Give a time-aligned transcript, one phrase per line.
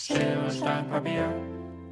[0.00, 1.30] Schere, Stein, Papier.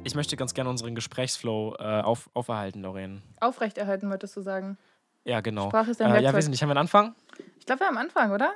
[0.03, 3.21] Ich möchte ganz gerne unseren Gesprächsflow äh, auf, auferhalten, Lorraine.
[3.39, 4.79] Aufrechterhalten, wolltest du sagen.
[5.25, 5.67] Ja, genau.
[5.67, 6.63] Sprache ist dein Äh, ja, wir sind nicht.
[6.63, 7.13] Haben wir einen Anfang?
[7.59, 8.53] Ich glaube, wir haben Anfang, oder?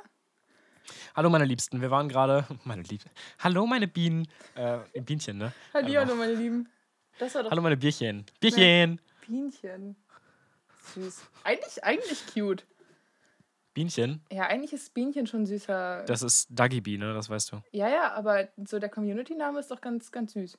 [1.14, 1.80] Hallo, meine Liebsten.
[1.80, 2.44] Wir waren gerade.
[2.64, 3.10] Meine Liebsten.
[3.38, 4.26] Hallo, meine Bienen.
[4.56, 5.52] Äh, Bienchen, ne?
[5.72, 6.68] Hallihallo, meine Lieben.
[7.20, 8.26] Das war doch Hallo, meine Bierchen.
[8.40, 9.00] Bierchen.
[9.24, 9.94] Bienchen.
[10.94, 11.22] Süß.
[11.44, 12.66] Eigentlich, eigentlich cute.
[13.74, 14.24] Bienchen.
[14.30, 16.04] Ja, eigentlich ist Bienchen schon süßer.
[16.06, 17.12] Das ist Dagi Bee, ne?
[17.12, 17.60] Das weißt du.
[17.72, 20.56] ja, ja, aber so der Community-Name ist doch ganz, ganz süß.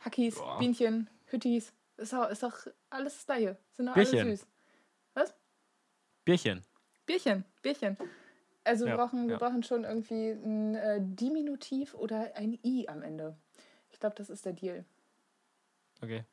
[0.00, 0.58] Hackies, Boah.
[0.58, 1.72] Bienchen, Hüttis.
[1.96, 2.54] Ist doch, ist doch
[2.90, 3.56] alles das gleiche.
[3.72, 4.20] Sind doch Bierchen.
[4.20, 4.46] alle süß.
[5.14, 5.34] Was?
[6.24, 6.62] Bierchen.
[7.06, 7.96] Bierchen, Bierchen.
[8.62, 9.38] Also wir, Ja, brauchen, wir ja.
[9.38, 13.36] brauchen schon irgendwie ein äh, Diminutiv oder ein I am Ende.
[13.90, 14.84] Ich glaube, das ist der Deal.
[16.02, 16.24] Okay.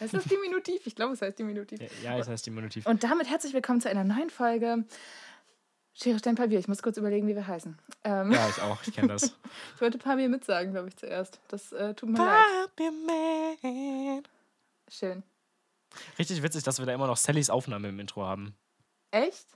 [0.00, 0.86] Heißt das Diminutiv?
[0.86, 1.80] Ich glaube, es heißt Diminutiv.
[1.80, 2.86] Ja, ja das heißt Diminutiv.
[2.86, 4.84] Und damit herzlich willkommen zu einer neuen Folge
[5.94, 6.58] Schere, Stein, Papier.
[6.58, 7.78] Ich muss kurz überlegen, wie wir heißen.
[8.04, 8.78] Ähm, Ja, ich auch.
[8.86, 9.36] Ich kenne das.
[9.74, 11.40] Ich wollte Papier mitsagen, glaube ich, zuerst.
[11.48, 12.44] Das äh, tut mir leid.
[12.76, 14.22] Papierman.
[14.88, 15.22] Schön.
[16.18, 18.54] Richtig witzig, dass wir da immer noch Sallys Aufnahme im Intro haben.
[19.10, 19.46] Echt?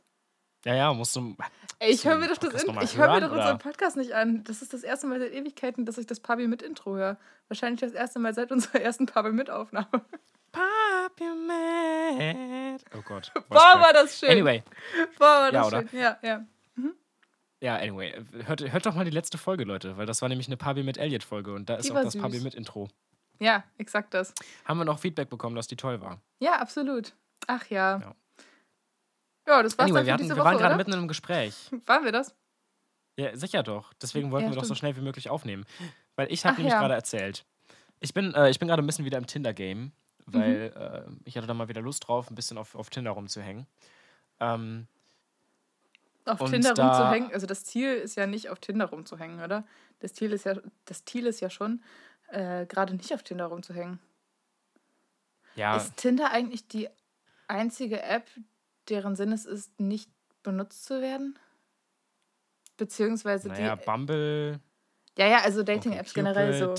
[0.66, 1.36] Ja, ja, musst du.
[1.78, 4.14] Ey, ich höre mir doch das in ich höre mir hören, doch unseren Podcast nicht
[4.14, 4.42] an.
[4.42, 7.18] Das ist das erste Mal seit Ewigkeiten, dass ich das Papier mit Intro höre.
[7.46, 9.86] Wahrscheinlich das erste Mal seit unserer ersten Papier mit Aufnahme.
[10.50, 11.20] Papierman.
[12.96, 13.30] Oh Gott.
[13.48, 14.30] Boah, war das schön.
[14.30, 14.64] Anyway,
[15.20, 15.88] Boah, war Ja, das oder?
[15.88, 16.00] schön.
[16.00, 16.44] Ja, ja.
[17.60, 18.14] ja, anyway.
[18.46, 20.98] Hört, hört doch mal die letzte Folge, Leute, weil das war nämlich eine Papi mit
[20.98, 22.22] Elliot-Folge und da ist auch das süß.
[22.22, 22.88] Papi mit Intro.
[23.38, 24.34] Ja, exakt das.
[24.64, 26.20] Haben wir noch Feedback bekommen, dass die toll war.
[26.40, 27.12] Ja, absolut.
[27.46, 28.00] Ach ja.
[28.00, 28.14] Ja.
[29.46, 31.08] Ja, das war's Anyway, dann wir, hatten, diese wir Woche, waren gerade mitten in einem
[31.08, 31.70] Gespräch.
[31.86, 32.34] Waren wir das?
[33.16, 33.92] Ja, sicher doch.
[33.94, 35.64] Deswegen wollten Ja, wir doch so schnell wie möglich aufnehmen.
[36.16, 36.80] Weil ich habe nämlich ja.
[36.80, 37.44] gerade erzählt.
[38.00, 39.92] Ich bin, äh, ich bin gerade ein bisschen wieder im Tinder-Game,
[40.26, 40.82] weil Mhm.
[40.82, 43.66] äh, ich hatte da mal wieder Lust drauf, ein bisschen auf, auf Tinder rumzuhängen.
[44.40, 44.86] Ähm,
[46.26, 47.32] Auf Tinder rumzuhängen.
[47.32, 49.64] Also das Ziel ist ja nicht auf Tinder rumzuhängen, oder?
[50.00, 51.82] Das Ziel ist ja, das Ziel ist ja schon,
[52.28, 53.98] äh, gerade nicht auf Tinder rumzuhängen.
[55.54, 56.88] ja, Ist Tinder eigentlich die
[57.48, 58.28] einzige App,
[58.88, 60.10] deren Sinn es ist, nicht
[60.42, 61.38] benutzt zu werden?
[62.76, 63.84] Beziehungsweise naja, die.
[63.84, 64.60] Bumble.
[65.16, 66.74] Ja, ja, also Dating-Apps generell so.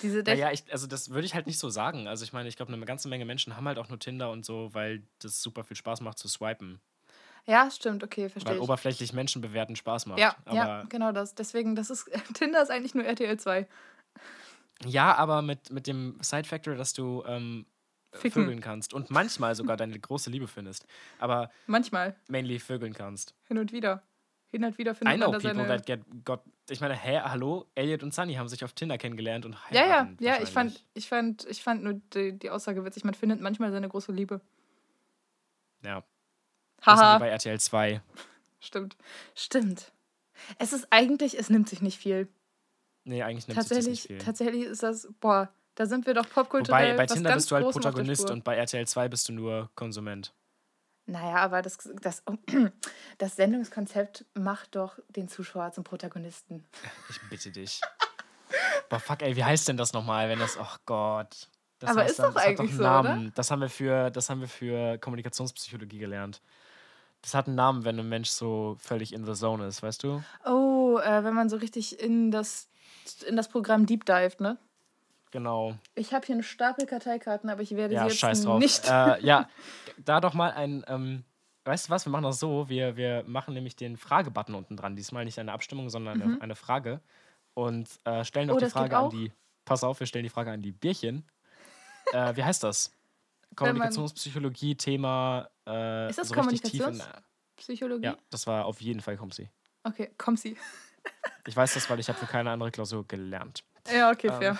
[0.00, 2.08] Diese Dat- Naja, ich, also das würde ich halt nicht so sagen.
[2.08, 4.44] Also ich meine, ich glaube, eine ganze Menge Menschen haben halt auch nur Tinder und
[4.44, 6.80] so, weil das super viel Spaß macht zu swipen.
[7.44, 8.62] Ja, stimmt, okay, verstehe Weil ich.
[8.62, 10.18] oberflächlich Menschen bewerten Spaß macht.
[10.20, 11.34] Ja, aber, ja, genau das.
[11.34, 12.10] Deswegen, das ist.
[12.34, 13.66] Tinder ist eigentlich nur RTL 2.
[14.84, 17.66] ja, aber mit, mit dem Side-Factor, dass du ähm,
[18.12, 18.42] Ficken.
[18.44, 20.86] vögeln kannst und manchmal sogar deine große Liebe findest.
[21.18, 22.14] Aber Manchmal.
[22.28, 23.34] mainly vögeln kannst.
[23.44, 24.02] Hin und wieder.
[24.50, 25.76] Hin und wieder I findet know man da people seine.
[25.78, 26.42] that get got.
[26.68, 30.10] Ich meine, hä, hallo, Elliot und Sunny haben sich auf Tinder kennengelernt und Ja, ja,
[30.20, 33.04] ja, ich fand, ich fand, ich fand nur die, die Aussage witzig.
[33.04, 34.40] Man findet manchmal seine große Liebe.
[35.82, 36.04] Ja.
[36.84, 37.18] Haha.
[37.18, 38.02] bei RTL 2.
[38.60, 38.96] Stimmt.
[39.34, 39.92] Stimmt.
[40.58, 42.28] Es ist eigentlich, es nimmt sich nicht viel.
[43.04, 44.18] Nee, eigentlich nimmt sich nicht viel.
[44.18, 47.50] tatsächlich ist das, boah, da sind wir doch Wobei popkulturell bei was Tinder ganz bist
[47.50, 50.32] du halt Protagonist und bei RTL 2 bist du nur Konsument.
[51.06, 52.22] Naja, aber das, das,
[53.18, 56.64] das Sendungskonzept macht doch den Zuschauer zum Protagonisten.
[57.10, 57.80] Ich bitte dich.
[58.88, 60.56] Boah, fuck, ey, wie heißt denn das nochmal, wenn das.
[60.58, 61.48] Oh Gott.
[61.78, 63.32] Das Aber heißt ist dann- doch das hat eigentlich einen so, Namen.
[63.34, 66.40] Das haben wir für, das haben wir für Kommunikationspsychologie gelernt.
[67.22, 70.22] Das hat einen Namen, wenn ein Mensch so völlig in the zone ist, weißt du?
[70.44, 72.68] Oh, äh, wenn man so richtig in das,
[73.26, 74.58] in das Programm Deep Dive, ne?
[75.32, 75.74] Genau.
[75.94, 78.84] Ich habe hier einen Stapel Karteikarten, aber ich werde Ja, sie jetzt nicht.
[78.86, 79.48] Äh, ja,
[79.98, 80.84] da doch mal ein.
[80.86, 81.24] Ähm,
[81.64, 82.06] weißt du was?
[82.06, 82.68] Wir machen das so.
[82.68, 84.94] Wir, wir machen nämlich den Fragebutton unten dran.
[84.94, 87.00] Diesmal nicht eine Abstimmung, sondern eine, eine Frage.
[87.54, 88.54] Und äh, stellen Mhm.
[88.54, 89.32] Oh, die Frage an die.
[89.64, 91.24] Pass auf, wir stellen die Frage an die Bierchen.
[92.12, 92.92] äh, wie heißt das?
[93.56, 95.48] Kommunikationspsychologie, Thema.
[95.66, 98.04] Äh, Ist das so in, Kommunikationspsychologie?
[98.04, 99.48] Ja, das war auf jeden Fall Komsi.
[99.84, 100.56] Okay, komm sie.
[101.46, 103.64] Ich weiß das, weil ich habe für keine andere Klausur gelernt.
[103.92, 104.56] Ja, okay, Ähm.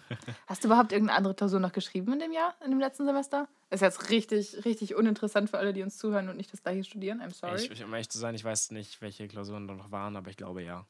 [0.46, 3.48] Hast du überhaupt irgendeine andere Klausur noch geschrieben in dem Jahr, in dem letzten Semester?
[3.70, 7.20] Ist jetzt richtig, richtig uninteressant für alle, die uns zuhören und nicht das gleiche studieren.
[7.22, 7.60] I'm sorry.
[7.72, 10.36] Ich, um ehrlich zu sein, ich weiß nicht, welche Klausuren da noch waren, aber ich
[10.36, 10.86] glaube ja.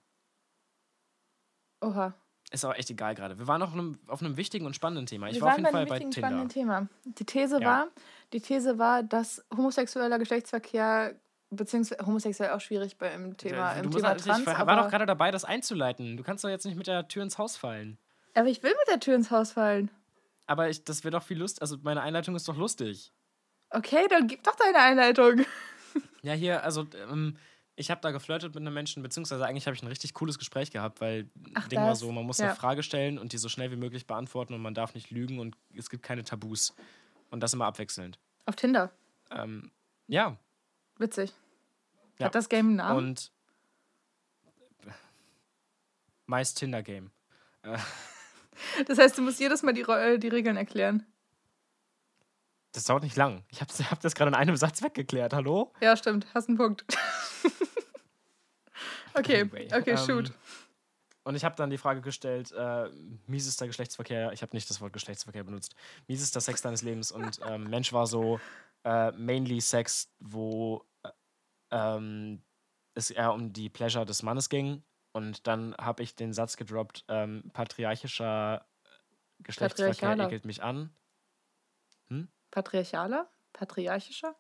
[1.81, 2.15] Oha.
[2.51, 3.39] Ist auch echt egal gerade.
[3.39, 5.29] Wir waren auf einem, auf einem wichtigen und spannenden Thema.
[5.29, 6.29] Ich Wir war auf jeden bei Fall einem bei wichtigen, Tinder.
[6.29, 6.89] spannenden Thema.
[7.05, 7.67] Die These Ja.
[7.67, 7.87] war,
[8.33, 11.15] die These war, dass homosexueller Geschlechtsverkehr
[11.51, 15.07] beziehungsweise homosexuell auch schwierig beim Thema, du im musst Thema Trans, ich war doch gerade
[15.07, 16.17] dabei, das einzuleiten.
[16.17, 17.99] Du kannst doch jetzt nicht mit der Tür ins Haus fallen.
[18.35, 19.91] Aber ich will mit der Tür ins Haus fallen.
[20.47, 21.61] Aber ich, das wäre doch viel Lust.
[21.61, 23.13] Also meine Einleitung ist doch lustig.
[23.71, 25.45] Okay, dann gib doch deine Einleitung.
[26.25, 27.37] Ja, hier, also ähm,
[27.75, 30.71] ich habe da geflirtet mit einem Menschen, beziehungsweise eigentlich habe ich ein richtig cooles Gespräch
[30.71, 32.47] gehabt, weil Ach, Ding war das, so, man muss ja.
[32.47, 35.41] eine Frage stellen und die so schnell wie möglich beantworten und man darf nicht lügen
[35.41, 36.75] und es gibt keine Tabus.
[37.31, 38.21] Und das immer abwechselnd.
[38.47, 38.93] Auf Tinder.
[39.33, 39.73] Ähm,
[40.07, 40.39] ja,
[40.99, 41.33] Witzig.
[42.19, 42.27] Ja.
[42.27, 42.99] Hat das Game einen Namen?
[42.99, 43.33] und
[46.27, 47.11] Meist Tinder-Game.
[47.63, 47.77] Äh,
[48.87, 51.07] Das heißt, du musst jedes Mal die, äh, die Regeln erklären.
[52.73, 53.45] das dauert nicht lang.
[53.51, 55.35] Ich habe hab das gerade in einem Satz weggeklärt.
[55.35, 55.73] Hallo?
[55.81, 56.27] Ja, stimmt.
[56.35, 56.85] Hast einen Punkt.
[59.15, 60.33] okay, Anyway, okay, ähm, shoot.
[61.25, 62.89] Und ich habe dann die Frage gestellt, äh,
[63.27, 65.75] miesester Geschlechtsverkehr, ich habe nicht das Wort Geschlechtsverkehr benutzt,
[66.09, 68.41] miesester Sex deines Lebens und ähm, Mensch war so
[68.85, 71.11] äh, mainly Sex, wo äh,
[71.71, 72.43] ähm,
[72.95, 74.83] es eher um die Pleasure des Mannes ging.
[75.13, 78.65] Und dann habe ich den Satz gedroppt, ähm, patriarchischer
[79.41, 80.27] Geschlechtsverkehr Patriarchaler.
[80.27, 80.91] ekelt mich an.
[82.53, 83.29] Patriarchaler?
[83.53, 84.37] Patriarchischer?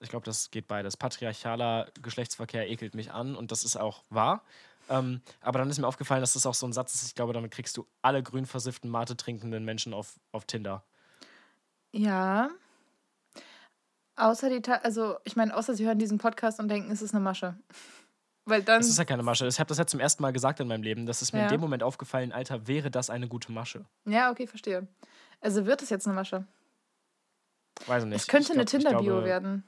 [0.00, 0.96] Ich glaube, das geht beides.
[0.96, 4.42] Patriarchaler Geschlechtsverkehr ekelt mich an und das ist auch wahr.
[4.88, 7.06] Ähm, aber dann ist mir aufgefallen, dass das auch so ein Satz ist.
[7.06, 10.84] Ich glaube, damit kriegst du alle grün versifften, Mate trinkenden Menschen auf, auf Tinder.
[11.92, 12.50] Ja.
[14.16, 17.14] Außer die, Ta also ich meine, außer sie hören diesen Podcast und denken, es ist
[17.14, 17.56] eine Masche.
[18.46, 18.80] Weil dann.
[18.80, 19.46] Das ist ja keine Masche.
[19.46, 21.06] Ich habe das ja zum ersten Mal gesagt in meinem Leben.
[21.06, 21.44] Das ist mir Ja.
[21.46, 23.84] in dem Moment aufgefallen, Alter, wäre das eine gute Masche?
[24.04, 24.86] ja, okay, verstehe.
[25.40, 26.46] Also wird es jetzt eine Masche.
[27.86, 28.20] Weiß ich nicht.
[28.20, 29.64] Es könnte Ich eine Tinder-Bio werden.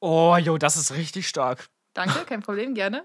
[0.00, 1.68] Oh, jo, das ist richtig stark.
[1.94, 3.04] Danke, kein Problem, gerne.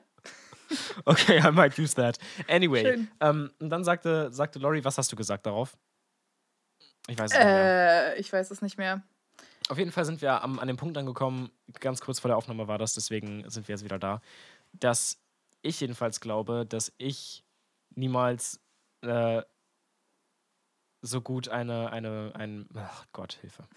[1.05, 2.17] Okay, I might use that.
[2.49, 5.77] Anyway, ähm, und dann sagte, sagte Lori, was hast du gesagt darauf?
[7.07, 8.15] Ich weiß es nicht mehr.
[8.15, 9.01] Äh, ich weiß es nicht mehr.
[9.69, 12.67] Auf jeden Fall sind wir am, an dem Punkt angekommen, ganz kurz vor der Aufnahme
[12.67, 14.21] war das, deswegen sind wir jetzt wieder da,
[14.73, 15.19] dass
[15.61, 17.43] ich jedenfalls glaube, dass ich
[17.95, 18.61] niemals
[19.01, 19.41] äh,
[21.01, 23.67] so gut eine, eine, ein, ach Gott, Hilfe.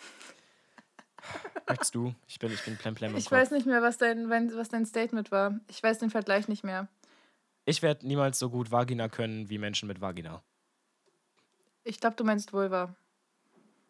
[1.69, 2.15] Möchtest du?
[2.27, 3.33] Ich bin, ich bin plemplem im Ich Kopf.
[3.33, 5.59] weiß nicht mehr, was dein, was dein Statement war.
[5.69, 6.89] Ich weiß den Vergleich nicht mehr.
[7.65, 10.43] Ich werde niemals so gut Vagina können wie Menschen mit Vagina.
[11.85, 12.95] Ich glaube, du meinst Vulva.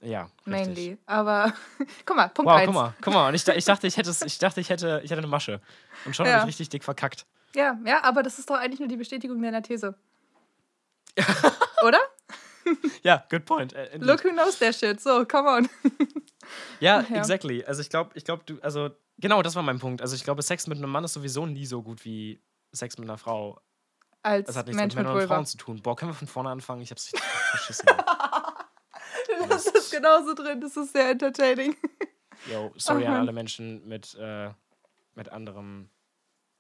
[0.03, 0.31] Ja, richtig.
[0.47, 0.99] Mainly.
[1.07, 1.53] Aber
[2.07, 2.67] guck mal, Punkt Wow, 1.
[2.67, 3.29] guck mal, guck mal.
[3.29, 5.61] Und ich, ich dachte, ich hätte, ich dachte, ich hätte, ich hätte eine Masche.
[6.07, 6.33] Und schon Ja.
[6.33, 7.27] habe ich richtig dick verkackt.
[7.55, 9.95] Ja, ja, aber das ist doch eigentlich nur die Bestätigung deiner These.
[11.87, 11.99] Oder?
[13.03, 13.73] Ja, good point.
[13.73, 13.97] Äh.
[13.99, 15.01] Look who knows that shit.
[15.01, 15.69] So, come on.
[16.81, 17.17] Ja, Ja.
[17.19, 17.65] exactly.
[17.65, 20.03] Also ich glaube, ich glaube, du, also genau, das war mein Punkt.
[20.03, 22.41] Also ich glaube, Sex mit einem Mann ist sowieso nie so gut wie
[22.73, 23.61] Sex mit einer Frau.
[24.23, 25.29] Als Das hat nichts Mensch mit mit Männern und.
[25.29, 25.81] Frauen zu tun.
[25.83, 26.83] Boah, können wir von vorne anfangen?
[26.83, 27.89] Ich hab's richtig verschissen.
[29.49, 30.61] Das ist genauso drin.
[30.61, 31.77] Das ist sehr entertaining.
[32.51, 34.51] Yo, sorry Oh an alle Menschen mit, äh,
[35.15, 35.91] mit anderem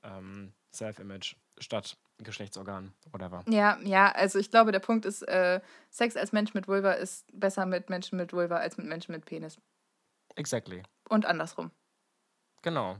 [0.02, 3.42] ähm, Self-Image statt Geschlechtsorgan, whatever.
[3.48, 7.26] Ja, ja, also ich glaube, der Punkt ist, äh, Sex als Mensch mit Vulva ist
[7.32, 9.58] besser mit Menschen mit Vulva als mit Menschen mit Penis.
[10.36, 10.82] Exactly.
[11.08, 11.70] Und andersrum.
[12.62, 12.98] Genau.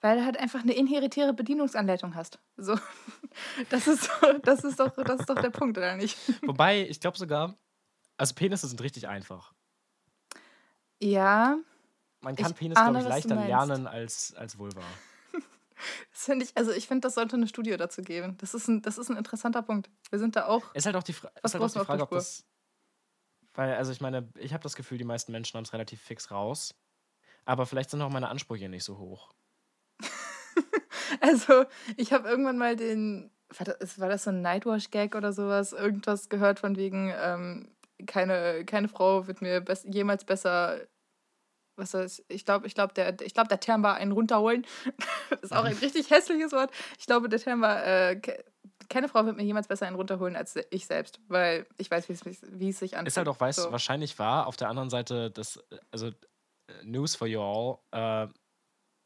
[0.00, 2.38] Weil du halt einfach eine inheritäre Bedienungsanleitung hast.
[2.56, 2.78] So.
[3.68, 4.08] Das ist,
[4.44, 6.16] das ist, doch, das ist doch der Punkt, oder nicht?
[6.42, 7.54] Wobei, ich glaube sogar,
[8.16, 9.52] also Penisse sind richtig einfach.
[11.00, 11.58] Ja,
[12.20, 14.82] Man kann Ich Penis, glaube ich, leichter lernen als, als Vulva.
[16.12, 18.36] das finde ich, also ich finde, das sollte eine Studie dazu geben.
[18.38, 19.90] Das ist, ein, das ist ein interessanter Punkt.
[20.10, 20.74] Wir sind da auch.
[20.74, 22.44] Ist halt auch die, Fra ist halt auch die Frage, ob das.
[23.54, 26.30] Weil, also ich meine, ich habe das Gefühl, die meisten Menschen haben es relativ fix
[26.30, 26.74] raus.
[27.44, 29.32] Aber vielleicht sind auch meine Ansprüche nicht so hoch.
[31.20, 31.64] Also,
[31.96, 33.30] ich habe irgendwann mal den.
[33.56, 35.72] War das, war das so ein Nightwash-Gag oder sowas?
[35.72, 37.75] Irgendwas gehört von wegen, ähm,
[38.06, 40.80] keine, keine Frau wird mir bes jemals besser.
[41.78, 42.24] Was das?
[42.28, 44.66] Ich glaube, ich glaube, der, ich der Term war ein runterholen.
[45.30, 46.70] das ist auch ein richtig hässliches Wort.
[46.98, 48.42] Ich glaube, der Term war, äh, ke-
[48.88, 52.12] keine Frau wird mir jemals besser einen runterholen als ich selbst, weil ich weiß, wie
[52.14, 53.08] es, wie es sich anfühlt.
[53.08, 53.72] Ist halt auch weiß, So.
[53.72, 54.46] wahrscheinlich wahr.
[54.46, 55.58] Auf der anderen Seite, das,
[55.90, 56.10] also
[56.82, 58.28] News for you all, äh,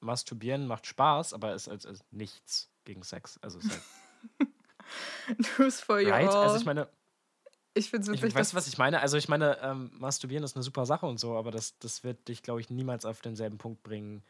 [0.02, 3.38] Masturbieren macht Spaß, aber ist als, als nichts gegen Sex.
[3.42, 4.49] Also ist halt,
[5.59, 6.28] News for you right?
[6.28, 6.37] all.
[6.44, 6.88] Also ich meine,
[7.74, 9.00] ich finde es ich, witzig, weißt du, was ich meine?
[9.00, 12.28] Also ich meine, ähm, Masturbieren ist eine super Sache und so, aber das, das wird
[12.28, 14.22] dich, glaube ich, niemals auf denselben Punkt bringen,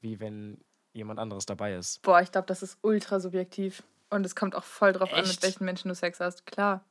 [0.00, 0.58] wie wenn
[0.92, 2.02] jemand anderes dabei ist.
[2.02, 3.82] Boah, ich glaube, das ist ultra subjektiv.
[4.08, 5.42] Und es kommt auch voll drauf an, mit Echt?
[5.42, 6.46] welchen Menschen du Sex hast.
[6.46, 6.84] Klar.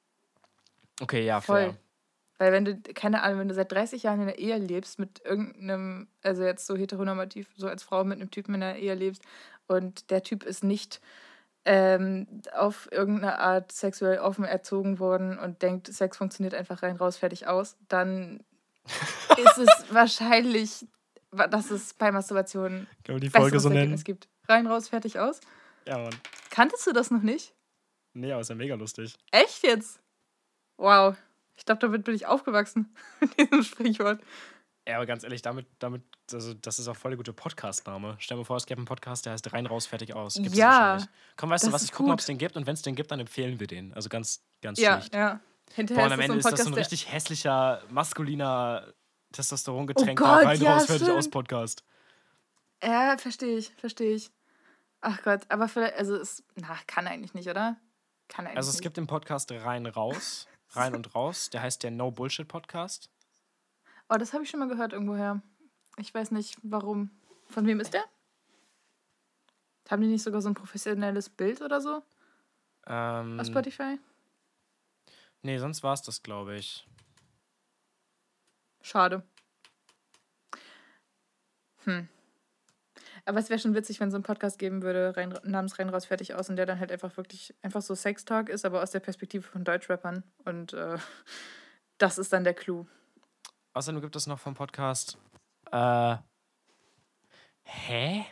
[1.02, 1.62] Okay, ja, Voll.
[1.62, 1.78] fair.
[2.38, 5.22] Weil wenn du, keine Ahnung, wenn du seit 30 Jahren in der Ehe lebst mit
[5.24, 9.24] irgendeinem, also jetzt so heteronormativ, so als Frau mit einem Typen in der Ehe lebst
[9.68, 11.00] und der Typ ist nicht
[11.66, 17.18] ähm, auf irgendeine Art sexuell offen erzogen worden und denkt, Sex funktioniert einfach rein, raus,
[17.18, 18.44] fertig, aus, dann
[19.38, 20.86] ist es wahrscheinlich,
[21.32, 24.28] wa- dass es bei Masturbation Können wir die besseres Ergebnis gibt.
[24.48, 25.40] Rein, raus, fertig, aus.
[25.88, 26.16] Ja, Mann.
[26.52, 27.54] Kanntest du das noch nicht?
[28.14, 29.18] Nee, aber ist ja mega lustig.
[29.32, 30.00] Echt jetzt?
[30.78, 31.16] Wow.
[31.58, 34.22] Ich glaube, damit bin ich aufgewachsen, mit diesem Sprichwort.
[34.88, 38.16] Ja, aber ganz ehrlich, damit, damit, also das ist auch voll der gute Podcast-Name.
[38.20, 40.36] Stell dir mal vor, es gäbe einen Podcast, der heißt rein, raus, fertig, aus.
[40.36, 41.00] Gibt's Ja.
[41.38, 42.94] Komm, weißt du was, ich gucke mal, ob es den gibt und wenn es den
[42.96, 43.94] gibt, dann empfehlen wir den.
[43.94, 45.16] Also ganz, ganz Ja, schlicht.
[45.16, 45.34] ja.
[45.34, 48.94] Boah, Hinterher und am ist das so Ende ist das so ein richtig hässlicher, maskuliner
[49.32, 51.18] Testosterongetränker Oh Gott, rein, ja, raus, fertig, stimmt.
[51.18, 51.84] aus Podcast.
[52.84, 54.32] Ja, verstehe ich, verstehe ich.
[55.02, 57.76] Ach Gott, aber vielleicht, also es, na, kann eigentlich nicht, oder?
[58.28, 58.84] Kann eigentlich Also es nicht.
[58.84, 63.10] gibt den Podcast Rein Raus, Rein und Raus, der heißt der No Bullshit Podcast.
[64.10, 65.42] Oh, das habe ich schon mal gehört irgendwoher.
[65.98, 67.10] Ich weiß nicht, warum.
[67.50, 68.04] Von wem ist der?
[69.90, 72.02] Haben die nicht sogar so ein professionelles Bild oder so
[72.88, 74.00] Ähm, auf Spotify?
[75.44, 76.88] nee, sonst war es das, glaube ich.
[78.82, 79.24] Schade.
[81.84, 82.08] Hm.
[83.26, 85.90] Aber es wäre schon witzig, wenn es so einen Podcast geben würde, rein, namens Rein
[85.90, 88.92] raus fertig aus und der dann halt einfach wirklich einfach so Sex-Talk ist, aber aus
[88.92, 90.24] der Perspektive von Deutschrappern.
[90.46, 90.98] Und äh,
[91.98, 92.86] das ist dann der Clou.
[93.76, 95.18] Außerdem gibt es noch vom Podcast.
[95.72, 96.16] Äh.
[97.64, 98.26] Hä?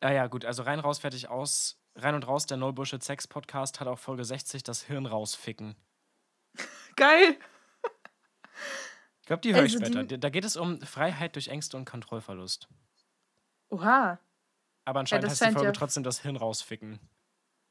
[0.00, 1.78] Ah ja, gut, also rein, raus, fertig, aus.
[1.94, 5.76] Rein und raus, der No Bullshit Sex Podcast hat auch Folge 60 das Hirn rausficken.
[6.96, 7.38] Geil!
[9.20, 10.18] Ich glaube, die höre ich Also die- später.
[10.18, 12.68] Da geht es um Freiheit durch Ängste und Kontrollverlust.
[13.68, 14.18] Oha.
[14.86, 16.98] Aber anscheinend das heißt die Folge ja- trotzdem das Hirn rausficken.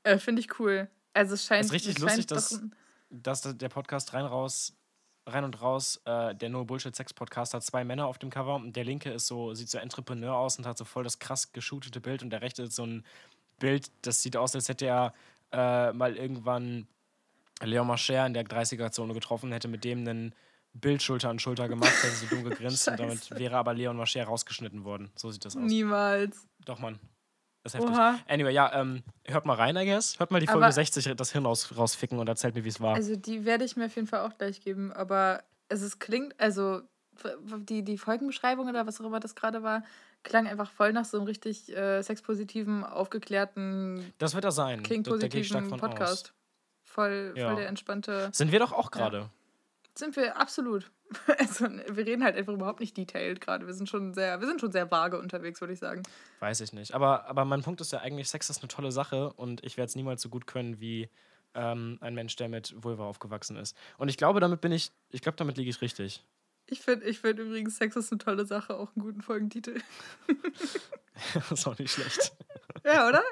[0.03, 0.89] Äh, Finde ich cool.
[1.13, 1.65] Also es scheint.
[1.65, 2.73] ist richtig es lustig, dass- ein-
[3.09, 4.73] dass da- der Podcast rein raus
[5.25, 8.55] rein und raus äh, der No Bullshit Sex Podcast hat zwei Männer auf dem Cover
[8.55, 11.51] und der linke ist so sieht so Entrepreneur aus und hat so voll das krass
[11.51, 13.05] geshootete Bild und der rechte ist so ein
[13.59, 15.13] Bild das sieht aus als hätte er
[15.51, 16.87] äh, mal irgendwann
[17.61, 20.33] Leon Mascher in der 30er Zone getroffen hätte mit dem einen
[20.73, 24.23] Bild Schulter an Schulter gemacht hätte so dumm gegrinst und damit wäre aber Leon Mascher
[24.23, 25.11] rausgeschnitten worden.
[25.15, 25.63] So sieht das aus.
[25.63, 26.47] Niemals.
[26.65, 26.99] doch Mann
[27.63, 28.19] das ist heftig Oha.
[28.27, 31.31] anyway ja ähm, hört mal rein I guess hört mal die Folge Aber- 60 das
[31.31, 33.95] Hirn raus, rausficken und erzählt mir wie es war Also die werde ich mir auf
[33.95, 36.81] jeden Fall auch gleich geben, aber es ist, klingt, also
[37.59, 39.83] die, die Folgenbeschreibung oder was auch immer das gerade war,
[40.23, 42.83] klang einfach voll nach so einem richtig äh, sexpositiven,
[43.29, 44.83] aufgeklärten, Das wird er sein.
[44.83, 46.33] King-positiven von Podcast.
[46.85, 47.47] Voll, Ja.
[47.47, 48.29] voll der entspannte.
[48.29, 48.37] Aus.
[48.37, 49.29] Sind wir doch auch gerade.
[49.95, 50.89] Sind wir absolut.
[51.39, 53.65] Also, wir reden halt einfach überhaupt nicht detailed gerade.
[53.65, 56.03] Wir sind schon sehr, wir sind schon sehr vage unterwegs, würde ich sagen.
[56.39, 56.93] Weiß ich nicht.
[56.93, 59.87] Aber, aber mein Punkt ist ja eigentlich, Sex ist eine tolle Sache und ich werde
[59.87, 61.09] es niemals so gut können wie
[61.55, 63.75] ähm, ein Mensch, der mit Vulva aufgewachsen ist.
[63.97, 66.23] Und ich glaube, damit bin ich, ich glaube, damit liege ich richtig.
[66.67, 69.81] Ich finde ich find übrigens, Sex ist eine tolle Sache, auch einen guten Folgentitel.
[71.33, 72.33] das ist auch nicht schlecht.
[72.85, 73.23] Ja, oder?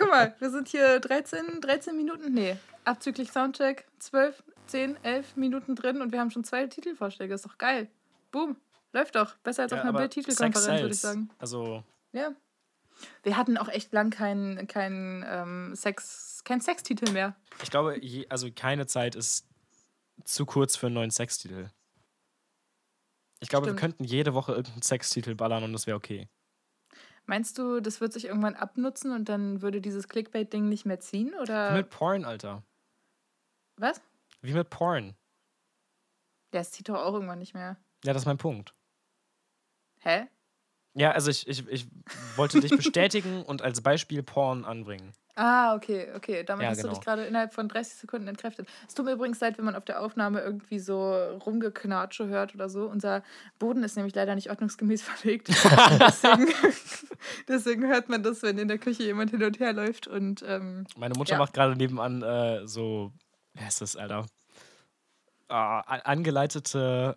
[0.00, 5.76] Guck mal, wir sind hier 13, 13 Minuten, nee, abzüglich Soundcheck, 12, 10, 11 Minuten
[5.76, 7.34] drin und wir haben schon zwei Titelvorschläge.
[7.34, 7.88] Ist doch geil.
[8.32, 8.56] Boom.
[8.92, 9.36] Läuft doch.
[9.38, 11.30] Besser als auf Ja, einer aber Bildtitelkonferenz, würde ich sagen.
[11.38, 12.32] Also, Ja.
[13.22, 17.34] Wir hatten auch echt lang keinen kein, ähm, Sex, kein Sextitel mehr.
[17.62, 19.46] ich glaube, je, also keine Zeit ist
[20.24, 21.70] zu kurz für einen neuen Sextitel.
[23.40, 23.76] Ich glaube, Stimmt.
[23.78, 26.28] wir könnten jede Woche irgendeinen Sextitel ballern und das wäre okay.
[27.30, 31.30] Meinst du, das wird sich irgendwann abnutzen und dann würde dieses Clickbait-Ding nicht mehr ziehen?
[31.30, 32.64] Wie Oder mit Porn, Alter.
[33.76, 34.00] was?
[34.42, 35.14] Wie mit Porn.
[36.52, 37.76] Ja, es zieht doch auch irgendwann nicht mehr.
[38.04, 38.74] Ja, das ist mein Punkt.
[40.00, 40.26] Hä?
[40.94, 41.86] Ja, also ich, ich, ich
[42.34, 45.12] wollte dich bestätigen und als Beispiel Porn anbringen.
[45.42, 46.44] Ah, okay, okay.
[46.44, 46.92] Damit Ja, hast du genau.
[46.94, 48.68] dich gerade innerhalb von 30 Sekunden entkräftet.
[48.86, 51.14] Es tut mir übrigens leid, wenn man auf der Aufnahme irgendwie so
[51.46, 52.84] rumgeknatsche hört oder so.
[52.86, 53.22] Unser
[53.58, 55.48] Boden ist nämlich leider nicht ordnungsgemäß verlegt.
[55.48, 56.52] deswegen,
[57.48, 60.06] deswegen hört man das, wenn in der Küche jemand hin und her läuft.
[60.06, 61.38] Und ähm, Meine Mutter Ja.
[61.38, 63.10] macht gerade nebenan äh, so,
[63.54, 64.26] wer ist das, Alter?
[65.48, 67.16] Ah, angeleitete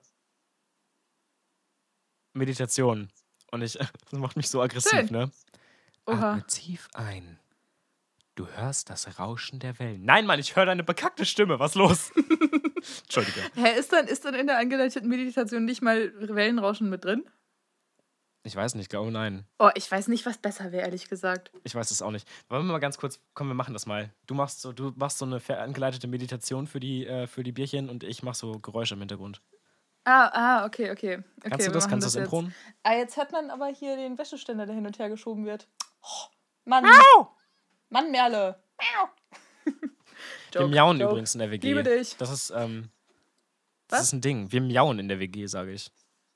[2.34, 3.10] Meditation.
[3.52, 3.74] Und ich,
[4.12, 5.12] das macht mich so aggressiv, Schön.
[5.12, 5.32] ne?
[6.06, 6.40] oha.
[6.48, 7.38] Tief ein.
[8.36, 10.04] Du hörst das Rauschen der Wellen.
[10.06, 11.60] Nein, Mann, ich höre deine bekackte Stimme.
[11.60, 12.12] Was los?
[13.04, 13.42] Entschuldige.
[13.56, 17.24] Hä, ist dann, ist dann in der angeleiteten Meditation nicht mal Wellenrauschen mit drin?
[18.46, 19.46] Ich weiß nicht, glaube nein.
[19.58, 21.52] Oh, ich weiß nicht, was besser wäre, ehrlich gesagt.
[21.64, 22.28] Ich weiß es auch nicht.
[22.50, 24.14] Wollen wir mal ganz kurz, komm, wir machen das mal.
[24.28, 27.90] Du machst so, du machst so eine angeleitete Meditation für die, äh, für die Bierchen
[27.90, 29.42] und ich mach so Geräusche im Hintergrund.
[30.04, 31.20] Ah, ah, okay, okay.
[31.38, 31.88] okay Kannst du das?
[31.88, 32.24] Kannst du das jetzt.
[32.26, 32.54] improen?
[32.82, 35.70] Ah, jetzt hat man aber hier den Wäscheständer, der hin und her geschoben wird.
[36.02, 36.28] Oh,
[36.66, 36.84] Mann.
[37.94, 38.60] Mann, Merle.
[40.52, 41.12] Wir miauen Joke.
[41.12, 41.68] übrigens in der WG.
[41.68, 42.18] Liebe dich.
[42.18, 42.90] Das ist, ähm,
[43.88, 44.08] das Was?
[44.08, 44.52] ist ein Ding.
[44.52, 45.92] Wir miauen in der WG, sage ich.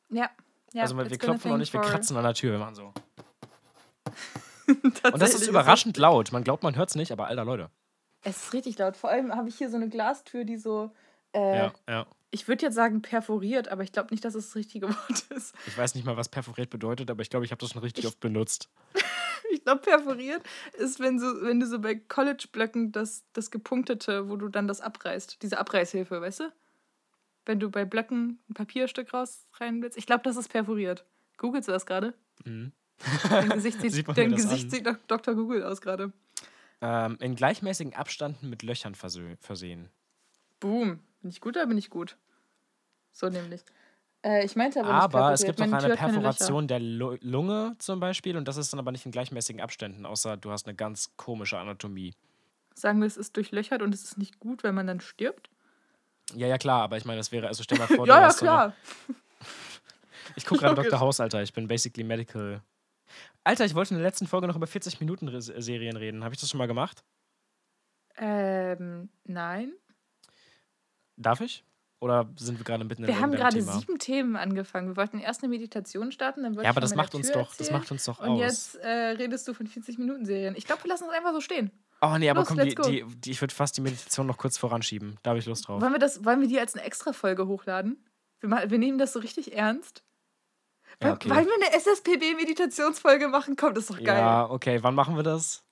[0.10, 0.30] Ja.
[0.74, 2.94] ja also wir klopfen auch thing nicht, wir kratzen an der Tür, wir machen so.
[4.68, 6.32] Und das ist überraschend laut.
[6.32, 7.72] Man glaubt, man hört es nicht, aber alter Leute.
[8.24, 8.96] Es ist richtig laut.
[8.96, 10.92] Vor allem habe ich hier so eine Glastür, die so.
[11.34, 12.06] Äh, Ja, ja.
[12.30, 15.56] Ich würde jetzt sagen perforiert, aber ich glaube nicht, dass es das richtige Wort ist.
[15.66, 18.06] Ich weiß nicht mal, was perforiert bedeutet, aber ich glaube, ich habe das schon richtig
[18.08, 18.70] oft benutzt.
[19.50, 20.42] Ich glaube, perforiert
[20.78, 24.82] ist, wenn, so, wenn du so bei College-Blöcken das, das Gepunktete, wo du dann das
[24.82, 25.42] abreißt.
[25.42, 26.54] Diese Abreißhilfe, weißt du?
[27.46, 29.98] Wenn du bei Blöcken ein Papierstück raus rein willst.
[29.98, 31.06] Ich glaube, das ist perforiert.
[31.38, 32.14] Googlest du das gerade?
[32.46, 32.72] Mhm.
[33.30, 35.36] Dein Gesicht Sieht dein Gesicht sieht nach Dr.
[35.36, 36.12] Google aus gerade.
[36.82, 39.90] Ähm, in gleichmäßigen Abständen mit Löchern versehen.
[40.60, 41.00] Boom.
[41.22, 42.18] Bin ich gut oder bin ich gut?
[43.12, 43.62] So nämlich.
[44.24, 45.92] Äh, ich meinte aber, Aber nicht es gibt auch perforated.
[46.00, 46.12] eine.
[46.14, 50.06] Perforation der Lu- Lunge zum Beispiel und das ist dann aber nicht in gleichmäßigen Abständen,
[50.06, 52.14] außer du hast eine ganz komische Anatomie.
[52.76, 55.50] Sagen wir, es ist durchlöchert und es ist nicht gut, wenn man dann stirbt?
[56.36, 58.26] Ja, ja, klar, aber ich meine, das wäre, also stell mal vor, du ja, ja,
[58.28, 58.74] hast so eine, klar.
[60.36, 60.76] Ich gucke gerade.
[60.84, 61.00] Dr.
[61.00, 61.42] House, Alter.
[61.42, 62.62] Ich bin basically medical.
[63.44, 66.24] Alter, ich wollte in der letzten Folge noch über 40-Minuten-Serien reden.
[66.24, 67.04] Habe ich das schon mal gemacht?
[68.18, 69.72] Ähm, nein.
[71.18, 71.64] Darf ich?
[72.00, 73.72] Oder sind wir gerade mitten in Wir haben gerade Thema?
[73.80, 74.90] sieben Themen angefangen.
[74.90, 77.92] Wir wollten erst eine Meditation starten, dann Ja, aber das macht uns doch, das macht
[77.92, 78.40] uns doch Und aus.
[78.40, 80.56] jetzt äh, redest du von 40-Minuten-Serien.
[80.56, 81.72] Ich glaube, wir lassen es einfach so stehen.
[82.04, 84.60] oh nee, aber Los, komm, die, die, die, ich würde fast die Meditation noch kurz
[84.60, 85.18] voranschieben.
[85.24, 85.82] Da habe ich Lust drauf.
[85.82, 88.06] Wollen wir, das, wollen wir die als eine Extra-Folge hochladen?
[88.42, 90.04] Wir, wir nehmen das so richtig ernst.
[91.02, 91.32] Ja, okay.
[91.32, 93.56] Wollen wir eine SSPB-Meditationsfolge machen?
[93.56, 94.20] Komm, das ist doch geil.
[94.20, 95.64] Ja, okay, wann machen wir das?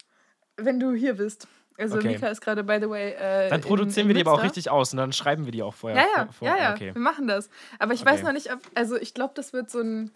[0.57, 1.47] Wenn du hier bist.
[1.77, 2.07] Also Okay.
[2.09, 4.43] Mika ist gerade, by the way, äh, Dann in- produzieren in wir die aber auch
[4.43, 6.01] richtig aus und dann schreiben wir die auch vorher.
[6.01, 6.73] Ja, ja, vor, ja, ja.
[6.73, 6.93] Okay.
[6.93, 7.49] Wir machen das.
[7.79, 8.11] Aber ich Okay.
[8.11, 10.11] weiß noch nicht, ob, also ich glaube, das wird so ein.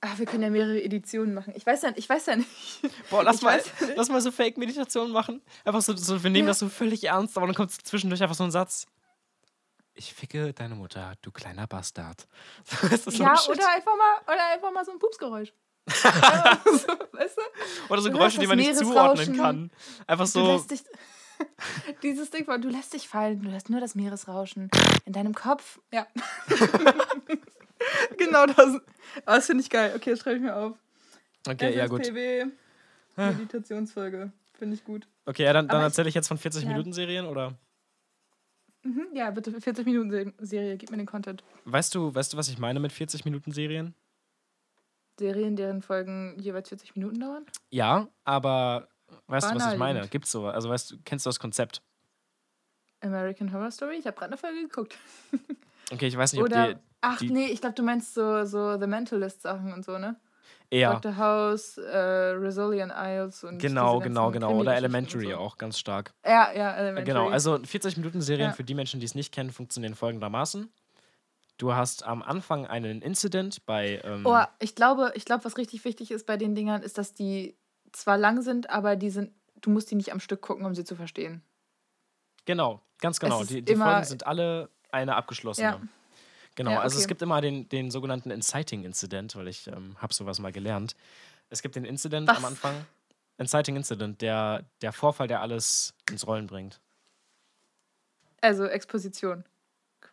[0.00, 1.52] Ach, wir können ja mehrere Editionen machen.
[1.54, 2.48] Ich weiß ja, ich weiß ja nicht.
[3.10, 3.60] Boah, lass Ich mal,
[3.94, 5.42] lass mal so Fake-Meditationen machen.
[5.64, 6.50] Einfach so, so wir nehmen Ja.
[6.50, 8.86] das so völlig ernst, aber dann kommt zwischendurch einfach so ein Satz.
[9.94, 12.26] Ich ficke deine Mutter, du kleiner Bastard.
[13.10, 15.52] Ja, oder einfach mal, oder einfach mal so ein Pupsgeräusch.
[17.12, 17.92] Weißt du?
[17.92, 19.70] Oder so Geräusche, die man nicht zuordnen kann.
[20.06, 20.52] Einfach Du so.
[20.52, 20.82] lässt dich.
[22.02, 24.70] Dieses Ding von, du lässt dich fallen, du hörst nur das Meeresrauschen
[25.04, 25.80] in deinem Kopf.
[25.92, 26.06] Ja.
[28.18, 28.58] genau das.
[29.26, 29.92] Aber das finde ich geil.
[29.96, 30.76] Okay, das schreibe ich mir auf.
[31.48, 32.02] Okay, ja, gut.
[32.02, 32.46] SSPW,
[33.16, 34.32] Meditationsfolge.
[34.58, 35.08] Finde ich gut.
[35.26, 36.68] Okay, ja, dann, dann erzähle ich jetzt von 40 Ja.
[36.68, 37.54] Minuten Serien oder?
[38.84, 41.42] Mhm, ja, bitte 40 Minuten Se- Serie, gib mir den Content.
[41.64, 43.52] Weißt du, weißt du, was ich meine mit 40 Minuten
[45.18, 45.56] Serien?
[45.56, 47.46] Deren Folgen jeweils 40 Minuten dauern?
[47.70, 48.88] Ja, aber
[49.26, 50.06] weißt du, was ich meine?
[50.08, 50.46] Gibt's so?
[50.46, 51.82] Also weißt du, kennst du das Konzept?
[53.00, 53.96] American Horror Story?
[53.98, 54.96] Ich habe gerade eine Folge geguckt.
[55.92, 58.44] Okay, ich weiß nicht, ob Oder, die ach die- nee, ich glaube, du meinst so,
[58.46, 60.18] so The Mentalist Sachen und so, ne?
[60.70, 61.18] eher Dr.
[61.18, 65.36] House, äh, Resilient Isles und genau, genau, genau oder Elementary so.
[65.36, 66.14] auch ganz stark.
[66.24, 67.04] Ja, ja, Elementary.
[67.04, 68.52] Genau, also 40 Minuten Serien Ja.
[68.54, 70.72] für die Menschen, die es nicht kennen, funktionieren folgendermaßen.
[71.58, 75.84] Du hast am Anfang einen Incident bei ähm, Oh, ich glaube, ich glaube, was richtig
[75.84, 77.56] wichtig ist bei den Dingern, ist, dass die
[77.92, 80.84] zwar lang sind, aber die sind, du musst die nicht am Stück gucken, um sie
[80.84, 81.42] zu verstehen.
[82.46, 83.44] Genau, ganz genau.
[83.44, 85.68] Die, die Folgen sind alle eine abgeschlossene.
[85.68, 85.80] Ja.
[86.54, 87.08] Genau, Ja, also es okay.
[87.08, 90.96] gibt immer den, den sogenannten Inciting Incident, weil ich ähm, habe sowas mal gelernt.
[91.48, 92.38] Es gibt den Incident Was?
[92.38, 92.74] am Anfang.
[93.38, 96.80] Inciting Incident, der, der Vorfall, der alles ins Rollen bringt.
[98.40, 99.44] Also Exposition,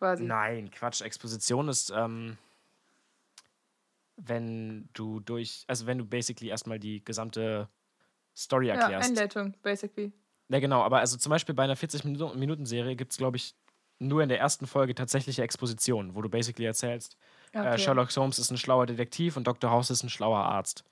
[0.00, 0.24] quasi.
[0.24, 1.02] Nein, Quatsch.
[1.02, 2.38] Exposition ist, ähm,
[4.16, 7.68] wenn du durch, also wenn du basically erstmal die gesamte
[8.36, 9.10] Story ja, erklärst.
[9.10, 10.12] Einleitung, basically.
[10.48, 13.54] Ja, genau, aber also zum Beispiel bei einer 40-Minuten-Serie gibt es, glaube ich,
[13.98, 17.16] nur in der ersten Folge tatsächliche Exposition, wo du basically erzählst,
[17.54, 17.78] Ja, äh, okay.
[17.78, 19.70] Sherlock Holmes ist ein schlauer Detektiv und Dr.
[19.70, 20.84] House ist ein schlauer Arzt.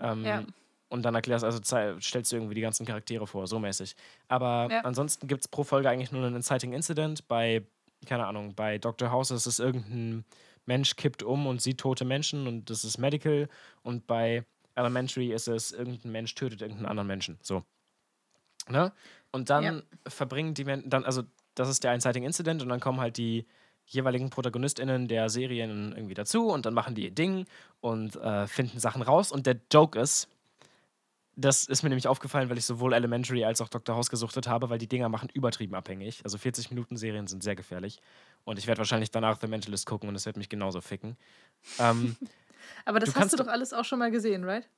[0.00, 0.44] Ähm, Ja.
[0.88, 1.58] Und dann erklärst, also
[2.00, 3.96] stellst du irgendwie die ganzen Charaktere vor, so mäßig.
[4.28, 4.80] Aber Ja.
[4.82, 7.26] ansonsten gibt es pro Folge eigentlich nur einen Inciting Incident.
[7.28, 7.64] Bei,
[8.06, 9.10] keine Ahnung, bei Dr.
[9.10, 10.24] House ist es irgendein
[10.66, 13.48] Mensch kippt um und sieht tote Menschen und das ist Medical.
[13.82, 17.38] Und bei Elementary ist es irgendein Mensch tötet irgendeinen anderen Menschen.
[17.42, 17.64] So.
[18.68, 18.92] Ne?
[19.32, 19.82] Und dann Ja.
[20.08, 21.22] verbringen die Menschen, dann, also
[21.54, 23.46] das ist der Inciting Incident und dann kommen halt die
[23.86, 27.46] jeweiligen ProtagonistInnen der Serien irgendwie dazu und dann machen die ihr Ding
[27.80, 29.32] und äh, finden Sachen raus.
[29.32, 30.28] Und der Joke ist,
[31.34, 33.96] das ist mir nämlich aufgefallen, weil ich sowohl Elementary als auch Dr.
[33.96, 36.20] House gesuchtet habe, weil die Dinger machen übertrieben abhängig.
[36.24, 38.00] Also 40-Minuten-Serien sind sehr gefährlich.
[38.44, 41.16] Und ich werde wahrscheinlich danach The Mentalist gucken und es wird mich genauso ficken.
[41.78, 42.16] Ähm,
[42.84, 44.68] Aber das du hast du doch alles auch schon mal gesehen, right?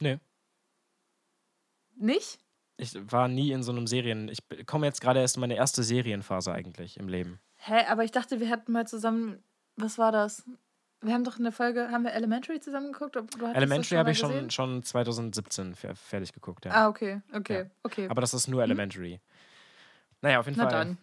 [0.00, 0.18] Nee.
[1.96, 2.38] Nicht?
[2.78, 4.28] ich war nie in so einem Serien.
[4.28, 7.40] Ich komme jetzt gerade erst in meine erste Serienphase eigentlich im Leben.
[7.56, 9.42] Hä, aber ich dachte, wir hatten mal zusammen.
[9.76, 10.44] Was war das?
[11.00, 13.16] Wir haben doch in der Folge, haben wir Elementary zusammen geguckt?
[13.54, 16.72] Elementary habe ich schon, schon 2017 fer fertig geguckt, ja.
[16.72, 17.70] Ah, okay, okay, Ja.
[17.84, 18.08] okay.
[18.08, 19.20] Aber das ist nur Elementary.
[20.22, 20.72] Naja, auf jeden Na Fall.
[20.72, 20.98] dann.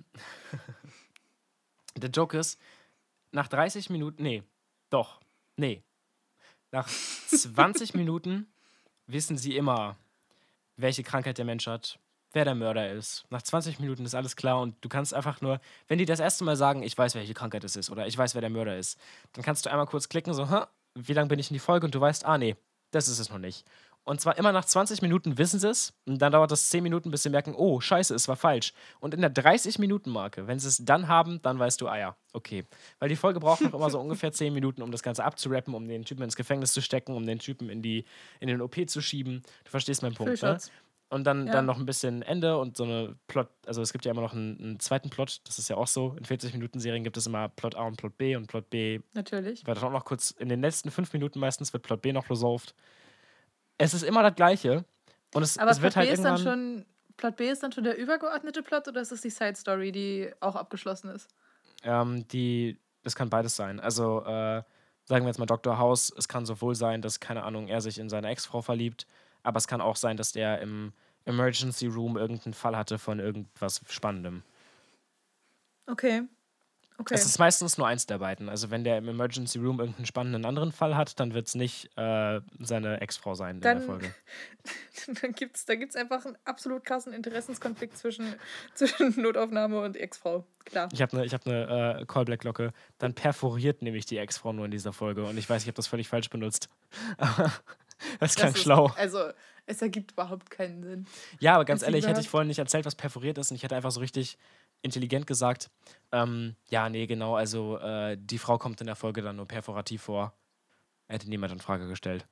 [1.97, 2.60] Der Joke ist,
[3.31, 4.43] nach 30 Minuten, nee,
[4.89, 5.21] doch,
[5.55, 5.81] nee.
[6.71, 6.88] Nach
[7.27, 8.47] 20 Minuten
[9.08, 9.95] wissen sie immer,
[10.75, 11.99] welche Krankheit der Mensch hat,
[12.36, 13.26] wer der Mörder ist.
[13.30, 16.43] Nach 20 Minuten ist alles klar und du kannst einfach nur, wenn die das erste
[16.43, 19.00] Mal sagen, ich weiß, welche Krankheit es ist oder ich weiß, wer der Mörder ist,
[19.34, 21.86] dann kannst du einmal kurz klicken, so, "Hä, wie lange bin ich in die Folge
[21.86, 22.56] und du weißt, ah, nee,
[22.91, 23.65] das ist es noch nicht.
[24.08, 27.10] Und zwar immer nach 20 Minuten wissen sie es und dann dauert das 10 Minuten,
[27.10, 28.71] bis sie merken, oh, scheiße, es war falsch.
[29.00, 32.65] Und in der 30-Minuten-Marke, wenn sie es dann haben, dann weißt du, ah ja, okay.
[33.00, 35.88] Weil die Folge braucht noch immer so ungefähr 10 Minuten, um das Ganze abzurappen, um
[35.88, 38.06] den Typen ins Gefängnis zu stecken, um den Typen in, die,
[38.39, 39.41] in den OP zu schieben.
[39.63, 40.50] Du verstehst meinen Punkt, ne?
[41.09, 41.53] Und dann, Ja.
[41.53, 43.47] dann noch ein bisschen Ende und so eine Plot.
[43.67, 45.41] Also, es gibt ja immer noch einen, einen zweiten Plot.
[45.45, 46.15] Das ist ja auch so.
[46.17, 48.35] In 40-Minuten-Serien gibt es immer Plot A und Plot B.
[48.35, 49.65] Und Plot B Natürlich.
[49.67, 50.31] wird auch noch kurz.
[50.31, 52.73] In den letzten fünf Minuten meistens wird Plot B noch resolved.
[53.77, 54.85] Es ist immer das Gleiche.
[55.33, 56.85] Und es, Aber es wird Plot halt B ist dann schon.
[57.17, 60.31] Plot B ist dann schon der übergeordnete Plot oder ist es die Side Story, die
[60.41, 61.29] auch abgeschlossen ist?
[61.83, 63.79] Ähm, die, das kann beides sein.
[63.79, 64.63] Also, äh,
[65.05, 65.77] sagen wir jetzt mal Dr.
[65.77, 69.05] House, es kann sowohl sein, dass, keine Ahnung, er sich in seine Ex-Frau verliebt,
[69.45, 70.93] aber es kann auch sein, dass der im
[71.25, 74.43] Emergency Room irgendeinen Fall hatte von irgendwas Spannendem.
[75.88, 76.23] Okay.
[76.97, 77.13] Okay.
[77.13, 78.47] Es ist meistens nur eins der beiden.
[78.47, 81.89] Also, wenn der im Emergency Room irgendeinen spannenden anderen Fall hat, dann wird es nicht
[81.97, 84.15] äh, seine Ex-Frau sein in Dann- der Folge.
[85.21, 88.34] dann gibt's, da gibt es einfach einen absolut krassen Interessenskonflikt zwischen,
[88.75, 90.45] zwischen Notaufnahme und Ex-Frau.
[90.63, 90.88] Klar.
[90.93, 92.71] Ich habe eine hab ne, äh, Callback-Glocke.
[92.97, 95.25] Dann perforiert nämlich die Ex-Frau nur in dieser Folge.
[95.25, 96.69] Und ich weiß, ich habe das völlig falsch benutzt.
[98.19, 98.88] Das klang Das ist- schlau.
[98.97, 99.31] Also,
[99.65, 101.08] es ergibt überhaupt keinen Sinn.
[101.39, 103.63] Ja, aber ganz Ist ehrlich, hätte ich vorhin nicht erzählt, was perforiert ist und ich
[103.63, 104.38] hätte einfach so richtig
[104.84, 105.71] intelligent gesagt,
[106.12, 110.03] ähm, ja, nee, genau, also äh, die Frau kommt in der Folge dann nur perforativ
[110.03, 110.34] vor.
[111.08, 112.27] Hätte niemand in Frage gestellt.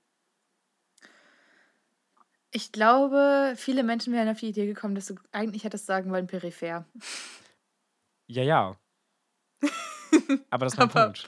[2.52, 6.28] Ich glaube, viele Menschen wären auf die Idee gekommen, dass du eigentlich hättest sagen wollen,
[6.28, 6.86] peripher.
[8.28, 8.78] Ja, ja.
[10.52, 11.28] aber das ist mein Aber- Punkt.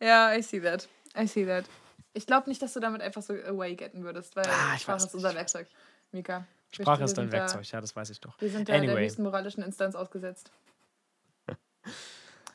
[0.00, 0.88] Ja, I see that.
[1.16, 1.64] I see that.
[2.14, 4.98] Ich glaube nicht, dass du damit einfach so away getten würdest, weil Ah, ich Sprache
[5.06, 5.66] ist unser Werkzeug.
[6.12, 6.46] Mika.
[6.72, 8.38] Sprache ist dein sind da- Werkzeug, ja, das weiß ich doch.
[8.40, 9.04] Wir sind da der Anyway.
[9.04, 10.50] höchsten moralischen Instanz ausgesetzt.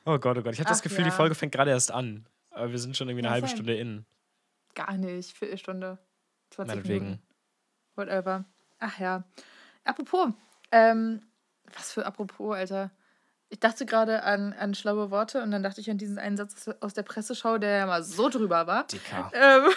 [0.05, 0.53] Oh Gott, oh Gott.
[0.53, 1.15] Ich habe das Gefühl, die ja.
[1.15, 2.25] Folge fängt gerade erst an.
[2.51, 3.47] Aber wir sind schon irgendwie eine Ja, halbe.
[3.49, 4.05] Stunde in.
[4.73, 5.37] Gar nicht.
[5.37, 5.97] Viertelstunde.
[6.51, 7.05] 20 Meinetwegen.
[7.05, 7.23] Minuten.
[7.95, 8.45] Whatever.
[8.79, 9.23] Ach ja.
[9.83, 10.29] Apropos.
[10.71, 11.21] Ähm,
[11.73, 12.91] was für apropos, Alter.
[13.49, 16.69] Ich dachte gerade an, an schlaue Worte und dann dachte ich an diesen einen Satz
[16.81, 18.85] aus der Presseschau, der ja mal so drüber war.
[18.87, 19.31] Dicker.
[19.33, 19.71] Ähm,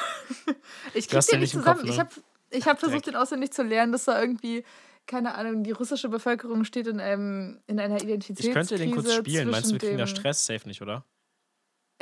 [0.94, 1.78] ich krieg den nicht zusammen.
[1.78, 2.02] Kopf, Ich ne?
[2.02, 2.10] habe
[2.50, 4.64] ich hab versucht, den auswendig zu lernen, dass da irgendwie,
[5.06, 8.48] keine Ahnung, die russische Bevölkerung steht in, einem, in einer Identitätskrise.
[8.48, 9.48] Ich könnte den kurz spielen.
[9.50, 10.46] Meinst du, wir kriegen da Stress?
[10.46, 11.04] Safe nicht, oder?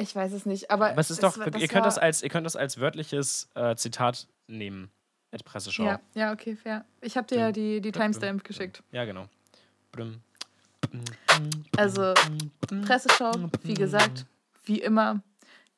[0.00, 0.90] Ich weiß es nicht, aber.
[0.90, 3.76] Aber es ist doch, war- ihr, könnt das als, ihr könnt das als wörtliches äh,
[3.76, 4.90] Zitat nehmen.
[5.32, 5.84] At Presseschau.
[5.84, 6.86] Ja, ja, okay, fair.
[7.02, 8.82] Ich habe dir ja die, die Timestamp geschickt.
[8.92, 9.28] Ja, genau.
[9.92, 10.22] Blum.
[11.76, 12.14] Also,
[12.84, 14.26] Presseschau, wie gesagt,
[14.64, 15.22] wie immer,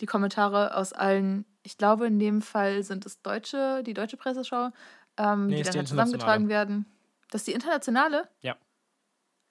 [0.01, 4.71] die Kommentare aus allen, ich glaube, in dem Fall sind es deutsche, die deutsche Presseschau,
[5.17, 6.87] ähm, Nee, die dann die halt zusammengetragen werden.
[7.31, 8.29] Das ist die internationale?
[8.41, 8.57] Ja.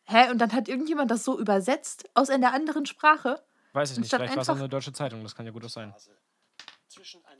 [0.05, 0.31] Hä?
[0.31, 3.41] Und dann hat irgendjemand das so übersetzt aus einer anderen Sprache?
[3.73, 5.93] Weiß ich nicht, vielleicht war es eine deutsche Zeitung, das kann ja gut sein.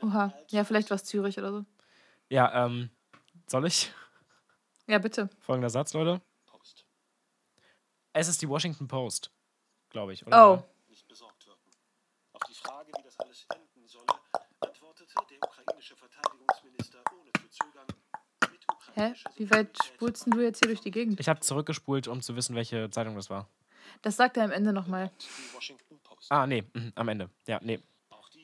[0.02, 0.32] Oha.
[0.50, 1.64] Ja, vielleicht war es Zürich oder so.
[2.28, 2.90] Ja, ähm,
[3.48, 3.92] soll ich?
[4.86, 5.28] Ja, bitte.
[5.40, 6.20] Folgender Satz, Leute.
[8.12, 9.30] Es ist die Washington Post,
[9.88, 10.52] glaube ich, oder?
[10.52, 10.62] Oh.
[10.88, 11.70] nicht besorgt wirken.
[12.32, 14.06] Auf die Frage, wie das alles enden solle,
[14.60, 17.86] antwortete der ukrainische Verteidigungsminister ohne zu zögern.
[18.50, 19.14] Mit Hä?
[19.36, 21.20] Wie weit spulst du jetzt hier durch die Gegend?
[21.20, 23.48] Ich habe zurückgespult, um zu wissen, welche Zeitung das war.
[24.02, 25.12] Das sagt er am Ende nochmal.
[25.20, 26.32] Die Washington Post.
[26.32, 27.30] Ah, nee, mhm, am Ende.
[27.46, 27.80] Ja, nee.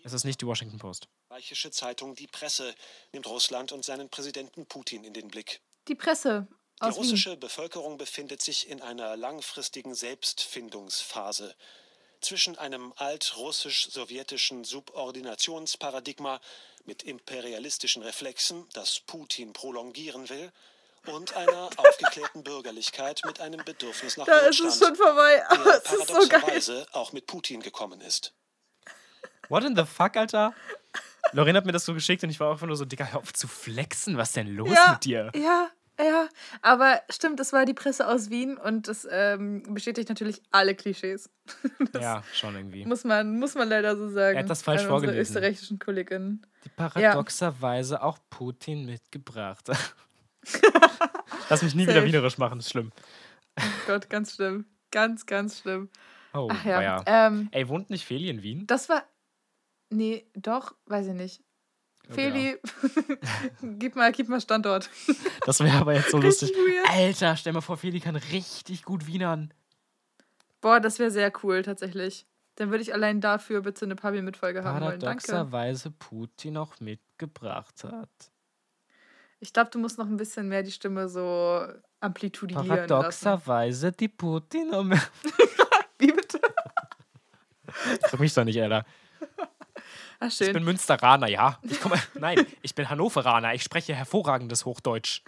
[0.04, 1.08] Es ist nicht die Washington Post.
[1.24, 2.72] österreichische Zeitung Die Presse
[3.12, 5.60] nimmt Russland und seinen Präsidenten Putin in den Blick.
[5.88, 6.46] Die Presse
[6.78, 7.02] Die aus Wien.
[7.02, 11.54] russische Bevölkerung befindet sich in einer langfristigen Selbstfindungsphase.
[12.20, 16.40] Zwischen einem altrussisch-sowjetischen Subordinationsparadigma
[16.84, 20.52] mit imperialistischen Reflexen, das Putin prolongieren will,
[21.06, 25.46] und einer aufgeklärten Bürgerlichkeit mit einem Bedürfnis nach Da ist es schon Wohlstand, vorbei.
[25.48, 26.28] Aber der es ist so geil.
[26.40, 28.32] paradoxerweise auch mit Putin gekommen ist.
[29.48, 30.52] What in the fuck, Alter?
[31.32, 33.32] Lorena hat mir das so geschickt und ich war einfach nur so, Digga, hör auf
[33.32, 35.30] zu flexen, was ist denn los Ja, mit dir?
[35.36, 36.28] ja, ja.
[36.62, 41.30] Aber stimmt, es war die Presse aus Wien und das ähm, bestätigt natürlich alle Klischees.
[41.92, 42.84] Das Ja, schon irgendwie.
[42.84, 44.36] muss, man, muss man leider so sagen.
[44.36, 45.20] Er hat das falsch an vorgelesen.
[45.20, 46.44] österreichischen Kolleginnen.
[46.64, 49.68] Die paradoxerweise auch Putin mitgebracht.
[51.48, 52.06] Lass mich nie wieder Safe.
[52.06, 52.92] wienerisch machen, ist schlimm.
[53.58, 54.66] Oh Gott, ganz schlimm.
[54.90, 55.88] Ganz, ganz schlimm.
[56.34, 56.82] Oh, Ach ja.
[56.82, 57.02] ja.
[57.06, 58.66] Ähm, Ey, wohnt nicht Feli in Wien?
[58.66, 59.04] das war.
[59.90, 61.42] Nee, doch, weiß ich nicht.
[62.06, 62.28] Glaube, ja.
[62.30, 62.58] Feli,
[63.78, 64.88] gib, mal, gib mal Standort.
[65.44, 66.50] Das wäre aber jetzt so lustig.
[66.52, 66.88] Weird.
[66.90, 69.52] Alter, stell mal vor, Feli kann richtig gut Wienern.
[70.60, 72.26] Boah, das wäre sehr cool, tatsächlich.
[72.56, 74.98] Dann würde ich allein dafür bitte eine Papi-Mitfolge haben wollen.
[75.00, 75.26] Danke.
[75.26, 78.08] Paradoxerweise Putin auch mitgebracht hat.
[79.40, 81.62] Ich glaube, du musst noch ein bisschen mehr die Stimme so
[82.00, 82.66] amplitudieren.
[82.66, 84.70] Paradoxerweise die Putin.
[84.72, 84.92] um-
[85.98, 86.40] Wie bitte?
[88.08, 88.84] Frag mich doch nicht, Alter.
[90.18, 90.64] Ach, Ich bin schön.
[90.64, 91.58] Münsteraner, ja.
[91.62, 93.54] Ich komme, nein, ich bin Hannoveraner.
[93.54, 95.22] Ich spreche hervorragendes Hochdeutsch.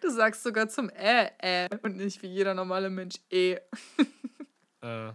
[0.00, 3.58] Du sagst sogar zum Äh, äh und nicht wie jeder normale Mensch eh.
[4.80, 5.12] Äh,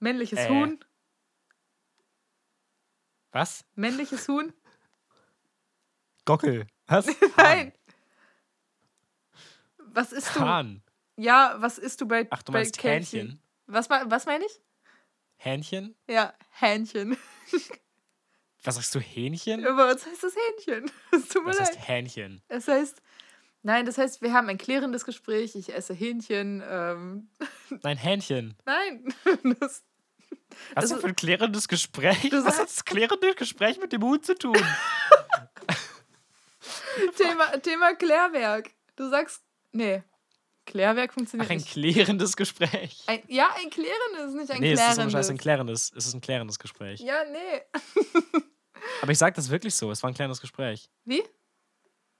[0.00, 0.48] Männliches Äh.
[0.48, 0.84] Huhn.
[3.32, 3.64] was?
[3.74, 4.52] Männliches Huhn.
[6.24, 6.66] Gockel.
[6.86, 7.06] Was?
[7.36, 7.72] Nein,
[9.78, 10.40] Was isst du?
[10.40, 10.82] Hahn.
[11.16, 12.84] Ja, was isst du bei, Ach, du bei meinst KFC?
[12.92, 13.42] Hähnchen?
[13.66, 14.60] Was, was meine ich?
[15.38, 15.94] Hähnchen?
[16.08, 17.16] Ja, Hähnchen.
[18.64, 19.62] Was sagst du, Hähnchen?
[19.62, 20.90] Bei uns heißt das Hähnchen.
[21.12, 21.68] Es tut mir Das leid.
[21.78, 22.42] heißt Hähnchen.
[22.48, 23.00] Es heißt,
[23.62, 25.54] nein, das heißt, wir haben ein klärendes Gespräch.
[25.54, 26.62] Ich esse Hähnchen.
[26.68, 27.30] Ähm,
[27.82, 28.56] Nein, Hähnchen.
[28.66, 29.14] nein,
[29.60, 29.84] das,
[30.74, 32.30] Was ist das für ein klärendes Gespräch?
[32.32, 34.56] Was hat das klärende Gespräch mit dem Hund zu tun?
[37.16, 38.70] Thema, Thema Klärwerk.
[38.96, 40.02] Du sagst, nee,
[40.68, 41.70] Klärwerk funktioniert Ach, ein nicht.
[41.70, 43.02] klärendes Gespräch.
[43.06, 44.98] Ein, ja, ein klärendes, nicht ein nee, es ist klärendes.
[45.04, 45.92] ohne Scheiß ein klärendes.
[45.96, 47.00] Es ist ein klärendes Gespräch.
[47.00, 47.62] ja, nee.
[49.02, 49.90] Aber ich sag das wirklich so.
[49.90, 50.88] Es war ein klärendes Gespräch.
[51.04, 51.22] Wie?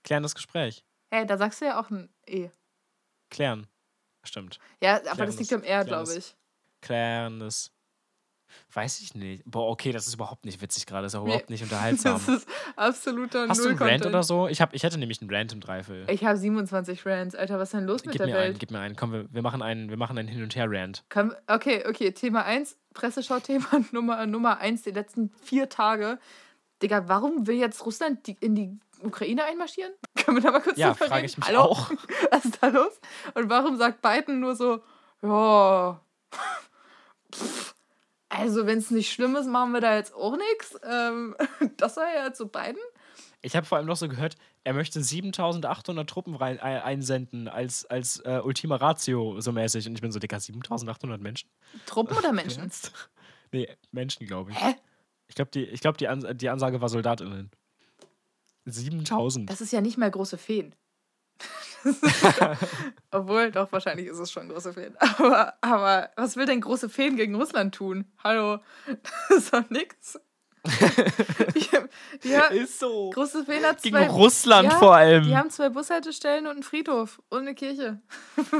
[0.03, 0.85] Klärendes Gespräch.
[1.11, 2.51] Hey, da sagst du ja auch ein E.
[3.31, 3.67] Klären.
[4.25, 4.59] Stimmt.
[4.83, 6.17] Ja, aber Klärendes, das liegt am R, glaube klärendes.
[6.17, 6.37] ich.
[6.81, 7.73] Klärendes.
[8.73, 9.43] Weiß ich nicht.
[9.47, 11.03] Boah, okay, das ist überhaupt nicht witzig gerade.
[11.05, 11.31] Das ist auch Nee.
[11.31, 12.21] überhaupt nicht unterhaltsam.
[12.27, 13.79] Das ist absoluter Hast du einen.
[13.79, 14.49] Rant oder so?
[14.49, 16.05] Ich, hab, ich hätte nämlich einen Rant im Dreifel.
[16.11, 17.35] Ich habe 27 Rants.
[17.35, 18.45] Alter, was ist denn los mit Gib der mir Welt?
[18.51, 18.97] einen, gib mir einen.
[18.97, 21.05] Komm, wir, wir machen einen, wir machen einen Hin- und Her-Rant.
[21.47, 22.13] Okay, okay.
[22.13, 26.19] Thema 1, Presseschau-Thema Nummer, Nummer 1 die letzten vier Tage.
[26.83, 29.93] Digga, warum will jetzt Russland die, in die Ukraine einmarschieren?
[30.17, 31.61] Können wir da mal kurz Ja, frage ich mich Hallo?
[31.63, 31.91] auch.
[32.31, 33.01] Was ist da los?
[33.35, 34.81] Und warum sagt Biden nur so,
[35.23, 36.01] ja,
[37.35, 37.75] pff,
[38.29, 40.79] also wenn es nicht schlimm ist, machen wir da jetzt auch nichts?
[40.88, 41.35] Ähm,
[41.77, 42.81] das war ja so Biden?
[43.41, 47.87] Ich habe vor allem noch so gehört, er möchte 7800 Truppen rein, ein, einsenden als,
[47.87, 49.87] als äh, Ultima Ratio so mäßig.
[49.87, 51.49] Und ich bin so, Digga, 7800 Menschen?
[51.87, 52.71] Truppen oder Menschen?
[53.51, 54.61] Nee, Menschen, glaube ich.
[54.62, 54.75] Hä?
[55.27, 57.51] Ich glaube, die, ich glaub, die, Ans die Ansage war SoldatInnen.
[58.67, 59.49] 7000.
[59.49, 60.75] Das ist ja nicht mehr große Feen.
[63.11, 64.96] Obwohl, doch, wahrscheinlich ist es schon große Feen.
[65.18, 68.05] Aber, aber was will denn große Feen gegen Russland tun?
[68.22, 68.59] Hallo,
[69.29, 70.18] das ist doch nix.
[72.24, 73.11] Die, ja, ist so.
[73.11, 74.09] große Feen hat Gegen zwei.
[74.09, 75.24] Russland ja, vor allem.
[75.24, 78.01] Die haben zwei Bushaltestellen und einen Friedhof und eine Kirche.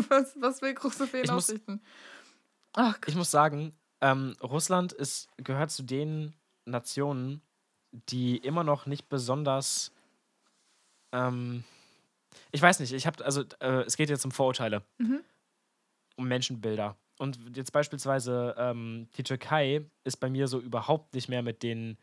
[0.09, 1.83] Was, was will große Feen Ich muss- ausrichten?
[2.75, 7.43] Ach, Ich muss sagen, ähm, Russland ist, gehört zu den Nationen,
[7.91, 9.93] die immer noch nicht besonders.
[11.13, 11.65] Ähm,
[12.53, 15.21] ich weiß nicht, ich habe, also äh, es geht jetzt um Vorurteile, Mhm.
[16.17, 16.97] um Menschenbilder.
[17.19, 21.99] Und jetzt beispielsweise ähm, die Türkei ist bei mir so überhaupt nicht mehr mit den.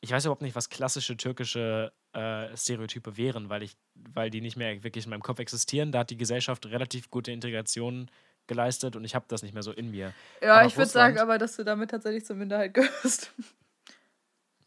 [0.00, 4.56] Ich weiß überhaupt nicht, was klassische türkische äh, Stereotype wären, weil ich, weil die nicht
[4.56, 5.90] mehr wirklich in meinem Kopf existieren.
[5.90, 8.08] Da hat die Gesellschaft relativ gute Integration
[8.46, 10.12] geleistet und ich habe das nicht mehr so in mir.
[10.40, 13.32] ja, aber ich würde sagen, aber dass du damit tatsächlich zur Minderheit gehörst.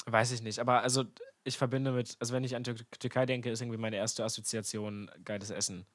[0.06, 1.06] Weiß ich nicht, aber also
[1.50, 5.12] ich verbinde mit, also wenn ich an Tür Türkei denke, ist irgendwie meine erste Assoziation
[5.26, 5.86] geiles Essen.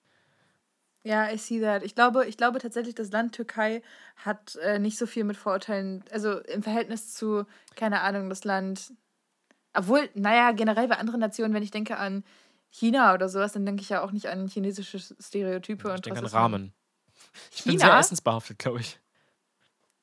[1.02, 1.82] Ja, I see that.
[1.82, 3.82] Ich glaube, ich glaube tatsächlich, das Land Türkei
[4.16, 7.44] hat äh, nicht so viel mit Vorurteilen, also im Verhältnis zu,
[7.76, 8.92] keine Ahnung, das Land.
[9.74, 12.24] Obwohl, naja, generell bei anderen Nationen, wenn ich denke an
[12.70, 15.88] China oder sowas, dann denke ich ja auch nicht an chinesische Stereotype.
[15.88, 16.26] Ich und denke an.
[16.26, 16.72] Rahmen.
[17.52, 18.00] Ich bin sehr China?
[18.00, 18.98] essensbehaftet, glaube ich.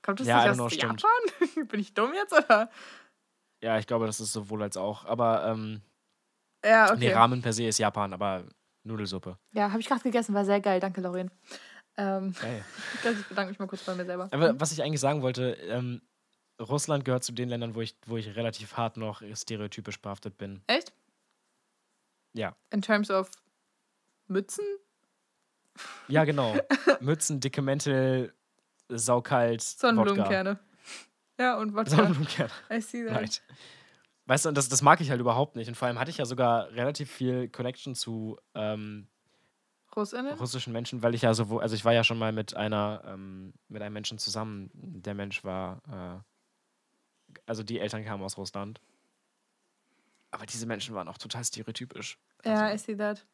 [0.04, 0.68] Kommt das Ja, nicht aus know.
[0.68, 1.68] Japan?
[1.68, 2.70] Bin ich dumm jetzt, oder?
[3.62, 5.06] Ja, ich glaube, das ist sowohl als auch.
[5.06, 5.82] Aber ähm,
[6.66, 6.98] Ja, okay.
[7.00, 8.44] nee, Ramen per se ist Japan, aber
[8.84, 9.38] Nudelsuppe.
[9.54, 10.80] Ja, habe ich gerade gegessen, war sehr geil.
[10.80, 11.32] Danke, Lauren.
[11.98, 12.64] Ähm, Geil.
[13.20, 14.30] ich bedanke mich mal kurz bei mir selber.
[14.32, 16.02] Aber was ich eigentlich sagen wollte, ähm,
[16.60, 20.62] Russland gehört zu den Ländern, wo ich, wo ich relativ hart noch stereotypisch behaftet bin.
[20.68, 20.94] Echt?
[22.34, 22.56] Ja.
[22.72, 23.30] In terms of
[24.28, 24.64] Mützen?
[26.08, 26.56] Ja, genau.
[27.02, 28.34] Mützen, dicke Mäntel,
[28.90, 30.58] saukalt, Wodka.
[31.42, 31.90] Ja, und Wodka.
[31.90, 32.52] Sonnenblumenkerne.
[32.72, 33.16] I see that.
[33.16, 33.42] Right.
[34.28, 35.68] Weißt du, und das, das mag ich halt überhaupt nicht.
[35.68, 39.08] Und vor allem hatte ich ja sogar relativ viel Connection zu ähm,
[39.96, 40.38] Russinnen?
[40.38, 43.54] russischen Menschen, weil ich ja so, also ich war ja schon mal mit einer, ähm,
[43.70, 44.70] mit einem Menschen zusammen.
[44.74, 45.82] Der Mensch war,
[47.34, 48.80] äh, also die Eltern kamen aus Russland.
[50.30, 52.20] Aber diese Menschen waren auch total stereotypisch.
[52.46, 53.26] Ja, Also, I see that.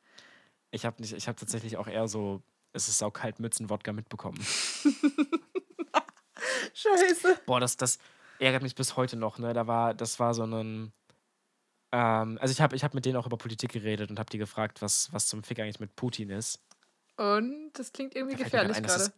[0.71, 2.41] ich habe habe tatsächlich auch eher so,
[2.71, 4.39] es ist saukalt Mützen-Wodka mitbekommen.
[6.77, 7.39] Scheiße.
[7.45, 7.97] Boah, das, das
[8.39, 9.53] ärgert mich bis heute noch, ne?
[9.53, 10.91] Da war, das war so ein.
[11.91, 14.37] Ähm, also ich habe ich hab mit denen auch über Politik geredet und habe die
[14.37, 16.61] gefragt, was, was zum Fick eigentlich mit Putin ist.
[17.15, 19.03] Und das klingt irgendwie Da gefährlich ein, das gerade.
[19.05, 19.13] ist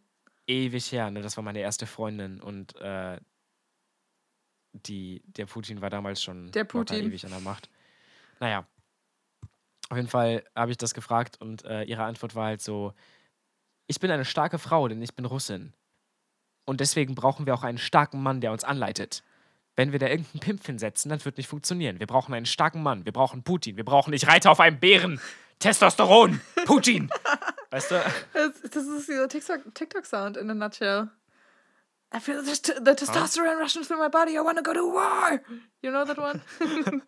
[0.48, 1.22] ewig her, ne?
[1.22, 3.20] Das war meine erste Freundin und äh,
[4.72, 7.08] die, der Putin war damals schon Der Putin.
[7.08, 7.70] ewig an der Macht.
[8.40, 8.66] Naja.
[9.90, 12.94] Auf jeden Fall habe ich das gefragt und äh, ihre Antwort war halt so:
[13.88, 15.74] Ich bin eine starke Frau, denn ich bin Russin.
[16.70, 19.24] Und deswegen brauchen wir auch einen starken Mann, der uns anleitet.
[19.76, 22.00] Wenn wir da irgendeinen Pimp hinsetzen, dann wird nicht funktionieren.
[22.00, 23.06] Wir brauchen einen starken Mann.
[23.06, 23.76] Wir brauchen Putin.
[23.76, 25.20] Wir brauchen, ich reite auf einem Bären.
[25.58, 26.40] Testosteron.
[26.66, 27.10] Putin.
[27.72, 27.96] weißt du?
[28.34, 31.10] Das, das ist dieser TikTok- TikTok-Sound in a nutshell.
[32.16, 34.34] I feel the, the testosterone rushing through my body.
[34.34, 35.40] I want to go to war.
[35.82, 36.42] You know that one?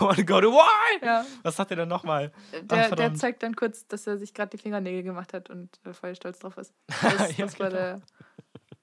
[0.00, 0.70] want to go to war.
[1.02, 1.26] Ja.
[1.42, 2.30] Was sagt er denn nochmal?
[2.52, 5.80] Der, Ach, der zeigt dann kurz, dass er sich gerade die Fingernägel gemacht hat und
[5.84, 6.72] äh, voll stolz drauf ist.
[7.02, 7.80] Das, Ja, das war genau.
[7.80, 8.02] der.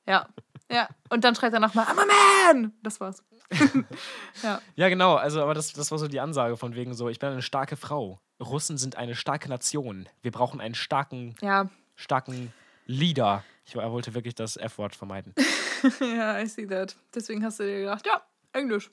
[0.08, 0.28] Ja.
[0.72, 0.88] Ja.
[1.10, 2.74] Und dann schreit er nochmal, I'm a man!
[2.82, 3.24] Das war's.
[4.44, 4.62] ja.
[4.76, 5.16] Ja, genau.
[5.16, 7.76] Also, aber das, das war so die Ansage von wegen so, ich bin eine starke
[7.76, 8.22] Frau.
[8.42, 10.08] Russen sind eine starke Nation.
[10.22, 11.70] Wir brauchen einen starken, Ja.
[11.96, 12.54] starken
[12.86, 13.44] Leader.
[13.66, 15.34] Ich er wollte wirklich das F-Wort vermeiden.
[16.00, 16.96] ja, I see that.
[17.14, 18.22] Deswegen hast du dir gedacht, ja,
[18.54, 18.92] Englisch.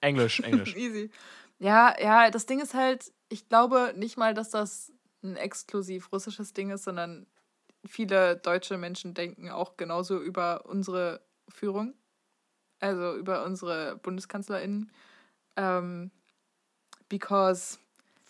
[0.00, 0.74] Englisch, Englisch.
[0.76, 1.10] Easy.
[1.58, 6.52] Ja, ja, das Ding ist halt, ich glaube nicht mal, dass das ein exklusiv russisches
[6.52, 7.26] Ding ist, sondern
[7.84, 11.94] viele deutsche Menschen denken auch genauso über unsere Führung,
[12.80, 14.90] also über unsere BundeskanzlerInnen.
[15.56, 16.10] Ähm,
[17.08, 17.78] because,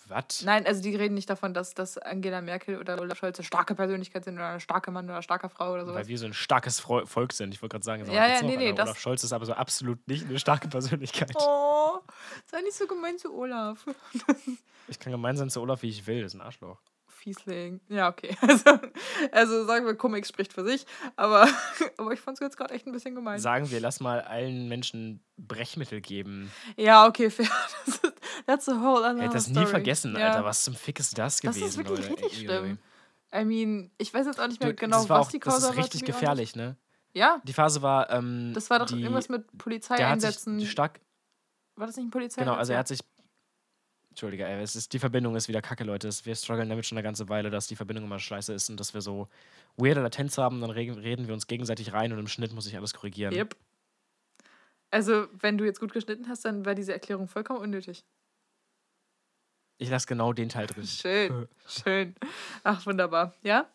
[0.09, 0.43] Was?
[0.43, 3.75] nein, also die reden nicht davon, dass, dass Angela Merkel oder Olaf Scholz eine starke
[3.75, 6.01] Persönlichkeit sind oder eine starke Mann oder eine starke Frau oder sowas.
[6.01, 7.55] Weil wir so ein starkes Fro- Volk sind.
[7.55, 10.27] Ich wollte gerade sagen, Ja, ja, nee, nee, Olaf Scholz ist aber so absolut nicht
[10.27, 11.33] eine starke Persönlichkeit.
[11.37, 12.01] Oh,
[12.47, 13.87] sei nicht so gemein zu Olaf.
[14.89, 16.23] Ich kann gemein sein zu Olaf, wie ich will.
[16.23, 16.81] Das ist ein Arschloch.
[17.23, 17.81] Fiesling.
[17.89, 18.37] Ja, okay.
[18.43, 18.79] Also,
[19.31, 20.85] also sagen wir, Comic spricht für sich,
[21.17, 21.47] aber,
[21.97, 23.39] aber ich fand es jetzt gerade echt ein bisschen gemein.
[23.39, 26.51] Sagen wir, lass mal allen Menschen Brechmittel geben.
[26.77, 27.47] ja, okay, fair.
[27.87, 28.13] Das ist,
[28.47, 29.67] that's a whole other Ich hätte das nie story.
[29.67, 30.29] vergessen, ja.
[30.31, 30.45] Alter.
[30.45, 32.23] Was zum Fick ist das Das gewesen, ist wirklich Leute?
[32.25, 32.79] richtig Ey, schlimm.
[33.35, 35.55] I mean, ich weiß jetzt auch nicht mehr Du, genau, das was auch, die das
[35.55, 35.85] Causa ist war.
[35.85, 36.21] richtig to be honest.
[36.21, 36.77] gefährlich, ne?
[37.15, 40.61] Ja, Die Phase war, ähm, das war doch die, irgendwas mit der hat sich Polizeieinsätzen.
[40.67, 41.01] stark,
[41.77, 42.41] War das nicht ein Polizei?
[42.43, 43.01] genau, also er hat sich,
[44.13, 46.11] Entschuldige, ey, es ist, die Verbindung ist wieder kacke, Leute.
[46.25, 48.93] Wir strugglen damit schon eine ganze Weile, dass die Verbindung immer scheiße ist und dass
[48.93, 49.27] wir so
[49.79, 52.93] weirde Latenz haben, dann reden wir uns gegenseitig rein und im Schnitt muss ich alles
[52.93, 53.35] korrigieren.
[53.35, 53.57] Yep.
[54.91, 58.05] Also, wenn du jetzt gut geschnitten hast, dann war diese Erklärung vollkommen unnötig.
[59.79, 60.85] Ich lasse genau den Teil drin.
[60.87, 62.15] Schön, schön.
[62.65, 63.35] Ach, wunderbar.
[63.43, 63.67] Ja?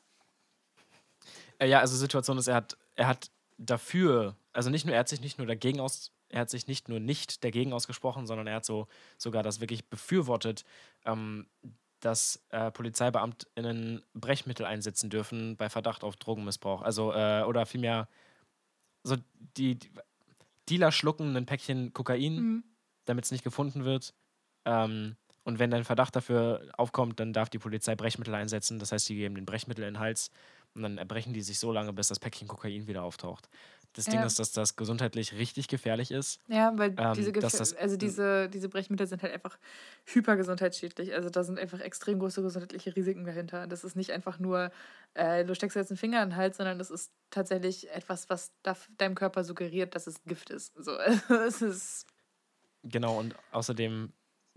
[1.57, 5.09] Äh, ja, also Situation ist, er hat, er hat dafür, also nicht nur, er hat
[5.09, 8.55] sich nicht nur dagegen aus, er hat sich nicht nur nicht dagegen ausgesprochen, sondern er
[8.55, 8.87] hat so
[9.17, 10.65] sogar das wirklich befürwortet,
[11.05, 11.47] ähm,
[11.99, 16.81] dass äh, PolizeibeamtInnen Brechmittel einsetzen dürfen bei Verdacht auf Drogenmissbrauch.
[16.81, 18.07] Also, äh, oder vielmehr,
[19.03, 19.15] so
[19.57, 19.89] die, die
[20.69, 22.63] Dealer schlucken ein Päckchen Kokain, Mhm.
[23.05, 24.13] damit es nicht gefunden wird.
[24.65, 28.79] Ähm, und wenn dann Verdacht dafür aufkommt, dann darf die Polizei Brechmittel einsetzen.
[28.79, 30.29] Das heißt, die geben den Brechmittel in den Hals
[30.75, 33.47] und dann erbrechen die sich so lange, bis das Päckchen Kokain wieder auftaucht.
[33.93, 36.39] Das Ding ist, dass das gesundheitlich richtig gefährlich ist.
[36.47, 39.57] Ja, weil Ähm, diese, dass Gefä- das- also diese, diese Brechmittel sind halt einfach
[40.05, 41.13] hypergesundheitsschädlich.
[41.13, 43.65] Also da sind einfach extrem große gesundheitliche Risiken dahinter.
[43.67, 44.71] Das ist nicht einfach nur,
[45.13, 48.51] äh, du steckst jetzt einen Finger in den Hals, sondern das ist tatsächlich etwas, was
[48.97, 50.73] deinem Körper suggeriert, dass es Gift ist.
[50.77, 50.91] So,
[51.47, 52.05] es ist.
[52.83, 54.13] Genau, und außerdem,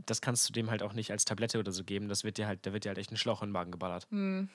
[0.07, 2.09] das kannst du dem halt auch nicht als Tablette oder so geben.
[2.09, 4.07] Das wird dir halt, da wird dir halt echt ein Schlauch in den Magen geballert.
[4.11, 4.49] Hm,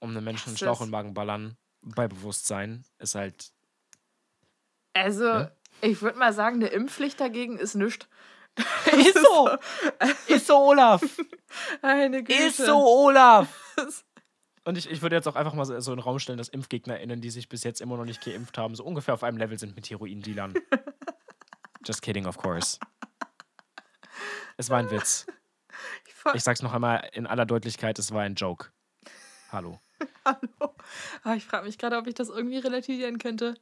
[0.00, 3.52] Um einem Menschen einen Schlauch in den Magen ballern, bei Bewusstsein, ist halt.
[4.94, 5.50] Also, Ja?
[5.80, 8.08] ich würde mal sagen, eine Impfpflicht dagegen ist nichts.
[8.92, 9.48] Ist so!
[10.26, 11.00] Ist so, Olaf!
[11.82, 12.38] Eine Güte.
[12.42, 13.48] Ist so, Olaf!
[14.64, 16.50] Und ich, ich würde jetzt auch einfach mal so so in den Raum stellen, dass
[16.50, 19.58] ImpfgegnerInnen, die sich bis jetzt immer noch nicht geimpft haben, so ungefähr auf einem Level
[19.58, 20.52] sind mit Heroin-Dealern.
[21.86, 22.78] Just kidding, of course.
[24.58, 25.26] Es war ein Witz.
[26.34, 28.68] Ich sag's noch einmal in aller Deutlichkeit, es war ein Joke.
[29.50, 29.80] Hallo.
[30.24, 30.74] Hallo.
[31.24, 33.54] Ah, ich frage mich gerade, ob ich das irgendwie relativieren könnte.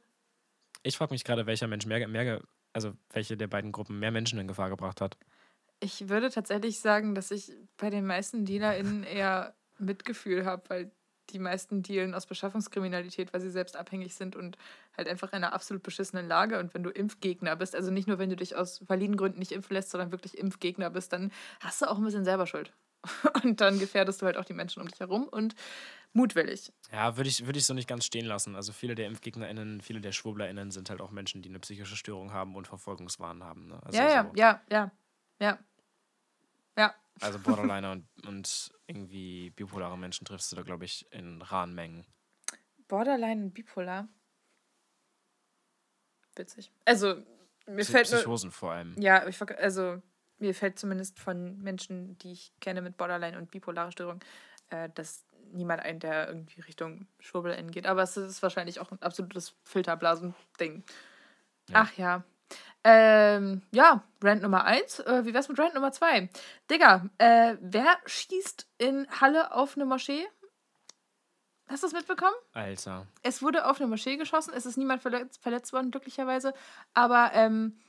[0.83, 2.41] Ich frage mich gerade, welcher Mensch mehr, mehr,
[2.73, 5.17] also welche der beiden Gruppen mehr Menschen in Gefahr gebracht hat.
[5.79, 10.91] Ich würde tatsächlich sagen, dass ich bei den meisten DealerInnen eher Mitgefühl habe, weil
[11.29, 14.57] die meisten dealen aus Beschaffungskriminalität, weil sie selbst abhängig sind und
[14.97, 16.59] halt einfach in einer absolut beschissenen Lage.
[16.59, 19.51] Und wenn du Impfgegner bist, also nicht nur, wenn du dich aus validen Gründen nicht
[19.51, 22.73] impfen lässt, sondern wirklich Impfgegner bist, dann hast du auch ein bisschen selber Schuld.
[23.43, 25.55] Und dann gefährdest du halt auch die Menschen um dich herum und
[26.13, 26.71] mutwillig.
[26.91, 28.55] Ja, würde ich, würd ich so nicht ganz stehen lassen.
[28.55, 32.33] Also viele der ImpfgegnerInnen, viele der SchwurblerInnen sind halt auch Menschen, die eine psychische Störung
[32.33, 33.67] haben und Verfolgungswahn haben.
[33.67, 33.79] Ne?
[33.83, 34.91] Also ja, ja, so, ja, ja,
[35.39, 35.59] ja.
[36.77, 41.73] Ja, Also Borderliner und, und irgendwie bipolare Menschen triffst du da, glaube ich, in raren
[41.75, 42.05] Mengen.
[42.87, 44.07] Borderline und Bipolar.
[46.35, 46.71] Witzig.
[46.85, 47.15] Also,
[47.67, 48.95] mir Psy- fällt nur, Psychosen vor allem.
[48.99, 50.01] Ja, ich, also
[50.39, 54.19] mir fällt zumindest von Menschen, die ich kenne mit Borderline und bipolare Störung,
[54.69, 57.87] äh, dass niemand ein, der irgendwie Richtung Schwurbel geht.
[57.87, 60.83] Aber es ist wahrscheinlich auch ein absolutes Filterblasen-Ding.
[61.69, 61.75] Ja.
[61.75, 62.23] Ach ja.
[62.83, 64.99] Ähm, ja, Rand Nummer 1.
[65.01, 66.29] Äh, wie wär's mit Rand Nummer 2?
[66.69, 70.27] Digga, äh, wer schießt in Halle auf eine Moschee?
[71.67, 72.35] Hast du das mitbekommen?
[72.53, 73.07] Alter.
[73.23, 74.53] Es wurde auf eine Moschee geschossen.
[74.53, 76.53] Es ist niemand verletzt, verletzt worden, glücklicherweise.
[76.93, 77.79] Aber ähm,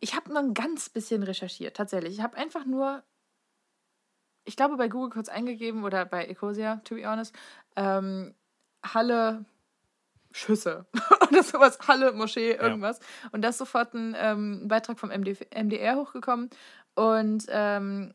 [0.00, 2.14] ich habe nur ein ganz bisschen recherchiert, tatsächlich.
[2.14, 3.04] Ich habe einfach nur,
[4.44, 7.34] ich glaube, bei Google kurz eingegeben oder bei Ecosia, to be honest,
[7.76, 8.34] ähm,
[8.82, 9.44] Halle
[10.32, 10.86] Schüsse
[11.28, 12.98] oder sowas, Halle, Moschee, irgendwas.
[12.98, 13.30] Ja.
[13.32, 16.50] Und da ist sofort ein ähm, Beitrag vom MD MDR hochgekommen.
[16.94, 18.14] Und ähm,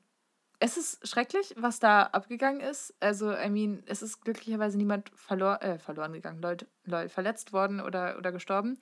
[0.60, 2.94] es ist schrecklich, was da abgegangen ist.
[3.00, 7.82] Also, I mean, es ist glücklicherweise niemand verlor äh, verloren gegangen, Leute, Leute verletzt worden
[7.82, 8.78] oder, oder gestorben.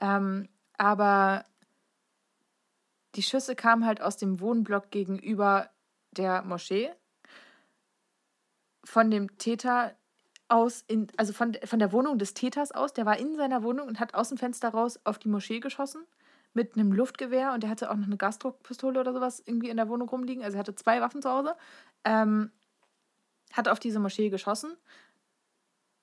[0.00, 1.44] Ähm, aber
[3.14, 5.70] die Schüsse kamen halt aus dem Wohnblock gegenüber
[6.14, 6.90] der Moschee.
[8.84, 9.94] Von dem Täter
[10.48, 12.92] aus, in, also von, von der Wohnung des Täters aus.
[12.92, 16.04] Der war in seiner Wohnung und hat aus dem Fenster raus auf die Moschee geschossen
[16.52, 19.88] mit einem Luftgewehr und der hatte auch noch eine Gasdruckpistole oder sowas irgendwie in der
[19.88, 20.44] Wohnung rumliegen.
[20.44, 21.56] Also er hatte zwei Waffen zu Hause.
[22.04, 22.52] Ähm,
[23.52, 24.76] hat auf diese Moschee geschossen,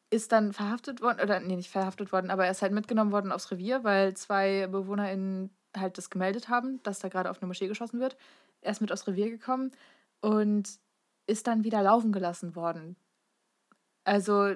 [0.09, 3.32] ist dann verhaftet worden, oder nee, nicht verhaftet worden, aber er ist halt mitgenommen worden
[3.32, 7.68] aufs Revier, weil zwei BewohnerInnen halt das gemeldet haben, dass da gerade auf eine Moschee
[7.68, 8.18] geschossen wird.
[8.62, 9.72] Er ist mit aufs Revier gekommen
[10.22, 10.69] und
[11.28, 12.95] ist dann wieder laufen gelassen worden.
[14.03, 14.55] Also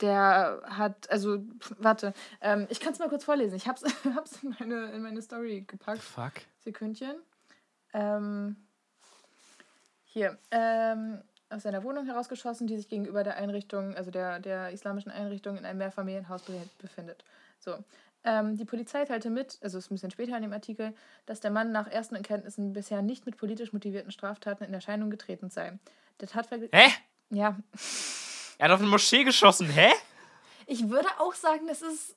[0.00, 1.44] der hat, also,
[1.78, 3.54] warte, ähm, ich kann es mal kurz vorlesen.
[3.54, 3.84] Ich hab's,
[4.16, 6.02] hab's in, meine, in meine Story gepackt.
[6.02, 6.32] Fuck.
[6.64, 7.16] Sekündchen.
[7.92, 8.56] Ähm,
[10.04, 15.12] hier, ähm, aus seiner Wohnung herausgeschossen, die sich gegenüber der Einrichtung, also der, der islamischen
[15.12, 16.42] Einrichtung in einem Mehrfamilienhaus
[16.78, 17.24] befindet.
[17.60, 17.78] So.
[18.24, 20.94] Ähm, die Polizei teilte mit, also ist ein bisschen später in dem Artikel,
[21.26, 25.50] dass der Mann nach ersten Erkenntnissen bisher nicht mit politisch motivierten Straftaten in Erscheinung getreten
[25.50, 25.78] sei.
[26.20, 26.70] Der Tatvergleich.
[26.72, 26.92] Hä?
[27.30, 27.56] Ja.
[28.58, 29.90] Er hat auf eine Moschee geschossen, hä?
[30.66, 32.16] Ich würde auch sagen, das ist.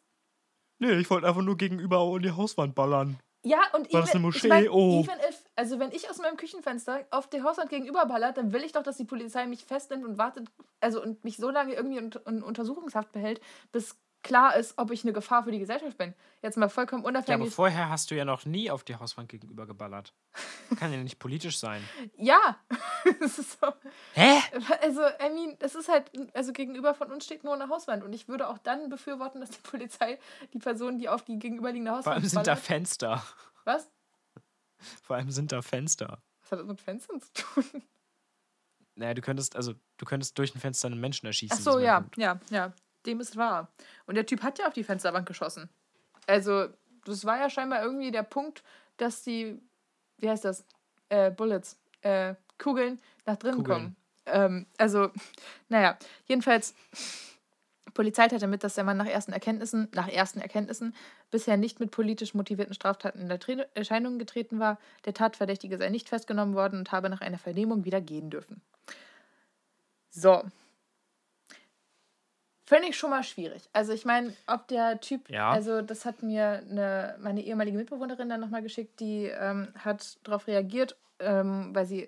[0.78, 3.18] Nee, ich wollte einfach nur gegenüber in die Hauswand ballern.
[3.46, 4.48] Ja, und War das eine Moschee?
[4.48, 5.02] Ich mein, oh.
[5.02, 8.64] even if, also wenn ich aus meinem Küchenfenster auf die Hauswand gegenüber ballert, dann will
[8.64, 10.48] ich doch, dass die Polizei mich festnimmt und wartet,
[10.80, 13.40] also und mich so lange irgendwie in Untersuchungshaft behält,
[13.72, 13.96] bis
[14.26, 16.16] klar ist, ob ich eine Gefahr für die Gesellschaft bin.
[16.42, 17.30] Jetzt mal vollkommen unabhängig.
[17.30, 20.14] Ja, aber vorher hast du ja noch nie auf die Hauswand gegenüber geballert.
[20.78, 21.82] Kann ja nicht politisch sein.
[22.18, 22.58] Ja.
[23.20, 23.68] das ist so.
[24.14, 24.40] Hä?
[24.82, 28.04] Also, I mean, es ist halt, also gegenüber von uns steht nur eine Hauswand.
[28.04, 30.18] Und ich würde auch dann befürworten, dass die Polizei
[30.54, 33.24] die Person, die auf die gegenüberliegende Hauswand Vor allem sind ballert, da Fenster.
[33.64, 33.92] Was?
[35.04, 36.22] Vor allem sind da Fenster.
[36.42, 37.84] Was hat das mit Fenstern zu tun?
[38.96, 41.58] Naja, du könntest, also, du könntest durch ein Fenster einen Menschen erschießen.
[41.60, 42.74] Ach so, ja, ja, ja
[43.06, 43.72] dem es war.
[44.06, 45.70] Und der Typ hat ja auf die Fensterbank geschossen.
[46.28, 46.68] Also,
[47.06, 48.64] das war ja scheinbar irgendwie der Punkt,
[48.98, 49.62] dass die,
[50.18, 50.66] wie heißt das,
[51.10, 53.78] äh, Bullets, äh, Kugeln nach drinnen Kugeln.
[53.78, 53.96] kommen.
[54.26, 55.12] Ähm, also,
[55.70, 56.74] naja, jedenfalls,
[57.94, 60.94] Polizei teilte mit, dass der Mann nach ersten Erkenntnissen, nach ersten Erkenntnissen
[61.32, 64.78] bisher nicht mit politisch motivierten Straftaten in Erscheinung getreten war.
[65.06, 68.62] Der Tatverdächtige sei nicht festgenommen worden und habe nach einer Vernehmung wieder gehen dürfen.
[70.10, 70.44] So,
[72.68, 73.70] Finde ich schon mal schwierig.
[73.74, 75.52] Also ich meine, ob der Typ, ja.
[75.52, 80.48] also das hat mir eine, meine ehemalige Mitbewohnerin dann nochmal geschickt, die ähm, hat darauf
[80.48, 82.08] reagiert, ähm, weil sie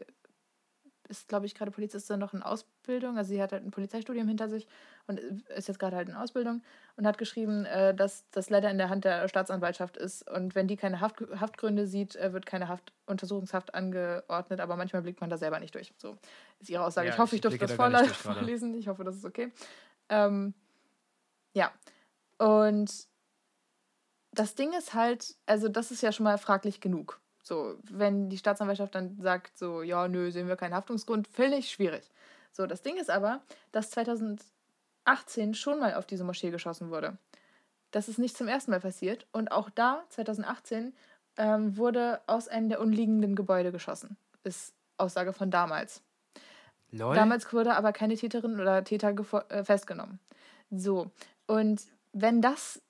[1.09, 3.17] ist, glaube ich, gerade Polizistin noch in Ausbildung.
[3.17, 4.67] Also sie hat halt ein Polizeistudium hinter sich
[5.05, 6.63] und ist jetzt gerade halt in Ausbildung
[6.95, 10.29] und hat geschrieben, äh, dass das leider in der Hand der Staatsanwaltschaft ist.
[10.29, 15.01] Und wenn die keine Haft, Haftgründe sieht, äh, wird keine Haft, Untersuchungshaft angeordnet, aber manchmal
[15.01, 15.93] blickt man da selber nicht durch.
[15.97, 16.17] So
[16.59, 17.07] ist ihre Aussage.
[17.07, 18.73] Ja, ich hoffe, ich, ich durfte das vorlesen.
[18.73, 19.51] Ich hoffe, das ist okay.
[20.09, 20.53] Ähm,
[21.53, 21.71] ja.
[22.37, 23.07] Und
[24.31, 27.19] das Ding ist halt, also das ist ja schon mal fraglich genug.
[27.41, 32.11] So, wenn die Staatsanwaltschaft dann sagt, so, ja, nö, sehen wir keinen Haftungsgrund, völlig schwierig.
[32.51, 33.41] So, das Ding ist aber,
[33.71, 37.17] dass 2018 schon mal auf diese Moschee geschossen wurde.
[37.91, 39.27] Das ist nicht zum ersten Mal passiert.
[39.31, 40.93] Und auch da, 2018,
[41.37, 44.17] ähm, wurde aus einem der umliegenden Gebäude geschossen.
[44.43, 46.01] Ist Aussage von damals.
[46.91, 47.15] Lol.
[47.15, 49.13] Damals wurde aber keine Täterin oder Täter
[49.49, 50.19] äh, festgenommen.
[50.71, 51.11] So,
[51.45, 51.81] und
[52.13, 52.81] wenn das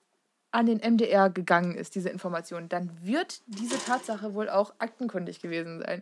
[0.51, 5.81] an den MDR gegangen ist, diese Information, dann wird diese Tatsache wohl auch aktenkundig gewesen
[5.81, 6.01] sein.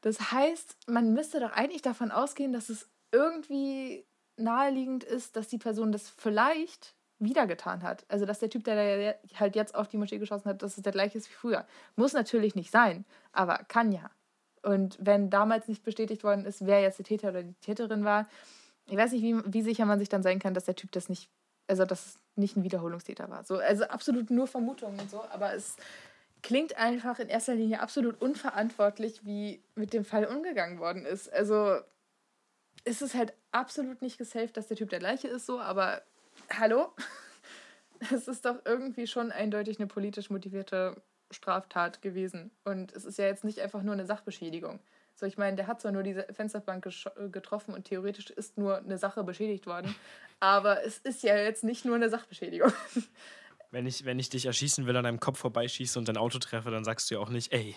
[0.00, 4.04] Das heißt, man müsste doch eigentlich davon ausgehen, dass es irgendwie
[4.36, 8.04] naheliegend ist, dass die Person das vielleicht wieder getan hat.
[8.08, 10.92] Also, dass der Typ, der halt jetzt auf die Moschee geschossen hat, dass es der
[10.92, 11.64] gleiche ist wie früher.
[11.96, 14.10] Muss natürlich nicht sein, aber kann ja.
[14.64, 18.26] Und wenn damals nicht bestätigt worden ist, wer jetzt der Täter oder die Täterin war,
[18.86, 21.08] ich weiß nicht, wie, wie sicher man sich dann sein kann, dass der Typ das
[21.08, 21.30] nicht,
[21.66, 23.44] also dass es nicht ein Wiederholungstäter war.
[23.44, 25.76] So, also absolut nur Vermutungen und so, aber es
[26.42, 31.32] klingt einfach in erster Linie absolut unverantwortlich, wie mit dem Fall umgegangen worden ist.
[31.32, 31.78] Also
[32.84, 36.02] ist es halt absolut nicht gesaved, dass der Typ der gleiche ist, so, aber
[36.50, 36.88] hallo?
[38.12, 41.00] Es ist doch irgendwie schon eindeutig eine politisch motivierte
[41.34, 42.50] Straftat gewesen.
[42.64, 44.80] Und es ist ja jetzt nicht einfach nur eine Sachbeschädigung.
[45.16, 46.88] So, ich meine, der hat zwar nur diese Fensterbank
[47.30, 49.94] getroffen und theoretisch ist nur eine Sache beschädigt worden,
[50.40, 52.72] aber es ist ja jetzt nicht nur eine Sachbeschädigung.
[53.70, 56.70] Wenn ich, wenn ich dich erschießen will, an deinem Kopf vorbeischieße und dein Auto treffe,
[56.70, 57.74] dann sagst du ja auch nicht, ey,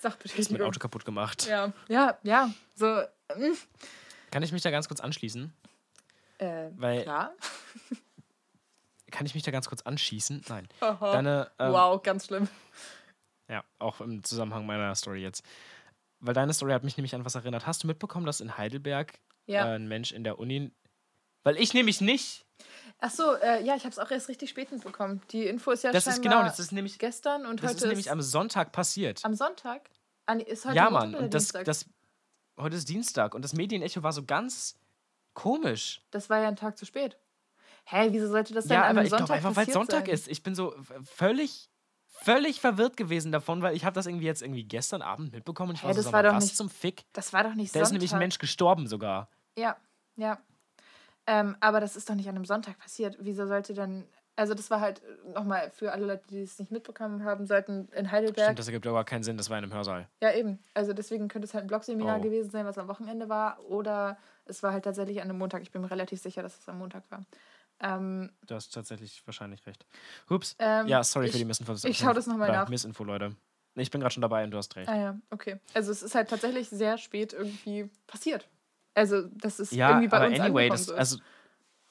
[0.00, 0.44] Sachbeschädigung.
[0.44, 1.46] hast mein Auto kaputt gemacht.
[1.46, 2.50] Ja, ja, ja.
[2.74, 2.86] So.
[3.32, 3.54] Mm.
[4.32, 5.52] Kann ich mich da ganz kurz anschließen?
[6.38, 7.32] Äh, Weil klar.
[9.12, 10.42] kann ich mich da ganz kurz anschießen?
[10.48, 10.68] Nein.
[10.80, 11.12] Aha.
[11.12, 12.48] Deine, ähm, wow, ganz schlimm.
[13.48, 15.42] Ja, auch im Zusammenhang meiner Story jetzt.
[16.20, 17.66] Weil deine Story hat mich nämlich an was erinnert.
[17.66, 19.66] Hast du mitbekommen, dass in Heidelberg Ja.
[19.72, 20.72] äh, ein Mensch in der Uni.
[21.44, 22.44] Weil ich nämlich nicht.
[22.98, 25.20] Ach so, äh, ja, ich habe es auch erst richtig spät mitbekommen.
[25.30, 27.88] Die Info ist ja Das ist genau, das ist nämlich, gestern und das heute ist
[27.88, 29.24] nämlich am Sonntag passiert.
[29.24, 29.90] am Sonntag.
[30.24, 31.14] Ah, nee, ist heute ja, Mann.
[31.14, 31.86] Und das, das.
[32.58, 34.76] Heute ist Dienstag und das Medienecho war so ganz
[35.34, 36.00] komisch.
[36.10, 37.18] Das war ja ein Tag zu spät.
[37.84, 39.72] Hä, wieso sollte das denn Ja, an aber einem ich glaube Sonntag einfach, weil es
[39.74, 40.14] Sonntag sein?
[40.14, 40.28] ist.
[40.28, 40.74] Ich bin so
[41.04, 41.68] völlig,
[42.26, 45.76] völlig verwirrt gewesen davon, weil ich habe das irgendwie jetzt irgendwie gestern Abend mitbekommen und
[45.76, 47.04] ich Hä, war so, das war mal, doch was nicht zum Fick?
[47.12, 47.86] Das war doch nicht Da Sonntag.
[47.86, 49.28] ist nämlich ein Mensch gestorben sogar.
[49.56, 49.76] Ja,
[50.16, 50.38] ja.
[51.26, 53.16] Ähm, aber das ist doch nicht an einem Sonntag passiert.
[53.20, 54.04] Wieso sollte denn.
[54.38, 55.00] Also, das war halt
[55.34, 58.44] nochmal für alle Leute, die es nicht mitbekommen haben sollten, in Heidelberg.
[58.44, 60.08] Stimmt, das ergibt aber keinen Sinn, das war in einem Hörsaal.
[60.22, 60.58] Ja, eben.
[60.74, 62.20] Also, deswegen könnte es halt ein Blogseminar Oh.
[62.20, 63.58] gewesen sein, was am Wochenende war.
[63.64, 65.62] Oder es war halt tatsächlich an einem Montag.
[65.62, 67.24] Ich bin mir relativ sicher, dass es am Montag war.
[67.80, 69.86] Ähm, Du hast tatsächlich wahrscheinlich recht.
[70.30, 70.56] Hups.
[70.58, 71.74] ähm, ja, sorry ich, für die Missinfo.
[71.86, 72.68] ich schau das noch mal Oder nach.
[72.68, 73.36] Missinfo, Leute.
[73.74, 74.88] Ich bin gerade schon dabei und du hast recht.
[74.88, 75.60] Ah ja, okay.
[75.74, 78.48] Also, es ist halt tatsächlich sehr spät irgendwie passiert.
[78.94, 80.94] Also, das ist ja, irgendwie bei aber uns anyway, das, so.
[80.94, 81.18] also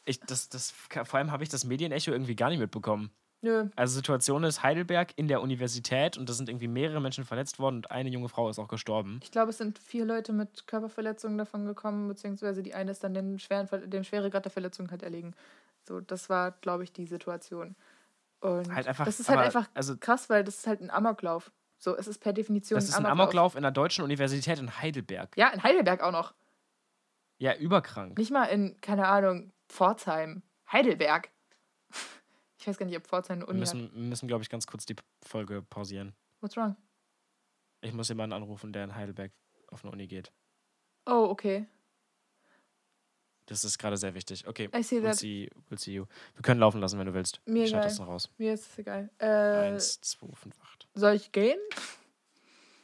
[0.05, 3.11] ich, das, das, vor allem habe ich das Medienecho irgendwie gar nicht mitbekommen.
[3.41, 7.59] Nö, Also Situation ist Heidelberg in der Universität und da sind irgendwie mehrere Menschen verletzt
[7.59, 9.19] worden und eine junge Frau ist auch gestorben.
[9.21, 13.13] Ich glaube, es sind vier Leute mit Körperverletzungen davon gekommen, beziehungsweise die eine ist dann
[13.13, 15.36] den schweren, dem Schweregrad der Verletzung halt erlegen.
[15.88, 17.75] So, das war, glaube ich, die Situation.
[18.41, 21.51] Und Halt einfach- das ist halt einfach also- krass, weil das ist halt ein Amoklauf.
[21.77, 25.36] So, es ist per Definition Das ist ein Amoklauf in der Deutschen Universität in Heidelberg.
[25.38, 26.33] Ja, in Heidelberg auch noch.
[27.38, 28.17] Ja, überkrank.
[28.17, 30.41] Nicht mal in, keine Ahnung, Pforzheim.
[30.71, 31.29] Heidelberg.
[32.57, 33.75] Ich weiß gar nicht, ob Pforzheim eine Wir Uni hat.
[33.75, 36.15] müssen, wir müssen glaube ich, ganz kurz die Folge pausieren.
[36.41, 36.75] What's wrong?
[37.81, 39.31] Ich muss jemanden anrufen, der in Heidelberg
[39.67, 40.31] auf eine Uni geht.
[41.05, 41.67] Oh, okay.
[43.48, 44.48] Das ist gerade sehr wichtig.
[44.48, 45.16] Okay, I see we'll that.
[45.18, 46.06] see, we'll see you.
[46.34, 47.41] Wir können laufen lassen, wenn du willst.
[47.46, 47.89] Mir ich schalte egal.
[47.89, 48.30] das noch raus.
[48.38, 49.10] Mir ist es egal.
[49.20, 49.26] Äh,
[49.74, 50.88] 1, 2, 5, 8.
[50.96, 51.60] soll ich gehen?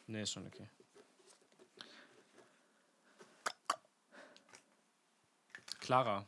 [0.08, 0.68] Nee, ist schon okay.
[5.80, 6.28] Clara,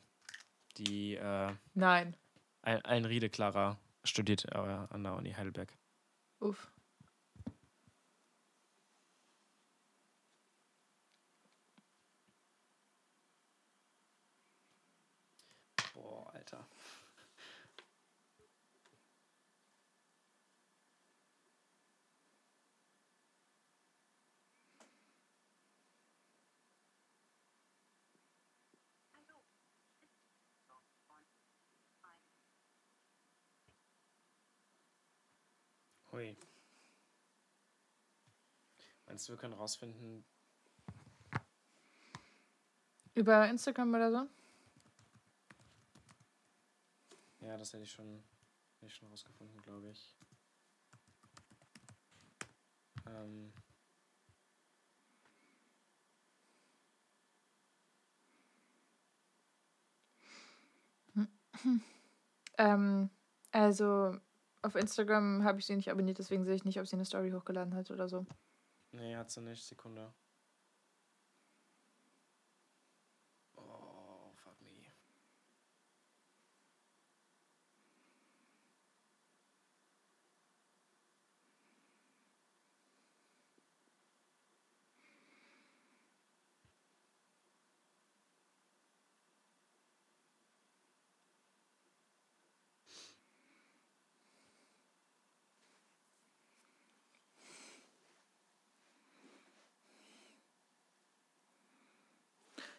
[0.78, 2.16] die äh, Nein.
[2.62, 5.72] Ein- Einriede Clara studiert äh, an der Uni Heidelberg.
[6.40, 6.72] Uff.
[15.94, 16.68] Boah, Alter.
[36.24, 36.38] Hui.
[39.08, 40.24] Meinst du, wir können rausfinden,
[43.16, 44.28] Über Instagram oder so?
[47.42, 48.24] Ja, das hätte ich schon,
[48.80, 50.16] hätte ich schon rausgefunden, glaube ich.
[53.06, 53.54] Ähm,
[62.58, 63.10] Ähm,
[63.52, 64.20] also
[64.64, 67.32] auf Instagram habe ich sie nicht abonniert, deswegen sehe ich nicht, ob sie eine Story
[67.32, 68.26] hochgeladen hat oder so.
[68.92, 69.64] nee, hat sie nicht.
[69.66, 70.14] Sekunde.
[73.56, 74.92] Oh, fuck me.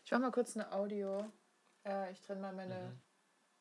[0.04, 1.24] Ich mache mal kurz eine Audio.
[1.86, 2.74] Äh, ich trenne mal meine.
[2.74, 3.00] Mhm.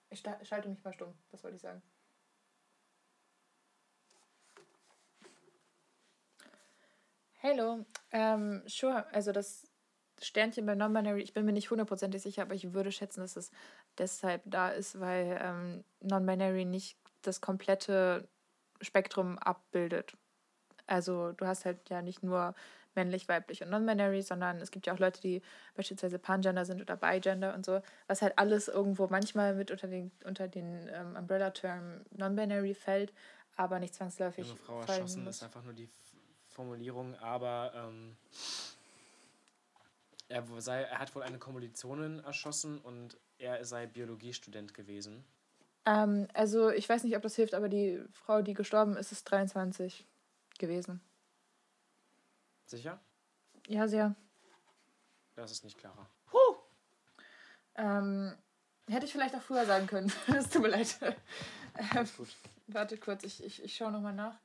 [0.10, 1.82] Ich schalte mich mal stumm, das wollte ich sagen.
[7.42, 9.68] Hallo, ähm, sure, also das
[10.22, 13.52] Sternchen bei Non-Binary, ich bin mir nicht hundertprozentig sicher, aber ich würde schätzen, dass es
[13.98, 18.30] deshalb da ist, weil ähm, Non-Binary nicht das komplette
[18.82, 20.16] Spektrum abbildet.
[20.86, 22.54] Also du hast halt ja nicht nur
[22.96, 25.42] männlich, weiblich und non-binary, sondern es gibt ja auch Leute, die
[25.76, 30.12] beispielsweise Pangender sind oder Bigender und so, was halt alles irgendwo manchmal mit unter den,
[30.26, 33.14] unter den ähm, Umbrella-Term non-binary fällt,
[33.56, 35.38] aber nicht zwangsläufig Junge Frau erschossen muss.
[35.38, 35.90] ist einfach nur die
[36.48, 38.16] Formulierung, aber ähm,
[40.30, 45.24] er, sei, er hat wohl eine Kommilitonin erschossen und er sei Biologiestudent gewesen.
[45.86, 49.26] Ähm, also ich weiß nicht, ob das hilft, aber die Frau, die gestorben ist, ist
[49.26, 50.06] 23
[50.58, 51.02] gewesen.
[52.74, 53.00] Sicher?
[53.68, 54.16] Ja, sehr.
[55.36, 56.10] Das ist nicht klarer.
[57.76, 58.36] Ähm,
[58.88, 60.12] Hätte ich vielleicht auch früher sagen können.
[60.36, 60.98] Es tut mir leid.
[61.76, 62.08] Ähm,
[62.68, 64.40] warte kurz, ich, ich, ich schaue nochmal nach.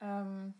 [0.00, 0.54] Ähm,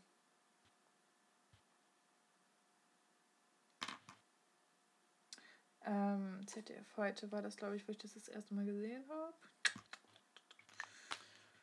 [5.85, 9.35] ähm, ZDF heute war das, glaube ich, wo ich das das erste Mal gesehen habe.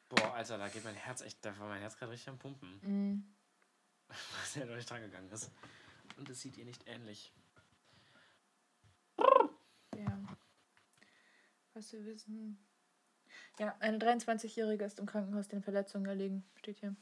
[0.07, 2.79] Boah, Alter, da geht mein Herz echt, da war mein Herz gerade richtig am Pumpen.
[2.81, 3.34] Mhm.
[4.41, 5.51] Was er noch nicht dran gegangen ist.
[6.18, 7.34] Und es sieht ihr nicht ähnlich.
[9.95, 10.38] Ja.
[11.74, 12.58] Was wir wissen.
[13.60, 16.43] Ja, eine 23-Jährige ist im Krankenhaus den Verletzungen erlegen.
[16.56, 16.95] Steht hier.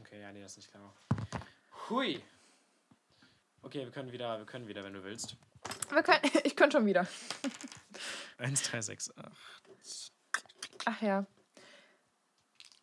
[0.00, 0.94] Okay, ja, nee, das ist nicht klar.
[1.88, 2.22] Hui.
[3.62, 5.36] Okay, wir können wieder, wir können wieder, wenn du willst.
[5.90, 7.06] Wir können, ich kann schon wieder.
[8.38, 10.12] 1, 3, 6, 8.
[10.84, 11.26] Ach ja.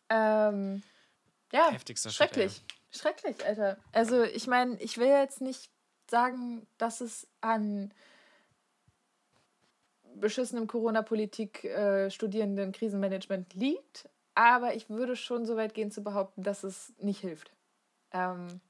[0.08, 0.82] Ähm,
[1.52, 2.62] ja, Heftigster schrecklich.
[2.92, 3.76] Schrecklich, Alter.
[3.92, 5.70] Also, ich meine, ich will jetzt nicht
[6.10, 7.92] sagen, dass es an
[10.16, 16.42] beschissenem Corona-Politik äh, Studierenden Krisenmanagement liegt, aber ich würde schon so weit gehen zu behaupten,
[16.42, 17.52] dass es nicht hilft.
[18.12, 18.60] Ähm,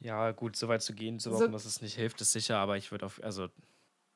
[0.00, 2.56] Ja, gut, so weit zu gehen, zu So- behaupten, dass es nicht hilft, ist sicher,
[2.58, 3.48] aber ich würde auf, also,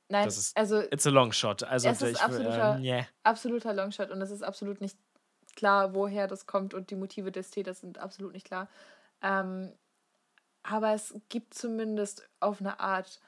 [0.09, 1.63] nein, Das ist- also it's a long shot.
[1.63, 3.07] Also, Es ist ich will, absoluter- äh, nee.
[3.23, 4.99] absoluter Longshot und es ist absolut nicht
[5.55, 8.69] klar, woher das kommt und die Motive des Täters sind absolut nicht klar.
[9.23, 9.73] Ähm,
[10.63, 13.21] aber es gibt zumindest auf eine Art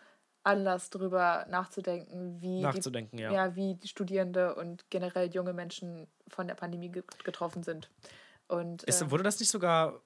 [0.43, 3.33] Anlass darüber nachzudenken, wie, nachzudenken, die, ja.
[3.33, 3.57] ja.
[3.57, 7.91] wie die Studierende und generell junge Menschen von der Pandemie ge getroffen sind.
[8.49, 10.01] Und Ist, ähm, wurde das nicht sogar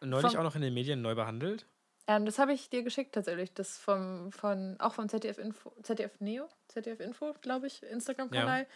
[0.00, 1.66] neulich Vom- auch noch in den Medien neu behandelt?
[2.06, 3.52] ähm, das habe ich dir geschickt tatsächlich.
[3.52, 8.66] Das vom, von, auch vom ZDF Info, ZDF Neo, ZDF Info, glaube ich, Instagram-Kanal,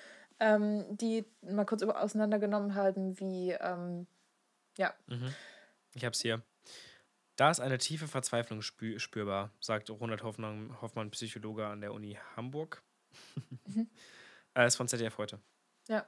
[0.40, 4.06] ähm, die mal kurz über auseinandergenommen haben, wie ähm,
[4.76, 5.32] ja, Mhm.
[5.94, 6.42] Ich hab's hier.
[7.36, 12.18] Da ist eine tiefe Verzweiflung spü spürbar, sagt Ronald Hoffmann, Hoffmann, Psychologe an der Uni
[12.36, 12.82] Hamburg.
[14.54, 15.40] äh, ist von ZDF heute.
[15.88, 16.06] Ja.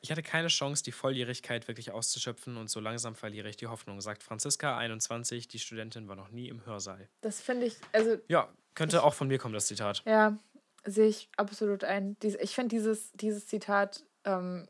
[0.00, 4.00] Ich hatte keine Chance, die Volljährigkeit wirklich auszuschöpfen und so langsam verliere ich die Hoffnung,
[4.00, 5.46] sagt Franziska, 21.
[5.46, 7.08] Die Studentin war noch nie im Hörsaal.
[7.20, 10.02] Das finde ich, also Ja, könnte auch von mir kommen, das Zitat.
[10.04, 10.36] ja,
[10.84, 12.16] sehe ich absolut ein.
[12.40, 14.68] Ich finde dieses, dieses Zitat ähm,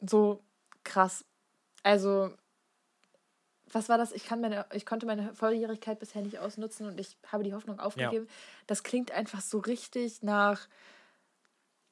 [0.00, 0.44] so
[0.84, 1.24] krass.
[1.82, 2.36] Also,
[3.72, 4.12] was war das?
[4.12, 7.80] Ich, kann meine, ich konnte meine Volljährigkeit bisher nicht ausnutzen und ich habe die Hoffnung
[7.80, 8.28] aufgegeben.
[8.66, 10.68] Das klingt einfach so richtig nach,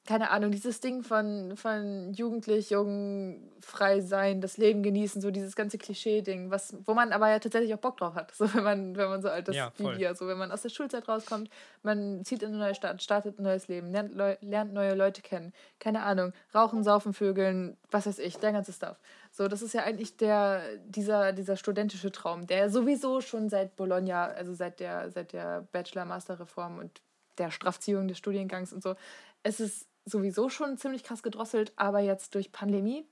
[0.07, 5.57] keine Ahnung, dieses Ding von, von jugendlich, jung, frei sein, das Leben genießen, so dieses
[5.57, 8.33] ganze Klischee-Ding, was, wo man aber ja tatsächlich auch Bock drauf hat.
[8.37, 10.15] So wenn man, wenn man so alt ist Ja, wie wir.
[10.15, 11.51] So wenn man aus der Schulzeit rauskommt,
[11.83, 15.23] man zieht in eine neue Stadt, startet ein neues Leben, lernt, Leu lernt neue Leute
[15.23, 15.53] kennen.
[15.81, 19.01] Keine Ahnung, rauchen, saufen, vögeln, was weiß ich, der ganze Stuff.
[19.33, 24.27] So, das ist ja eigentlich der, dieser, dieser studentische Traum, der sowieso schon seit Bologna,
[24.27, 27.01] also seit der, seit der Bachelor-Master-Reform und
[27.39, 28.95] der Strafziehung des Studiengangs und so,
[29.43, 33.05] es ist sowieso schon ziemlich krass gedrosselt, aber jetzt durch Pandemie,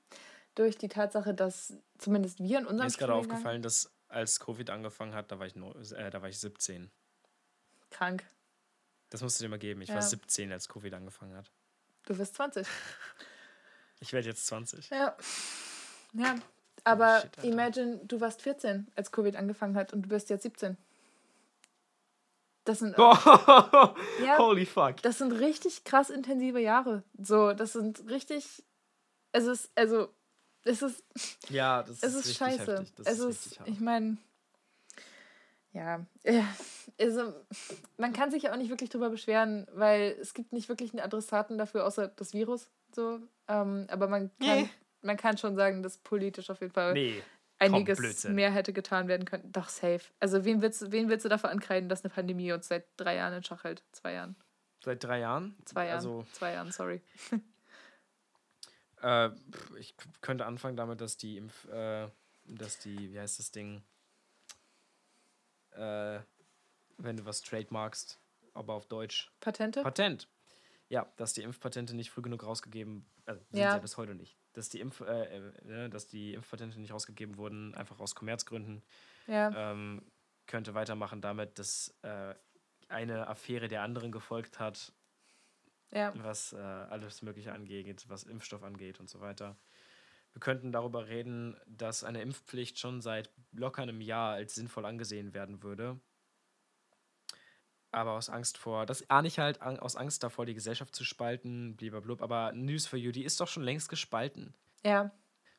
[0.55, 4.71] durch die Tatsache, dass zumindest wir in Mir unserem ist gerade aufgefallen, dass als Covid
[4.71, 6.91] angefangen hat, da war ich, neu, äh, da war ich 17.
[7.91, 8.25] krank.
[9.11, 9.83] Das musst du dir mal geben.
[9.83, 9.97] Ich Ja.
[9.97, 11.51] war 17, als Covid angefangen hat.
[12.05, 12.67] Du wirst 20.
[14.01, 14.91] Ich werde jetzt 20.
[14.91, 15.17] Ja.
[16.13, 16.35] Ja.
[16.83, 20.43] Aber Oh, shit, imagine, du warst 14, als Covid angefangen hat und du bist jetzt
[20.43, 20.77] 17.
[22.65, 24.39] Das sind, Ja.
[24.39, 25.03] Holy fuck.
[25.03, 27.03] das sind richtig krass intensive Jahre.
[27.21, 28.65] So, das sind richtig.
[29.33, 30.09] Es ist, also,
[30.65, 31.03] es ist,
[31.51, 32.73] Ja, das es ist, richtig scheiße.
[32.79, 32.95] heftig.
[32.97, 34.17] Das es ist, ist, ich meine,
[35.73, 36.43] ja, äh,
[37.01, 37.35] also,
[37.97, 41.01] man kann sich ja auch nicht wirklich drüber beschweren, weil es gibt nicht wirklich einen
[41.01, 42.69] Adressaten dafür, außer das Virus.
[42.95, 44.71] So, ähm, aber man kann, Nee.
[45.03, 47.23] man kann schon sagen, dass politisch auf jeden Fall Nee.
[47.59, 49.51] Einiges mehr hätte getan werden können.
[49.53, 50.01] Doch, safe.
[50.21, 53.17] Also, wen willst, du- wen willst du dafür ankreiden, dass eine Pandemie uns seit drei
[53.17, 53.83] Jahren in Schach hält?
[53.93, 54.37] Zwei Jahren.
[54.85, 55.57] Seit drei Jahren?
[55.65, 55.97] Zwei Jahren.
[55.97, 57.01] Also, Zwei Jahren, sorry.
[59.03, 59.31] äh,
[59.79, 62.09] ich könnte anfangen damit, dass die Impf, äh,
[62.47, 63.83] dass die, wie heißt das Ding?
[65.73, 66.21] Äh,
[66.99, 68.19] wenn du was trademarkst,
[68.53, 69.33] aber auf Deutsch.
[69.41, 69.83] Patente?
[69.83, 70.29] Patent.
[70.89, 73.71] Ja, dass die Impfpatente nicht früh genug rausgegeben, also sind Ja.
[73.71, 74.37] sie ja bis heute nicht.
[74.55, 78.83] Dass die, Impf, äh, äh, ne, dass die Impfpatente nicht rausgegeben wurden, einfach aus Kommerzgründen,
[79.27, 79.73] ja.
[79.73, 80.03] ähm,
[80.47, 82.35] könnte weitermachen damit, dass äh,
[82.89, 84.93] eine Affäre der anderen gefolgt hat,
[85.91, 86.13] ja.
[86.17, 89.57] was äh, alles Mögliche angeht, was Impfstoff angeht und so weiter.
[90.33, 95.33] Wir könnten darüber reden, dass eine Impfpflicht schon seit locker einem Jahr als sinnvoll angesehen
[95.33, 96.01] werden würde.
[97.95, 101.77] Aber aus Angst vor, das ahne ich halt, aus Angst davor, die Gesellschaft zu spalten,
[101.77, 102.23] blub.
[102.23, 104.53] Aber News for You, die ist doch schon längst gespalten.
[104.85, 105.11] Ja.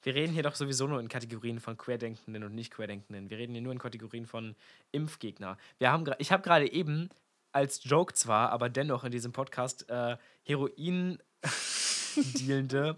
[0.03, 3.29] Wir reden hier doch sowieso nur in Kategorien von Querdenkenden und Nicht-Querdenkenden.
[3.29, 4.55] Wir reden hier nur in Kategorien von
[4.91, 5.57] Impfgegner.
[5.79, 7.09] Wir haben ich habe gerade eben
[7.51, 11.17] als Joke zwar, aber dennoch in diesem Podcast äh, Heroin
[12.15, 12.97] dealende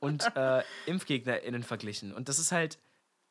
[0.00, 2.12] und äh, ImpfgegnerInnen verglichen.
[2.12, 2.78] Und das ist halt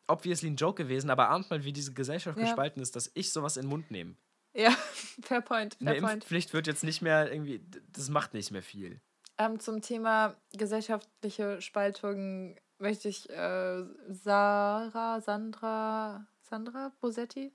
[0.08, 2.46] obviously ein Joke gewesen, aber ahnt mal, wie diese Gesellschaft Ja.
[2.46, 4.16] gespalten ist, dass ich sowas in den Mund nehme.
[4.58, 4.72] Ja,
[5.22, 6.14] fair point, fair Eine point.
[6.16, 9.00] Impfpflicht wird jetzt nicht mehr irgendwie, das macht nicht mehr viel.
[9.38, 17.54] Ähm, zum Thema gesellschaftliche Spaltung möchte ich äh, Sarah, Sandra, Sandra Bosetti?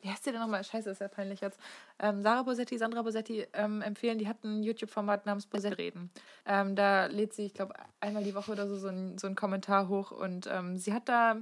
[0.00, 0.62] Wie heißt sie denn nochmal?
[0.62, 1.58] Scheiße, ist ja peinlich jetzt.
[1.98, 4.18] Ähm, Sarah Bosetti, Sandra Bosetti ähm, empfehlen.
[4.18, 6.10] Die hat ein YouTube-Format namens Bosetti reden.
[6.44, 9.34] Ähm, da lädt sie, ich glaube, einmal die Woche oder so so ein, so einen
[9.34, 11.40] Kommentar hoch und ähm, sie hat da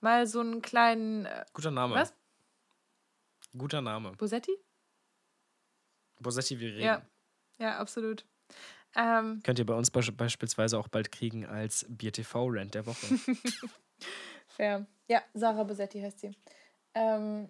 [0.00, 1.26] mal so einen kleinen.
[1.26, 1.94] Äh, Guter Name.
[1.94, 2.14] Was?
[3.56, 4.12] Guter Name.
[4.12, 4.52] Bosetti?
[6.20, 6.82] Bosetti, wir reden.
[6.84, 7.02] Ja,
[7.58, 8.24] ja, absolut.
[8.96, 13.06] Ähm, Könnt ihr bei uns beisch- beispielsweise auch bald kriegen als BTV-Rant der Woche.
[14.46, 14.86] Fair.
[15.08, 16.30] Ja, Sarah Bosetti heißt sie.
[16.94, 17.48] Ähm,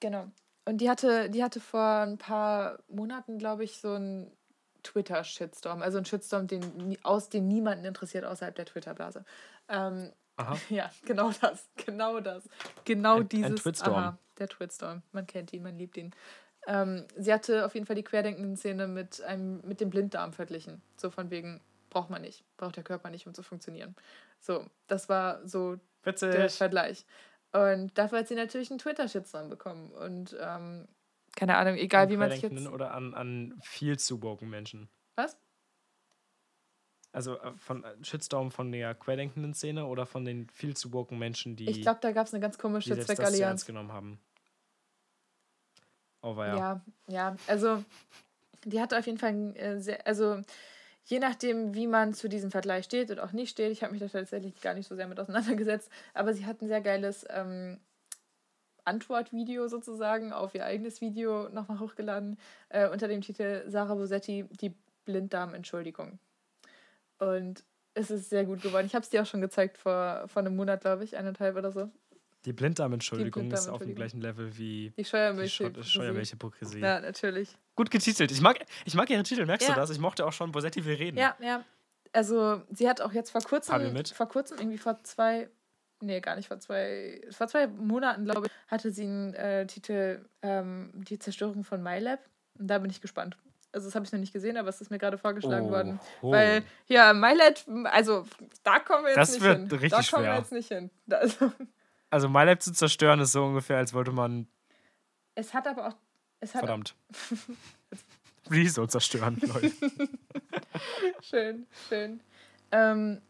[0.00, 0.30] genau.
[0.64, 4.36] Und die hatte, die hatte vor ein paar Monaten, glaube ich, so einen
[4.82, 5.80] Twitter-Shitstorm.
[5.82, 9.24] Also einen Shitstorm, den, aus den niemanden interessiert außerhalb der Twitter-Blase.
[9.68, 10.56] Ähm, Aha.
[10.70, 11.70] ja, genau das.
[11.86, 12.48] Genau das.
[12.84, 13.62] Genau Ein- ein dieses.
[13.62, 13.94] Twitstorm.
[13.94, 15.02] Aha, der Twitstorm.
[15.12, 16.12] Man kennt ihn, man liebt ihn.
[16.66, 20.82] Ähm, sie hatte auf jeden Fall die Querdenken-Szene mit, einem, mit dem Blinddarm verglichen.
[20.96, 21.60] So von wegen,
[21.90, 22.44] braucht man nicht.
[22.56, 23.94] Braucht der Körper nicht, um zu funktionieren.
[24.40, 26.52] So, das war so der Witzig.
[26.56, 27.06] Vergleich.
[27.52, 29.90] Und dafür hat sie natürlich einen Twitter-Shitstorm bekommen.
[29.92, 30.88] Und ähm,
[31.36, 32.66] keine Ahnung, egal An wie man sich jetzt.
[32.66, 34.88] Oder an, an viel zu woken Menschen.
[35.16, 35.36] Was?
[37.14, 41.16] Also äh, von äh, Shitstorm von der querdenkenden Szene oder von den viel zu woken
[41.16, 43.40] Menschen, die, Ich glaube, da gab es eine ganz komische Zweckallianz.
[43.40, 44.18] ernst genommen haben.
[46.22, 46.56] Oh, ja.
[46.56, 47.84] Ja, ja, also
[48.64, 50.40] die hatte auf jeden Fall äh, sehr, also
[51.04, 54.00] je nachdem, wie man zu diesem Vergleich steht und auch nicht steht, ich habe mich
[54.00, 57.78] da tatsächlich gar nicht so sehr mit auseinandergesetzt, aber sie hat ein sehr geiles ähm,
[58.84, 62.38] Antwortvideo sozusagen auf ihr eigenes Video nochmal hochgeladen,
[62.70, 66.18] äh, unter dem Titel Sarah Bosetti, die Blinddarm-Entschuldigung.
[67.18, 68.86] Und es ist sehr gut geworden.
[68.86, 71.70] Ich habe es dir auch schon gezeigt vor, vor einem Monat, glaube ich, eineinhalb oder
[71.70, 71.90] so.
[72.44, 75.54] Die Blinddarmentschuldigung ist auf dem gleichen Level wie Die die Scheuermilch.
[75.54, 76.80] Scheu- Scheuermilchhypokrisie.
[76.80, 77.56] Ja, natürlich.
[77.74, 78.30] Gut getitelt.
[78.30, 79.74] Ich mag, ich mag ihre Titel, merkst Ja.
[79.74, 79.90] du das?
[79.90, 81.16] Ich mochte auch schon Bosetti will reden.
[81.16, 81.64] Ja, ja.
[82.12, 85.48] Also sie hat auch jetzt vor kurzem, vor kurzem, irgendwie vor zwei,
[86.00, 90.24] nee, gar nicht, vor zwei, vor zwei Monaten, glaube ich, hatte sie einen äh, Titel
[90.42, 92.20] ähm, Die Zerstörung von MyLab.
[92.58, 93.36] Und da bin ich gespannt.
[93.74, 95.98] Also das habe ich noch nicht gesehen, aber es ist mir gerade vorgeschlagen worden.
[96.22, 96.30] Oh.
[96.32, 97.56] Weil, ja, MyLab,
[97.92, 98.24] also
[98.62, 99.66] da kommen wir jetzt Das nicht wird hin.
[99.78, 100.38] richtig da kommen wir schwer.
[100.38, 100.90] jetzt nicht hin.
[101.06, 101.52] Da, also,
[102.10, 104.46] Also My Lab zu zerstören ist so ungefähr, als wollte man.
[105.34, 105.94] es hat aber auch,
[106.40, 106.94] hat Verdammt.
[108.50, 109.72] Rezo zerstören, Leute.
[111.22, 112.20] Schön, schön.
[112.72, 113.20] Ähm,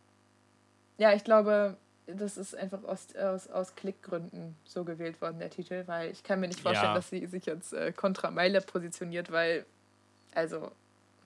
[0.98, 1.76] ja, ich glaube,
[2.06, 6.40] das ist einfach aus, aus, aus Klickgründen so gewählt worden, der Titel, weil ich kann
[6.40, 6.94] mir nicht vorstellen, Ja.
[6.94, 9.64] dass sie sich jetzt äh, kontra MyLab positioniert, weil,
[10.34, 10.70] also,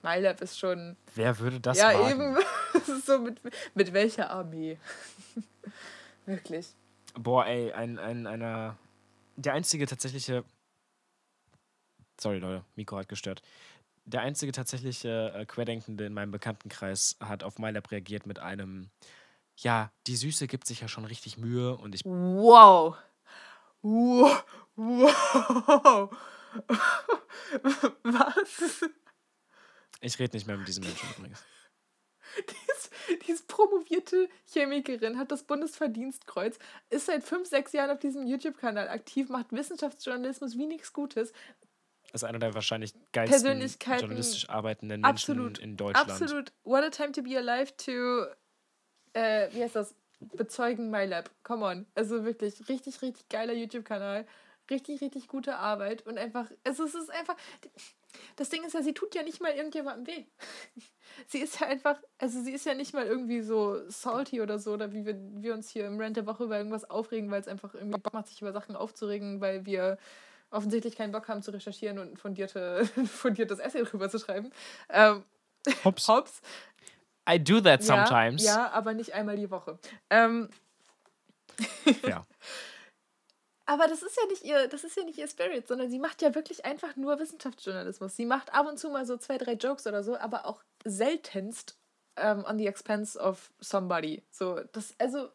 [0.03, 0.95] MyLab ist schon.
[1.15, 2.35] Wer würde das ja, wagen?
[2.35, 2.37] eben.
[3.05, 3.41] So mit,
[3.75, 4.77] mit welcher Armee?
[6.25, 6.67] Wirklich.
[7.15, 8.77] Boah, ey, ein, ein, einer.
[9.35, 10.43] Der einzige tatsächliche.
[12.19, 13.41] Sorry, Leute, Mikro hat gestört.
[14.05, 18.89] Der einzige tatsächliche äh, Querdenkende in meinem Bekanntenkreis hat auf MyLab reagiert mit einem.
[19.57, 22.01] Ja, die Süße gibt sich ja schon richtig Mühe und ich.
[22.05, 22.95] Wow.
[23.81, 24.43] Wow.
[24.75, 26.09] Wow.
[28.03, 28.89] Was?
[30.01, 31.43] Ich rede nicht mehr mit diesem Menschen übrigens.
[32.37, 32.91] Die ist,
[33.25, 38.87] die ist promovierte Chemikerin, hat das Bundesverdienstkreuz, ist seit fünf, sechs Jahren auf diesem YouTube-Kanal
[38.87, 41.33] aktiv, macht Wissenschaftsjournalismus wie nichts Gutes.
[42.11, 43.59] Das ist einer der wahrscheinlich geilsten
[43.99, 45.59] journalistisch arbeitenden Menschen Absolut.
[45.59, 46.09] in Deutschland.
[46.09, 46.51] Absolut.
[46.63, 48.25] What a time to be alive to,
[49.13, 49.95] äh, wie heißt das?
[50.19, 51.29] Bezeugen MyLab.
[51.43, 51.85] Come on.
[51.95, 54.25] Also wirklich richtig, richtig geiler YouTube-Kanal.
[54.69, 56.05] Richtig, richtig gute Arbeit.
[56.05, 57.35] Und einfach, also es ist einfach,
[58.35, 60.25] das Ding ist ja, sie tut ja nicht mal irgendjemandem weh.
[61.27, 64.73] Sie ist ja einfach, also sie ist ja nicht mal irgendwie so salty oder so,
[64.73, 67.47] oder wie wir, wir uns hier im Rant der Woche über irgendwas aufregen, weil es
[67.47, 69.97] einfach irgendwie Bock macht, sich über Sachen aufzuregen, weil wir
[70.51, 74.51] offensichtlich keinen Bock haben zu recherchieren und ein fundierte, fundiertes Essay drüber zu schreiben.
[74.89, 75.23] Ähm,
[75.83, 76.07] Hops.
[76.07, 76.41] Hops.
[77.27, 78.43] I do that sometimes.
[78.43, 79.77] Ja, ja, aber nicht einmal die Woche.
[80.09, 80.49] Ähm,
[82.07, 82.25] Ja.
[83.69, 86.23] Aber das ist ja nicht ihr, das ist ja nicht ihr Spirit, sondern sie macht
[86.23, 88.15] ja wirklich einfach nur Wissenschaftsjournalismus.
[88.15, 91.77] Sie macht ab und zu mal so zwei, drei Jokes oder so, aber auch seltenst
[92.15, 94.23] ähm, on the expense of somebody.
[94.31, 95.29] So, das, also,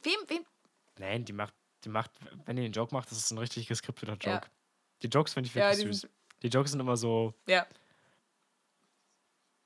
[0.00, 0.46] wem, wem,
[0.98, 2.12] Nein, die macht, die macht,
[2.44, 4.28] wenn die einen Joke macht, das ist ein richtig geskripteter Joke.
[4.28, 4.42] Ja.
[5.02, 6.08] Die Jokes finde ich Ja, wirklich die süß.
[6.44, 7.66] Die Jokes sind immer so, ja.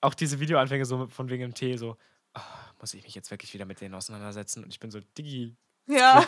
[0.01, 1.99] auch diese Videoanfänge so von wegen dem Tee, so,
[2.33, 2.43] ah,
[2.79, 4.65] muss ich mich jetzt wirklich wieder mit denen auseinandersetzen?
[4.65, 5.55] Und ich bin so, Diggi,
[5.91, 6.25] Ja.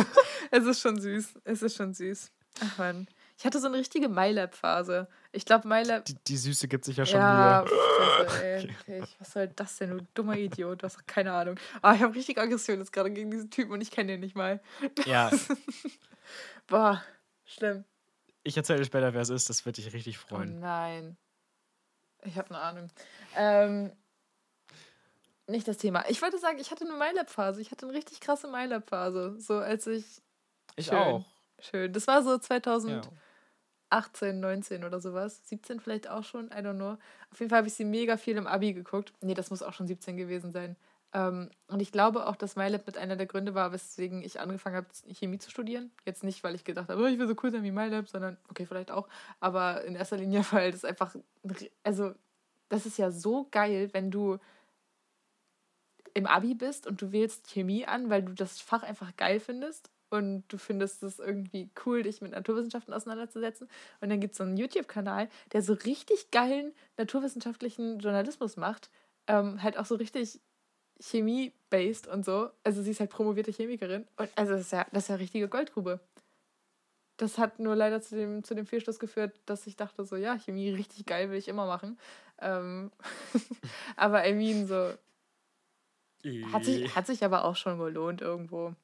[0.50, 1.34] es ist schon süß.
[1.44, 2.30] Es ist schon süß.
[2.60, 3.06] Ach man.
[3.36, 5.08] Ich hatte so eine richtige MyLab-Phase.
[5.32, 6.04] Ich glaube, MyLab.
[6.04, 7.64] Die, die Süße gibt sich ja schon Ja.
[7.66, 8.76] Fresse, ey.
[8.80, 10.82] Okay, ich- was soll das denn, du dummer Idiot?
[10.82, 11.58] Du hast doch keine Ahnung.
[11.82, 14.36] Ah, ich habe richtig Aggression jetzt gerade gegen diesen Typen und ich kenne den nicht
[14.36, 14.60] mal.
[15.04, 15.30] Ja,
[16.68, 17.02] Boah,
[17.44, 17.84] schlimm.
[18.44, 19.50] ich erzähle dir später, wer es ist.
[19.50, 20.60] Das wird dich richtig Oh freuen.
[20.60, 21.16] nein.
[22.22, 22.90] Ich habe eine Ahnung.
[23.36, 23.92] Ähm,
[25.46, 26.04] nicht das Thema.
[26.08, 27.60] Ich wollte sagen, ich hatte eine MyLab-Phase.
[27.60, 29.36] Ich hatte eine richtig krasse MyLab-Phase.
[29.38, 30.04] So als ich.
[30.76, 30.98] Ich Schön.
[30.98, 31.24] auch.
[31.60, 31.92] Schön.
[31.92, 32.40] Das war so Ja.
[33.90, 35.40] 2018, 19 oder sowas.
[35.48, 36.46] 17 vielleicht auch schon.
[36.46, 36.96] I don't know.
[37.30, 39.12] Auf jeden Fall habe ich sie mega viel im Abi geguckt.
[39.20, 40.76] Nee, das muss auch schon 17 gewesen sein.
[41.12, 44.76] Ähm, und ich glaube auch, dass MyLab mit einer der Gründe war, weswegen ich angefangen
[44.76, 45.92] habe, Chemie zu studieren.
[46.04, 48.36] Jetzt nicht, weil ich gedacht habe, oh, ich will so cool sein wie MyLab, sondern,
[48.48, 49.08] okay, vielleicht auch.
[49.38, 51.14] Aber in erster Linie, weil das einfach,
[51.84, 52.14] also,
[52.68, 54.38] das ist ja so geil, wenn du
[56.14, 59.90] im Abi bist und du wählst Chemie an, weil du das Fach einfach geil findest
[60.10, 63.68] und du findest es irgendwie cool, dich mit Naturwissenschaften auseinanderzusetzen.
[64.00, 68.90] Und dann gibt es so einen YouTube-Kanal, der so richtig geilen naturwissenschaftlichen Journalismus macht.
[69.26, 70.40] Ähm, halt auch so richtig
[71.00, 72.50] Chemie-based und so.
[72.62, 74.06] Also sie ist halt promovierte Chemikerin.
[74.16, 75.98] Und also das ist ja, das ist ja richtige Goldgrube.
[77.16, 80.36] Das hat nur leider zu dem, zu dem Fehlschluss geführt, dass ich dachte so, ja,
[80.38, 81.98] Chemie richtig geil will ich immer machen.
[82.40, 82.92] Ähm,
[83.96, 84.92] aber I mean, so,
[86.52, 88.74] hat sich, hat sich aber auch schon gelohnt irgendwo.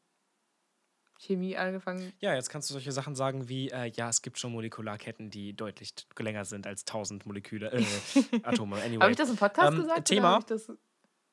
[1.18, 2.14] Chemie angefangen.
[2.20, 5.52] Ja, jetzt kannst du solche Sachen sagen wie, äh, ja, es gibt schon Molekularketten, die
[5.54, 7.84] deutlich länger sind als 1000 Moleküle, äh,
[8.42, 8.76] Atome.
[8.82, 9.00] Anyway.
[9.02, 10.08] Habe ich das im Podcast Ähm, gesagt?
[10.08, 10.40] Thema?
[10.46, 10.72] das,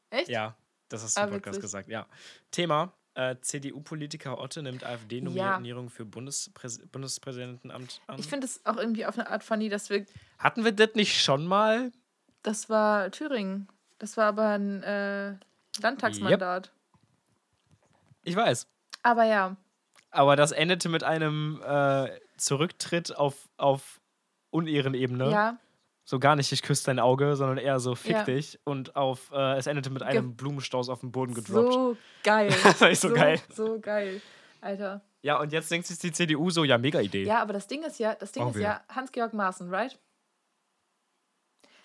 [0.09, 0.27] echt?
[0.27, 0.57] Ja,
[0.89, 1.61] das hast du Ah, im Podcast witzig.
[1.61, 2.05] gesagt, ja.
[2.51, 8.19] Thema, äh, CDU-Politiker Otte nimmt AfD-Nominierung für Bundespräs Bundespräsidentenamt an.
[8.19, 10.05] Ich finde es auch irgendwie auf eine Art funny, dass wir.
[10.37, 11.93] Hatten wir das nicht schon mal?
[12.43, 13.69] Das war Thüringen.
[13.99, 15.35] Das war aber ein äh,
[15.81, 16.71] Landtagsmandat.
[18.23, 18.67] Ich weiß.
[19.03, 19.55] Aber ja,
[20.11, 24.01] Aber das endete mit einem äh, Zurücktritt auf, auf
[24.49, 25.29] Unehrenebene.
[25.29, 25.57] ja,
[26.03, 28.23] So gar nicht, ich küsse dein Auge, sondern eher so fick Ja.
[28.23, 28.59] dich.
[28.63, 31.73] Und auf, äh, es endete mit Ge- einem Blumenstrauß auf den Boden gedroppt.
[31.73, 32.49] so geil.
[32.63, 33.39] Das war echt so geil.
[33.53, 34.21] So geil.
[34.61, 35.01] Alter.
[35.21, 37.23] Ja, und jetzt denkt sich die CDU so, ja, mega Idee.
[37.23, 39.97] Ja, aber das Ding ist ja, das Ding Brauchen ist ja, Hans-Georg Maaßen, right?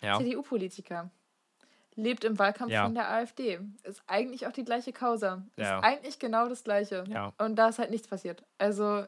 [0.01, 0.19] Ja.
[0.19, 1.11] CDU-Politiker.
[1.95, 2.85] Lebt im Wahlkampf Ja.
[2.85, 3.61] von der AfD.
[3.83, 5.43] Ist eigentlich auch die gleiche Causa.
[5.57, 5.79] Ja.
[5.79, 7.05] Ist eigentlich genau das Gleiche.
[7.09, 7.33] Ja.
[7.39, 8.43] Und da ist halt nichts passiert.
[8.59, 9.07] Also,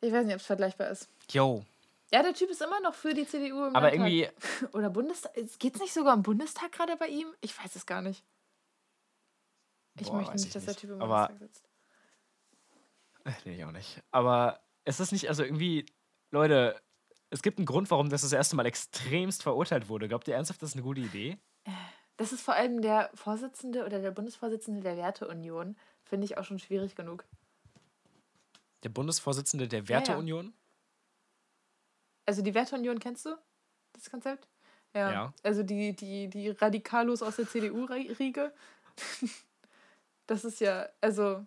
[0.00, 1.08] ich weiß nicht, ob es vergleichbar ist.
[1.30, 1.64] Yo.
[2.12, 3.94] Ja, der Typ ist immer noch für die CDU im Aber Landtag.
[3.94, 4.28] irgendwie,
[4.72, 5.32] Oder Bundestag.
[5.58, 7.26] Geht es nicht sogar im Bundestag gerade bei ihm?
[7.40, 8.22] Ich weiß es gar nicht.
[9.98, 10.80] Ich Boah, möchte nicht, ich dass der nicht.
[10.80, 11.68] Typ im Aber- Bundestag sitzt.
[13.24, 14.02] Äh, nee, ich auch nicht.
[14.12, 15.86] Aber es ist nicht, also irgendwie,
[16.30, 16.80] Leute,
[17.34, 20.06] es gibt einen Grund, warum das das erste Mal extremst verurteilt wurde.
[20.06, 21.36] Glaubt ihr ernsthaft, das ist eine gute Idee?
[22.16, 25.76] Das ist vor allem der Vorsitzende oder der Bundesvorsitzende der Werteunion.
[26.04, 27.24] Finde ich auch schon schwierig genug.
[28.84, 29.88] Der Bundesvorsitzende der ja.
[29.88, 30.54] Werteunion?
[32.24, 33.36] Also die Werteunion kennst du?
[33.94, 34.46] Das Konzept?
[34.94, 35.10] Ja.
[35.10, 35.34] Ja.
[35.42, 38.52] Also die, die, die Radikalos aus der CDU-Riege.
[40.26, 41.44] Das ist ja, also,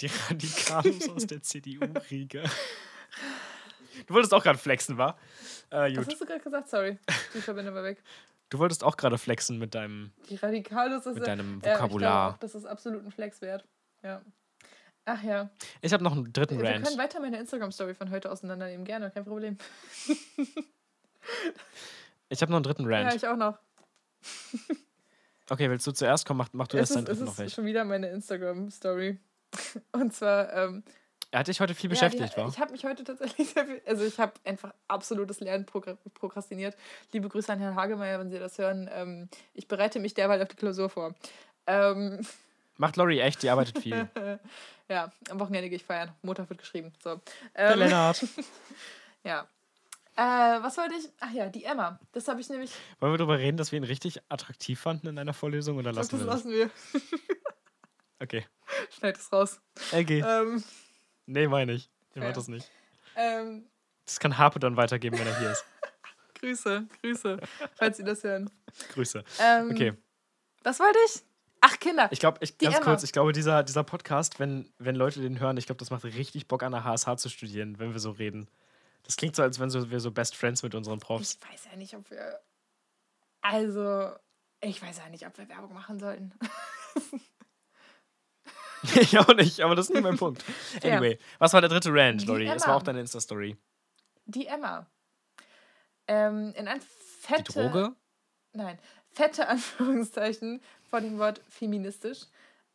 [0.00, 2.44] Die Radikalos aus der CDU-Riege.
[4.06, 5.16] Du wolltest auch gerade flexen, wa?
[5.70, 6.68] Äh, was hast du gerade gesagt?
[6.70, 6.98] Sorry,
[7.34, 8.02] die Verbindung war weg.
[8.48, 10.12] Du wolltest auch gerade flexen mit deinem.
[10.28, 12.10] Die Radikalos ist Mit ja, deinem Ja, Vokabular.
[12.28, 13.64] glaube auch, das ist absolut ein Flex wert.
[14.02, 14.22] Ja.
[15.04, 15.50] Ach ja.
[15.80, 16.84] Ich habe noch einen dritten Wir Rant.
[16.86, 18.84] können weiter meine Instagram-Story von heute auseinandernehmen.
[18.84, 19.56] Gerne, kein Problem.
[22.28, 23.14] Ich habe noch einen dritten Ja, Rant.
[23.14, 23.58] ich auch noch.
[25.50, 26.24] Okay, willst du zuerst?
[26.26, 27.50] Komm, mach, mach du Es erst deinen ist, es dritten noch ist weg.
[27.50, 29.18] schon wieder meine Instagram-Story.
[29.92, 30.84] Und zwar, ähm,
[31.40, 32.48] hat dich heute viel Ja, beschäftigt, die, wa?
[32.48, 36.76] Ich habe mich heute tatsächlich sehr viel, also ich habe einfach absolutes Lernen prokrastiniert.
[37.12, 38.88] Liebe Grüße an Herrn Hagemeyer, wenn Sie das hören.
[38.92, 41.14] Ähm, ich bereite mich derweil auf die Klausur vor.
[41.66, 42.20] Ähm,
[42.76, 44.08] Macht Lori echt, die arbeitet viel.
[44.88, 46.10] ja, am Wochenende gehe ich feiern.
[46.22, 46.92] Montag wird geschrieben.
[47.02, 47.20] So.
[47.56, 48.24] Der Ähm, Lennart.
[49.24, 49.46] ja.
[50.16, 51.08] Äh, was wollte ich?
[51.20, 51.98] Ach ja, die Emma.
[52.12, 52.72] Das habe ich nämlich.
[53.00, 56.10] Wollen wir darüber reden, dass wir ihn richtig attraktiv fanden in einer Vorlesung oder glaub,
[56.10, 56.34] lassen das wir das?
[56.44, 56.70] lassen wir.
[58.20, 58.44] Okay.
[58.98, 59.60] Schneid es raus.
[59.92, 60.10] LG.
[60.26, 60.62] Ähm,
[61.32, 61.90] Nee, meine ich.
[62.10, 62.32] Ich mach fair.
[62.32, 62.70] das nicht.
[63.16, 63.66] ähm,
[64.04, 65.64] Das kann Harpe dann weitergeben, wenn er hier ist.
[66.40, 67.38] Grüße, Grüße,
[67.74, 68.50] falls Sie das hören.
[68.92, 69.22] Grüße.
[69.40, 69.92] Ähm, Okay.
[70.64, 71.22] Was wollte ich?
[71.60, 72.08] Ach, Kinder.
[72.10, 72.84] Ich glaube, ich, Die ganz Emma.
[72.84, 76.04] kurz, ich glaube, dieser, dieser Podcast, wenn, wenn Leute den hören, ich glaube, das macht
[76.04, 78.48] richtig Bock an der HSH zu studieren, wenn wir so reden.
[79.04, 81.38] Das klingt so, als wenn so, wir so Best Friends mit unseren Profs.
[81.40, 82.40] Ich weiß ja nicht, ob wir.
[83.40, 84.10] Also,
[84.60, 86.32] ich weiß ja nicht, ob wir Werbung machen sollten.
[89.00, 90.44] ich auch nicht, aber das ist nicht mein Punkt.
[90.82, 90.96] Ja.
[90.96, 92.46] Anyway, was war der dritte Rant, Lori?
[92.46, 92.66] Es Emma.
[92.66, 93.56] war auch deine Insta-Story.
[94.26, 94.86] Die Emma.
[96.08, 96.80] Ähm, in ein
[97.20, 97.44] fette.
[97.44, 97.92] Die Droge?
[98.52, 98.78] Nein,
[99.12, 100.60] fette Anführungszeichen
[100.90, 102.26] vor dem Wort feministisch,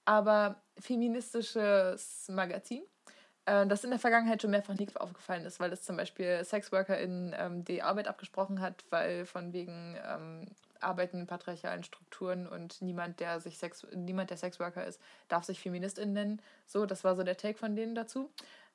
[0.06, 2.84] aber feministisches Magazin
[3.46, 7.34] Äh, das in der Vergangenheit schon mehrfach nicht aufgefallen ist, weil das zum Beispiel SexworkerInnen
[7.38, 10.48] ähm, die Arbeit abgesprochen hat, weil von wegen ähm,
[10.82, 15.60] arbeiten in patriarchalen Strukturen und niemand, der sich Sex, niemand, der Sexworker ist, darf sich
[15.60, 16.42] Feministin nennen.
[16.66, 18.32] So, das war so der Take von denen dazu.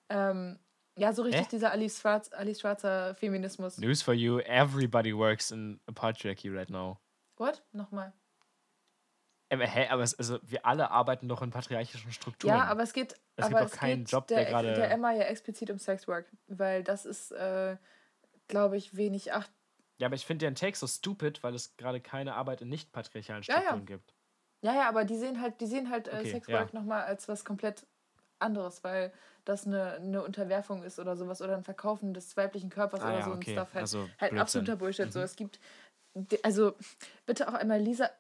[0.08, 0.58] Ähm,
[0.96, 1.48] ja, so richtig Hä?
[1.50, 3.78] dieser Alice, Schwarz, Alice Schwarzer Feminismus.
[3.78, 6.98] News for you, everybody works in a patriarchy right now.
[7.36, 7.62] What?
[7.72, 8.12] Nochmal.
[9.50, 12.54] Ähm, hä, aber es, also wir alle arbeiten doch in patriarchischen Strukturen.
[12.54, 13.12] Ja, aber es geht.
[13.36, 16.26] Es gibt aber doch keinen geht Job, der gerade- Der Emma ja explizit um Sexwork,
[16.46, 17.76] weil das ist, äh,
[18.48, 19.50] glaube ich, wenig Acht.
[19.98, 22.92] Ja, aber ich finde den Take so stupid, weil es gerade keine Arbeit in nicht
[22.92, 23.76] patriarchalen Ja, ja.
[23.76, 24.14] Strukturen gibt.
[24.64, 26.74] Ja, ja, aber die sehen halt, die sehen halt äh, Okay, Sexwork ja.
[26.74, 27.86] nochmal als was komplett
[28.40, 29.12] anderes, weil
[29.44, 33.20] das eine, eine Unterwerfung ist oder sowas oder ein Verkaufen des weiblichen Körpers Ah oder
[33.20, 33.46] ja, so ein okay.
[33.46, 33.90] Stuff halt.
[33.90, 35.12] Also halt absoluter Bullshit.
[35.12, 35.22] So, Mhm.
[35.22, 35.60] es gibt.
[36.44, 36.74] Also,
[37.26, 38.10] bitte auch einmal Lisa.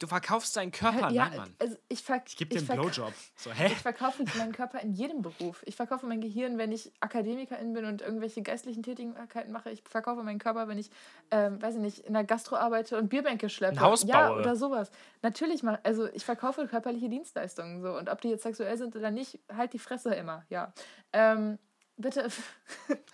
[0.00, 1.54] Du verkaufst deinen Körper, ja, nein, Mann.
[1.58, 3.12] also ich, Ich gebe dir einen Blowjob.
[3.36, 3.66] So, hä?
[3.66, 5.62] Ich verkaufe meinen Körper in jedem Beruf.
[5.66, 9.70] Ich verkaufe mein Gehirn, wenn ich Akademikerin bin und irgendwelche geistlichen Tätigkeiten mache.
[9.70, 10.90] Ich verkaufe meinen Körper, wenn ich,
[11.30, 13.76] ähm, weiß ich nicht, in der Gastro arbeite und Bierbänke schleppe.
[13.76, 14.90] Ein Haus Ja, oder sowas.
[15.20, 17.82] Natürlich, mach, also ich verkaufe körperliche Dienstleistungen.
[17.82, 17.94] So.
[17.96, 20.72] Und ob die jetzt sexuell sind oder nicht, halt die Fresse immer, ja.
[21.12, 21.58] Ähm,
[21.98, 22.26] bitte,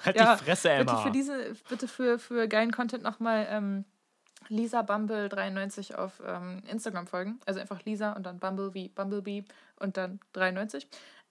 [0.05, 0.93] Halt ja, die Fresse, Emma.
[0.93, 3.85] bitte für diese, bitte für, für geilen Content nochmal ähm,
[4.49, 7.39] Lisa Bumble 93 auf ähm, Instagram folgen.
[7.47, 9.45] Also einfach Lisa und dann Bumble wie Bumblebee
[9.81, 10.89] und dann 93.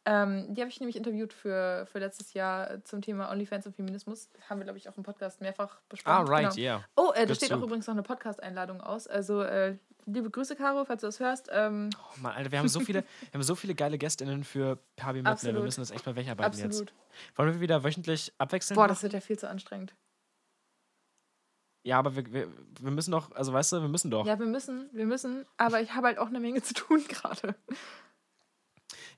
[0.08, 4.30] Ähm, die habe ich nämlich interviewt für, für letztes Jahr zum Thema OnlyFans und Feminismus.
[4.48, 6.28] Haben wir, glaube ich, auch im Podcast mehrfach besprochen.
[6.28, 6.62] ah, right, Genau.
[6.62, 6.84] yeah.
[6.96, 7.66] Oh, äh, da steht auch soup.
[7.66, 9.08] übrigens noch eine Podcast-Einladung aus.
[9.08, 11.50] Also, äh, liebe Grüße, Caro, falls du das hörst.
[11.52, 14.78] Ähm, Oh Mann, Alter, wir haben so viele, wir haben so viele geile GästInnen für
[14.96, 15.56] Pabi Möppner.
[15.56, 16.92] Wir müssen das echt mal wegarbeiten absolut.
[16.92, 17.38] jetzt.
[17.40, 18.76] Wollen wir wieder wöchentlich abwechseln?
[18.76, 19.96] Boah, das wird ja viel zu anstrengend.
[21.86, 22.48] Ja, aber wir, wir,
[22.82, 24.26] wir müssen doch, also weißt du, wir müssen doch.
[24.26, 27.04] Ja, Ja, wir müssen, wir müssen, aber ich habe halt auch eine Menge zu tun
[27.08, 27.56] gerade.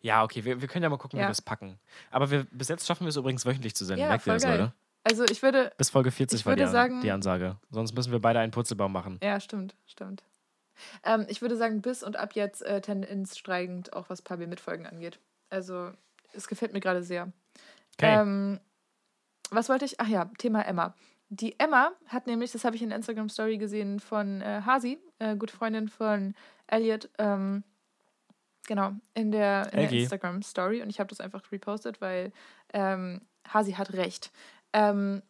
[0.04, 1.28] okay, wir, wir können ja mal gucken, wie Ja.
[1.28, 1.80] wir es packen.
[2.12, 4.02] Aber wir, bis jetzt schaffen wir es übrigens wöchentlich zu senden.
[4.04, 4.60] Ja, Merkt ihr das, geil.
[4.60, 4.74] Leute?
[5.04, 7.58] Also, ich würde, Bis Folge 40 Ich war die, sagen- die Ansage.
[7.72, 9.20] Sonst müssen wir beide einen Purzelbaum machen.
[9.24, 10.24] Ja, stimmt, stimmt.
[11.04, 14.86] Ähm, ich würde sagen, bis und ab jetzt äh, Tendenz steigend, auch was Pabi mitfolgen
[14.86, 15.20] angeht.
[15.50, 15.92] Also,
[16.34, 17.32] es gefällt mir gerade sehr.
[17.98, 18.20] Okay.
[18.22, 18.60] Ähm,
[19.50, 20.00] was wollte ich?
[20.02, 20.94] Ach ja, Thema Emma.
[21.30, 25.36] Die Emma hat nämlich, das habe ich in der Instagram-Story gesehen von äh, Hasi, äh,
[25.36, 26.36] gute Freundin von
[26.68, 27.64] Elliot, ähm,
[28.66, 29.92] genau, in der, in der.
[29.92, 30.82] Instagram-Story.
[30.82, 32.32] Und ich habe das einfach repostet, weil
[32.74, 34.32] ähm, Hasi hat recht.
[34.72, 35.22] Ähm,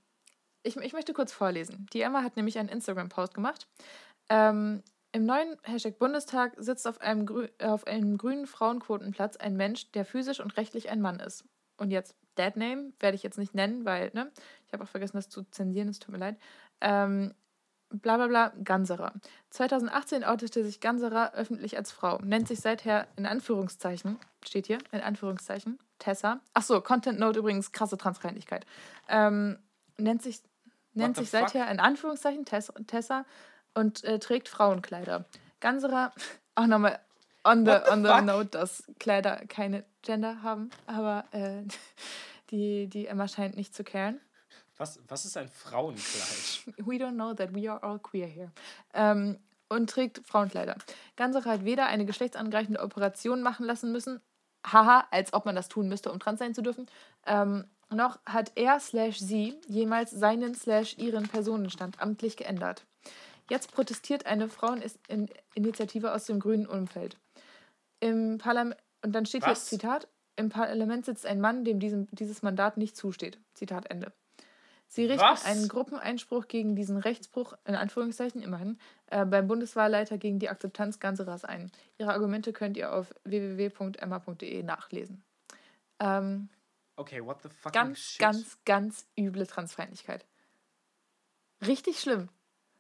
[0.62, 1.88] ich, ich möchte kurz vorlesen.
[1.94, 3.68] Die Emma hat nämlich einen Instagram-Post gemacht.
[4.30, 4.84] Ähm,
[5.14, 10.06] Im neuen Hashtag Bundestag sitzt auf einem, grü auf einem grünen Frauenquotenplatz ein Mensch, der
[10.06, 11.44] physisch und rechtlich ein Mann ist.
[11.78, 14.32] Und jetzt Dead Name werde ich jetzt nicht nennen, weil, ne,
[14.66, 16.38] ich habe auch vergessen, das zu zensieren, es tut mir leid.
[16.82, 17.34] Ähm,
[17.90, 19.14] bla bla bla, Ganserer.
[19.52, 25.02] 2018 outete sich Ganserer öffentlich als Frau, nennt sich seither in Anführungszeichen, steht hier, in
[25.02, 26.42] Anführungszeichen, Tessa.
[26.54, 28.66] Achso, Content Note übrigens, krasse Transfeindlichkeit.
[29.08, 29.58] Ähm,
[29.98, 30.42] nennt sich,
[30.94, 31.50] nennt sich fuck?
[31.50, 33.26] seither in Anführungszeichen Tess, Tessa
[33.74, 35.26] und äh, trägt Frauenkleider.
[35.60, 36.14] Ganserer,
[36.56, 37.00] auch nochmal
[37.48, 38.26] on the, the on the fuck?
[38.26, 41.64] note, dass Kleider keine Gender haben, aber äh,
[42.52, 44.20] die, die Emma scheint nicht zu caren.
[44.78, 46.76] Was, was ist ein Frauenkleid?
[46.86, 48.52] We don't know that we are all queer here.
[48.94, 49.40] Ähm,
[49.70, 50.78] und trägt Frauenkleider.
[51.16, 54.22] Ganserer hat weder eine geschlechtsangleichende Operation machen lassen müssen,
[54.66, 56.88] haha, als ob man das tun müsste, um trans sein zu dürfen,
[57.26, 62.86] ähm, noch hat er slash sie jemals seinen slash ihren Personenstand amtlich geändert.
[63.50, 67.18] Jetzt protestiert eine Fraueninitiative aus dem grünen Umfeld.
[68.00, 69.70] Im Parlament, und dann steht Was?
[69.70, 73.40] hier Zitat, im Parlament sitzt ein Mann, dem diesem, dieses Mandat nicht zusteht.
[73.54, 74.14] Zitat Ende.
[74.90, 75.46] Sie richten Was?
[75.46, 81.44] einen Gruppeneinspruch gegen diesen Rechtsbruch, in Anführungszeichen immerhin, äh, beim Bundeswahlleiter gegen die Akzeptanz Ganserers
[81.44, 81.72] ein.
[81.98, 85.24] Ihre Argumente könnt ihr auf www.emma.de nachlesen.
[86.00, 86.50] Ähm,
[86.96, 87.74] Okay, what the fuck?
[87.74, 90.26] ganz, ganz, ganz üble Transfeindlichkeit.
[91.66, 92.30] Richtig schlimm.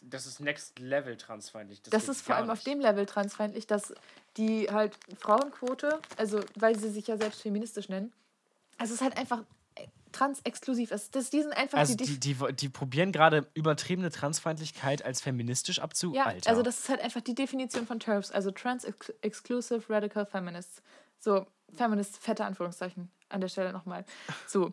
[0.01, 1.81] Das ist Next Level transfeindlich.
[1.81, 2.67] Das, geht ist vor allem auf nicht.
[2.67, 3.93] dem Level transfeindlich, dass
[4.37, 8.13] die halt Frauenquote, also weil sie sich ja selbst feministisch nennen,
[8.77, 9.43] also es ist halt einfach
[9.75, 10.91] äh, trans-exklusiv.
[10.91, 15.19] Es- Das, die sind einfach Also die, die, die, die probieren gerade übertriebene Transfeindlichkeit als
[15.21, 16.13] feministisch abzu...
[16.13, 16.49] Ja, Alter.
[16.49, 20.81] also das ist halt einfach die Definition von TERFs, also Trans-Exclusive Radical Feminists.
[21.19, 24.05] So, Feminist, fette Anführungszeichen an der Stelle nochmal.
[24.47, 24.71] So.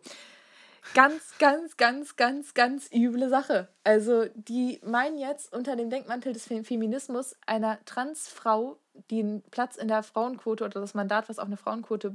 [0.93, 3.67] Ganz, ganz, ganz, ganz, ganz üble Sache.
[3.83, 8.77] Also, die meinen jetzt unter dem Denkmantel des Fe- Feminismus einer Transfrau
[9.11, 12.13] den Platz in der Frauenquote oder das Mandat, was auf eine Frauenquote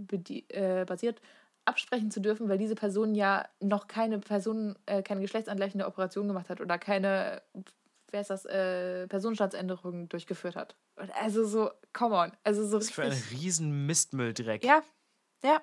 [0.49, 1.21] äh, basiert,
[1.67, 6.49] absprechen zu dürfen, weil diese Person ja noch keine Person, äh, keine geschlechtsangleichende Operation gemacht
[6.49, 7.43] hat oder keine,
[8.11, 10.75] wer ist das, äh, Personenstandsänderungen durchgeführt hat.
[11.21, 12.33] Also so, come on.
[12.45, 13.41] Also so Was für ein richtig.
[13.43, 14.65] riesen Mistmülldreck.
[14.65, 14.83] Ja,
[15.45, 15.61] ja.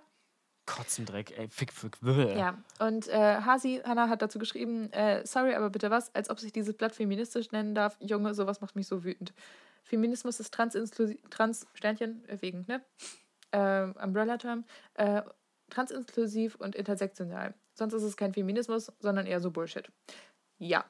[0.67, 1.47] Kotzendreck, ey.
[1.49, 2.37] Fick, fick, bäh.
[2.37, 6.39] Ja, und äh, Hasi, Hannah hat dazu geschrieben, äh, sorry, aber bitte was, als ob
[6.39, 7.97] sich dieses Blatt feministisch nennen darf.
[7.99, 9.33] Junge, sowas macht mich so wütend.
[9.83, 12.83] Feminismus ist transinklusiv, trans, Sternchen, äh, wegen, ne?
[13.51, 14.65] Äh, Umbrella-Term,
[14.95, 15.23] äh,
[15.69, 17.55] transinklusiv und intersektional.
[17.73, 19.89] Sonst ist es kein Feminismus, sondern eher so Bullshit.
[20.59, 20.85] Ja.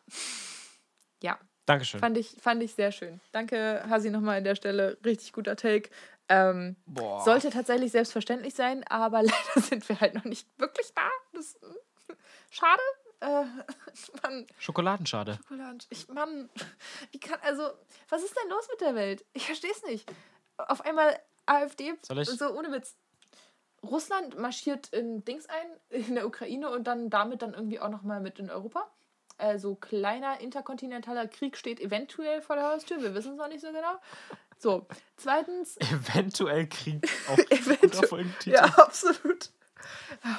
[1.21, 1.99] Ja, Dankeschön.
[1.99, 3.19] fand ich, fand ich sehr schön.
[3.31, 4.97] Danke, Hasi, nochmal an der Stelle.
[5.05, 5.89] Richtig guter Take.
[6.29, 6.75] Ähm,
[7.23, 11.09] sollte tatsächlich selbstverständlich sein, aber leider sind wir halt noch nicht wirklich da.
[11.33, 12.15] Das äh,
[12.49, 12.81] schade.
[13.19, 13.45] Äh,
[14.23, 15.39] Mann, Schokoladenschade.
[15.41, 15.85] Schokolade.
[15.89, 16.49] Ich, Mann,
[17.11, 17.63] wie kann, also,
[18.09, 19.25] was ist denn los mit der Welt?
[19.33, 20.11] Ich verstehe es nicht.
[20.57, 22.95] Auf einmal AfD, so ohne Witz.
[23.83, 28.19] Russland marschiert in Dings ein, in der Ukraine und dann damit dann irgendwie auch nochmal
[28.19, 28.91] mit in Europa.
[29.37, 33.01] Also kleiner interkontinentaler Krieg steht eventuell vor der Haustür.
[33.01, 33.99] Wir wissen es noch nicht so genau.
[34.59, 34.87] So,
[35.17, 38.25] zweitens, Eventuell Krieg auch Eventuell-.
[38.45, 39.51] Ja, absolut.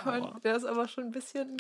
[0.05, 1.57] Aber der ist aber schon ein bisschen,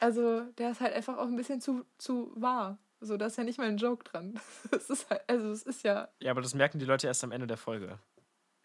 [0.00, 2.78] also der ist halt einfach auch ein bisschen zu, zu wahr.
[3.00, 4.38] So, da ist ja nicht mal ein Joke dran.
[4.70, 7.32] Es ist halt, also es ist ja, Ja, aber das merken die Leute erst am
[7.32, 7.98] Ende der Folge.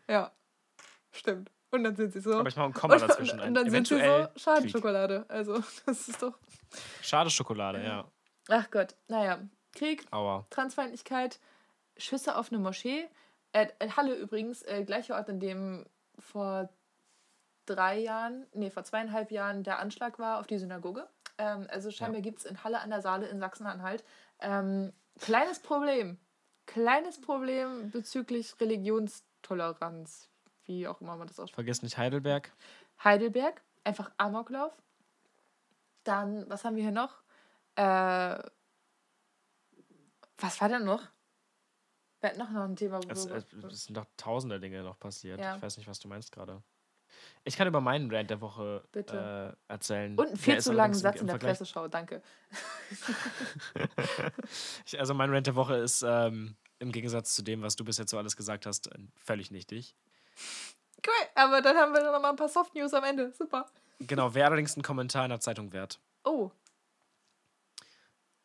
[0.07, 0.31] ja,
[1.11, 1.51] stimmt.
[1.69, 2.33] Und dann sind sie so.
[2.35, 3.47] Aber ich mache ein Komma und, dazwischen und, ein.
[3.49, 4.41] und dann sind sie Eventuell so Krieg.
[4.41, 5.25] Schadensschokolade.
[5.27, 6.37] Also, das ist doch.
[7.01, 8.05] Schade Schokolade, ja.
[8.47, 9.41] Ach Gott, naja.
[9.73, 10.45] Krieg, Aua.
[10.49, 11.39] Transfeindlichkeit,
[11.97, 13.07] Schüsse auf eine Moschee.
[13.57, 15.85] Äh, äh, Halle übrigens, äh, gleicher Ort, in dem
[16.19, 16.69] vor
[17.65, 21.07] drei Jahren, nee, vor zweieinhalb Jahren der Anschlag war auf die Synagoge.
[21.39, 24.03] Ähm, also scheinbar gibt es in Halle an der Saale in Sachsen-Anhalt
[24.39, 26.19] ähm, kleines Problem.
[26.67, 30.29] Kleines Problem bezüglich Religionstoleranz,
[30.65, 31.55] wie auch immer man das ausspricht.
[31.55, 32.51] Vergiss nicht Heidelberg.
[33.03, 34.73] Heidelberg, einfach Amoklauf.
[36.03, 37.23] Dann, was haben wir hier noch?
[37.75, 38.37] Äh,
[40.37, 41.07] was war denn noch?
[42.35, 44.99] Wir hatten noch noch ein Thema, wo Es, es, es sind doch tausende Dinge noch
[44.99, 45.39] passiert.
[45.39, 45.55] Ja.
[45.55, 46.61] Ich weiß nicht, was du meinst gerade.
[47.45, 50.11] Ich kann über meinen Rant der Woche äh, erzählen.
[50.17, 52.21] Und einen Der viel ist zu langen Satz in der Vergleich- Presseschau, danke.
[54.85, 57.97] Ich, also mein Rant der Woche ist ähm, im Gegensatz zu dem, was du bis
[57.97, 59.95] jetzt so alles gesagt hast, äh, völlig nichtig.
[61.05, 63.31] Cool, aber dann haben wir noch mal ein paar Soft News am Ende.
[63.31, 63.65] Super.
[63.99, 65.99] Genau, wäre allerdings ein Kommentar in der Zeitung wert.
[66.23, 66.51] Oh,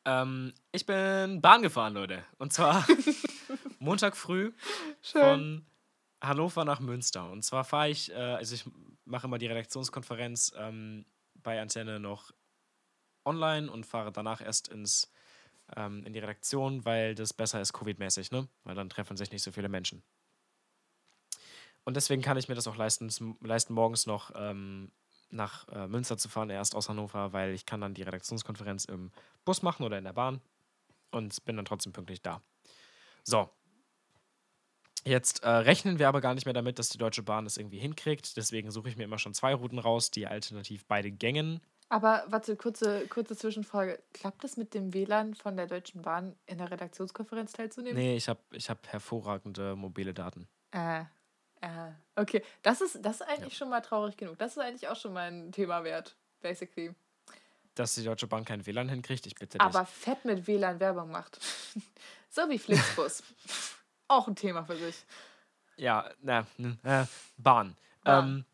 [0.04, 2.24] Ähm, ich bin Bahn gefahren, Leute.
[2.38, 2.84] Und zwar
[3.82, 4.52] Montag früh
[5.02, 5.20] schön.
[5.20, 5.66] von
[6.20, 7.30] Hannover nach Münster.
[7.30, 8.64] Und zwar fahre ich, äh, also ich
[9.04, 11.04] mache immer die Redaktionskonferenz ähm,
[11.34, 12.32] bei Antenne noch
[13.24, 15.12] online und fahre danach erst ins,
[15.76, 18.48] ähm, in die Redaktion, weil das besser ist Covid-mäßig, ne?
[18.64, 20.02] Weil dann treffen sich nicht so viele Menschen.
[21.84, 23.10] Und deswegen kann ich mir das auch leisten,
[23.40, 24.92] leisten morgens noch ähm,
[25.30, 29.10] nach äh, Münster zu fahren, erst aus Hannover, weil ich kann dann die Redaktionskonferenz im
[29.44, 30.40] Bus machen oder in der Bahn
[31.10, 32.40] und bin dann trotzdem pünktlich da.
[33.24, 33.50] So,
[35.04, 37.78] Jetzt äh, rechnen wir aber gar nicht mehr damit, dass die Deutsche Bahn das irgendwie
[37.78, 38.36] hinkriegt.
[38.36, 41.60] Deswegen suche ich mir immer schon zwei Routen raus, die alternativ beide Gängen.
[41.88, 44.02] Aber warte, kurze, kurze Zwischenfrage.
[44.14, 47.98] Klappt es mit dem WLAN von der Deutschen Bahn in der Redaktionskonferenz teilzunehmen?
[47.98, 50.48] Nee, ich habe ich hab hervorragende mobile Daten.
[50.70, 51.00] Äh,
[51.60, 52.42] äh, okay.
[52.62, 54.38] Das ist, das ist eigentlich schon mal traurig genug.
[54.38, 56.94] Das ist eigentlich auch schon mal ein Thema wert, basically.
[57.74, 59.60] Dass die Deutsche Bahn kein WLAN hinkriegt, ich bitte dich.
[59.60, 61.40] Aber fett mit WLAN Werbung macht.
[62.30, 63.22] so wie Flixbus.
[64.12, 65.04] auch ein Thema für sich.
[65.76, 67.04] ja, na, n- äh,
[67.38, 67.76] Bahn.
[68.04, 68.28] Bahn.
[68.28, 68.44] Ähm,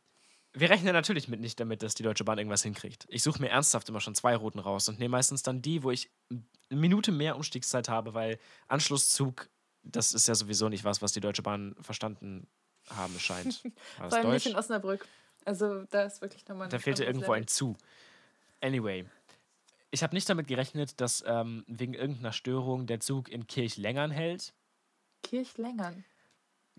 [0.55, 3.07] wir rechnen natürlich mit nicht damit, dass die Deutsche Bahn irgendwas hinkriegt.
[3.09, 5.91] Ich suche mir ernsthaft immer schon zwei Routen raus und nehme meistens dann die, wo
[5.91, 9.49] ich eine Minute mehr Umstiegszeit habe, weil Anschlusszug,
[9.83, 12.49] das ist ja sowieso nicht was, was die Deutsche Bahn verstanden
[12.91, 13.63] haben scheint.
[13.99, 15.07] War Vor allem nicht in Osnabrück.
[15.45, 17.77] Also da ist wirklich nochmal Da fehlte irgendwo ein zu.
[18.61, 19.07] Anyway.
[19.91, 24.53] Ich habe nicht damit gerechnet, dass ähm, wegen irgendeiner Störung der Zug in Kirchlängern hält.
[25.23, 26.05] Kirchlängern.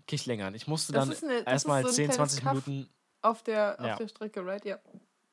[0.06, 0.54] Kirchlängern.
[0.54, 1.10] Ich musste dann
[1.46, 2.66] erstmal so ein 10, kleines 20 Kaff.
[2.66, 2.90] Minuten.
[3.22, 3.92] Auf der, Ja.
[3.92, 4.64] auf der Strecke, right?
[4.64, 4.78] Ja.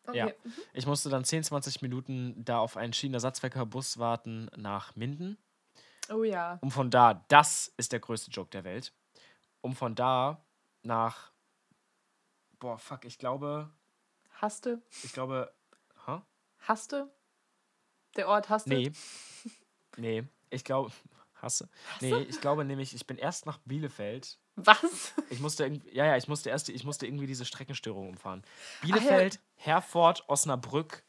[0.05, 0.17] Okay.
[0.17, 0.31] Ja.
[0.73, 5.37] Ich musste dann 10, 20 Minuten da auf einen Schienenersatzverkehrbus warten nach Minden.
[6.09, 6.57] Oh ja.
[6.61, 8.93] Um von da, das ist der größte Joke der Welt.
[9.61, 10.41] Um von da
[10.83, 11.31] nach.
[12.59, 13.69] Boah, fuck, ich glaube.
[14.41, 14.81] Hasste.
[15.03, 15.53] Ich glaube.
[16.05, 16.21] Hä?
[16.59, 17.11] Hasste?
[18.15, 18.69] Der Ort Hasste?
[18.69, 18.91] Nee.
[19.97, 20.91] Nee, ich glaube.
[21.41, 21.69] Hasse.
[22.01, 24.39] Nee, ich glaube nämlich, ich bin erst nach Bielefeld.
[24.55, 25.13] Was?
[25.29, 28.41] Ich musste irgendwie, ja, ja, ich musste erst, ich musste irgendwie diese Streckenstörung umfahren.
[28.81, 28.87] ja.
[28.87, 31.03] Bielefeld, Herford, Osnabrück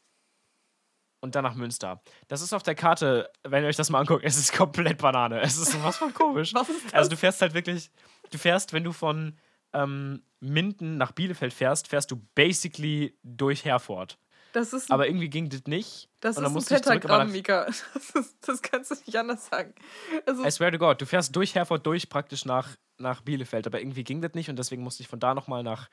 [1.21, 2.01] und dann nach Münster.
[2.27, 5.41] Das ist auf der Karte, wenn ihr euch das mal anguckt, es ist komplett Banane.
[5.41, 6.53] Es ist sowas von komisch.
[6.53, 6.93] Was ist das?
[6.93, 7.91] Also du fährst halt wirklich,
[8.31, 9.37] du fährst, wenn du von
[9.73, 14.17] ähm, Minden nach Bielefeld fährst, fährst du basically durch Herford.
[14.53, 16.09] Das ist, Aber irgendwie ging das nicht.
[16.21, 17.65] das und ist ein Pentagramm, Mika.
[17.93, 19.73] Das, ist, das kannst du nicht anders sagen.
[20.25, 23.79] Also, I swear to God, du fährst durch Herford durch praktisch nach, nach Bielefeld, aber
[23.79, 25.89] irgendwie ging das nicht und deswegen musste ich von da nochmal nach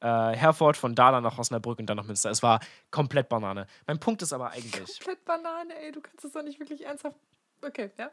[0.00, 2.30] äh, Herford, von da dann nach Osnabrück und dann nach Münster.
[2.30, 2.60] Es war
[2.90, 3.66] komplett Banane.
[3.86, 5.92] Mein Punkt ist aber eigentlich, Komplett Banane, ey.
[5.92, 7.16] Du kannst das doch nicht wirklich ernsthaft.
[7.60, 8.10] Okay, ja.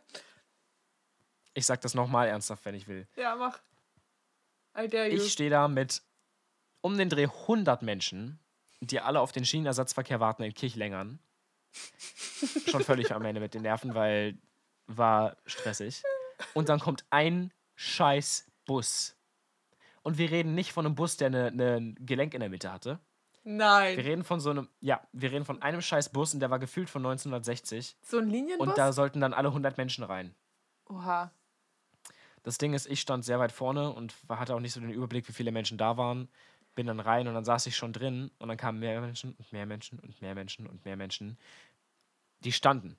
[1.56, 3.08] ich sag das nochmal ernsthaft, wenn ich will.
[3.16, 3.60] Ja, mach.
[4.78, 5.16] I dare you.
[5.16, 6.04] Ich stehe da mit
[6.82, 8.40] um den Dreh 100 Menschen,
[8.82, 11.20] die alle auf den Schienenersatzverkehr warten in Kirchlängern.
[12.68, 14.38] Schon völlig am Ende mit den Nerven, weil
[14.88, 16.04] war stressig.
[16.54, 19.16] Und dann kommt ein scheiß Bus.
[20.02, 23.00] Und wir reden nicht von einem Bus, der ein Gelenk in der Mitte hatte.
[23.44, 24.00] Wir Nein.
[24.00, 26.90] reden von so einem, ja, wir reden von einem scheiß Bus und der war gefühlt
[26.90, 27.98] von 1960.
[28.02, 28.68] So ein Linienbus?
[28.68, 30.36] Und da sollten dann alle 100 Menschen rein.
[30.88, 31.32] Oha.
[32.44, 35.28] Das Ding ist, ich stand sehr weit vorne und hatte auch nicht so den Überblick,
[35.28, 36.30] wie viele Menschen da waren.
[36.80, 39.52] Bin dann rein und dann saß ich schon drin und dann kamen mehr Menschen und
[39.52, 41.38] mehr Menschen und mehr Menschen und mehr Menschen.
[42.46, 42.96] Die standen.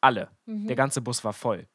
[0.00, 0.30] Alle.
[0.46, 1.66] Der ganze Bus war voll.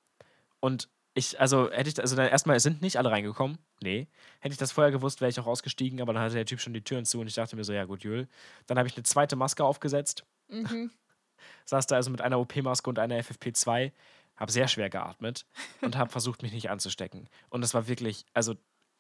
[0.62, 3.58] Und ich, also hätte ich, also dann erstmal sind nicht alle reingekommen.
[3.82, 4.08] Nee.
[4.40, 6.74] Hätte ich das vorher gewusst, wäre ich auch ausgestiegen, aber dann hatte der Typ schon
[6.74, 8.30] die Türen zu und ich dachte mir so, ja gut, Jül.
[8.68, 10.26] Dann habe ich eine zweite Maske aufgesetzt.
[10.48, 10.92] Mhm.
[11.66, 13.92] Saß da also mit einer OP-Maske und einer FFP2,
[14.38, 15.46] habe sehr schwer geatmet
[15.82, 17.28] und habe versucht, mich nicht anzustecken.
[17.50, 18.56] Und das war wirklich, also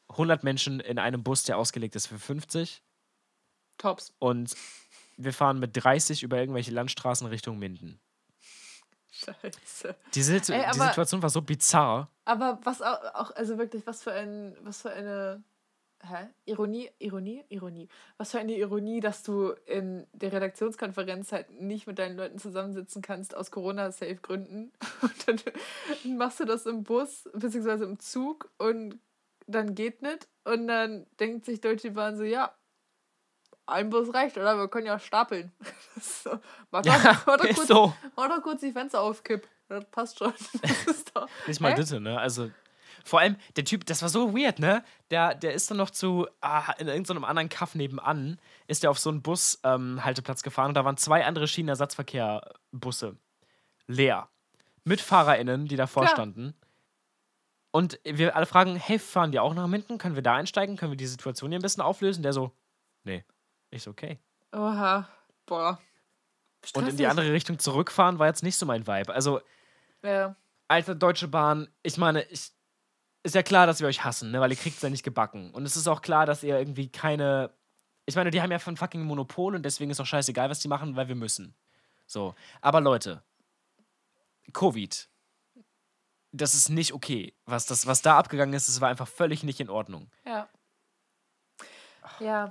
[0.09, 2.83] 100 Menschen in einem Bus, der ausgelegt ist für 50
[3.77, 4.13] Tops.
[4.19, 4.55] und
[5.17, 7.99] wir fahren mit 30 über irgendwelche Landstraßen Richtung Minden.
[9.11, 9.95] Scheiße.
[10.13, 12.09] Die, Situ Ey, die Situation war so bizarr.
[12.25, 15.43] Aber was auch, auch, also wirklich, was für ein, was für eine,
[16.01, 16.29] hä?
[16.45, 17.87] Ironie, Ironie, Ironie.
[18.17, 23.01] Was für eine Ironie, dass du in der Redaktionskonferenz halt nicht mit deinen Leuten zusammensitzen
[23.01, 24.73] kannst aus Corona-Safe-Gründen.
[25.01, 28.99] Und dann machst du das im Bus, beziehungsweise im Zug und
[29.47, 30.27] dann geht nicht.
[30.43, 32.53] Und dann denkt sich Deutsche Bahn so, ja,
[33.65, 34.57] ein Bus reicht, oder?
[34.57, 35.51] Wir können ja stapeln.
[36.01, 36.39] So,
[36.71, 37.93] mach, doch, mach, doch ist kurz, so.
[38.15, 39.47] mach doch kurz die Fenster aufkipp.
[39.69, 40.33] Das passt schon.
[41.13, 41.29] Das.
[41.47, 41.75] Nicht mal Hä?
[41.75, 42.19] Ditte, ne?
[42.19, 42.49] Also,
[43.05, 44.83] vor allem, der Typ, das war so weird, ne?
[45.11, 48.99] Der, der ist dann noch zu, ah, in irgendeinem anderen Kaff nebenan, ist der auf
[48.99, 53.17] so einen Bus-Halteplatz gefahren und da waren zwei andere Schienenersatzverkehr-Busse.
[53.87, 54.29] Leer.
[54.83, 56.15] Mit FahrerInnen, die davor Klar.
[56.15, 56.55] standen.
[57.75, 59.97] Und wir alle fragen, hey, fahren die auch nach Minden?
[59.97, 60.77] Können wir da einsteigen?
[60.77, 62.21] Können wir die Situation hier ein bisschen auflösen?
[62.21, 62.51] Der so,
[63.03, 63.25] nee.
[63.71, 64.19] Ich so, okay.
[64.51, 65.09] Oha.
[65.47, 65.79] Boah.
[66.75, 67.09] Und in die Stressig.
[67.09, 69.11] andere Richtung zurückfahren war jetzt nicht so mein Vibe.
[69.11, 69.41] Also,
[70.03, 70.35] Ja.
[70.67, 72.51] Alter, Deutsche Bahn, ich meine, ich,
[73.23, 74.39] ist ja klar, dass wir euch hassen, ne?
[74.39, 75.49] weil ihr kriegt es ja nicht gebacken.
[75.49, 77.49] Und es ist auch klar, dass ihr irgendwie keine.
[78.05, 80.67] Ich meine, die haben ja von fucking Monopol und deswegen ist auch scheißegal, was die
[80.67, 81.55] machen, weil wir müssen.
[82.05, 82.35] So.
[82.61, 83.23] Aber Leute,
[84.51, 85.09] Covid.
[86.33, 87.33] Das ist nicht okay.
[87.45, 90.09] Was, das, was da abgegangen ist, das war einfach völlig nicht in Ordnung.
[90.25, 90.49] Ja.
[92.19, 92.49] Ja.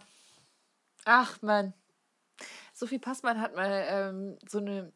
[1.04, 1.74] Ach, Mann.
[2.72, 4.92] Sophie Passmann hat mal ähm, so eine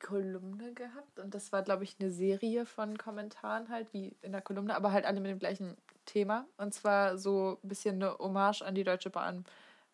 [0.00, 4.42] Kolumne gehabt und das war, glaube ich, eine Serie von Kommentaren halt, wie in der
[4.42, 6.46] Kolumne, aber halt alle mit dem gleichen Thema.
[6.56, 9.44] Und zwar so ein bisschen eine Hommage an die Deutsche Bahn.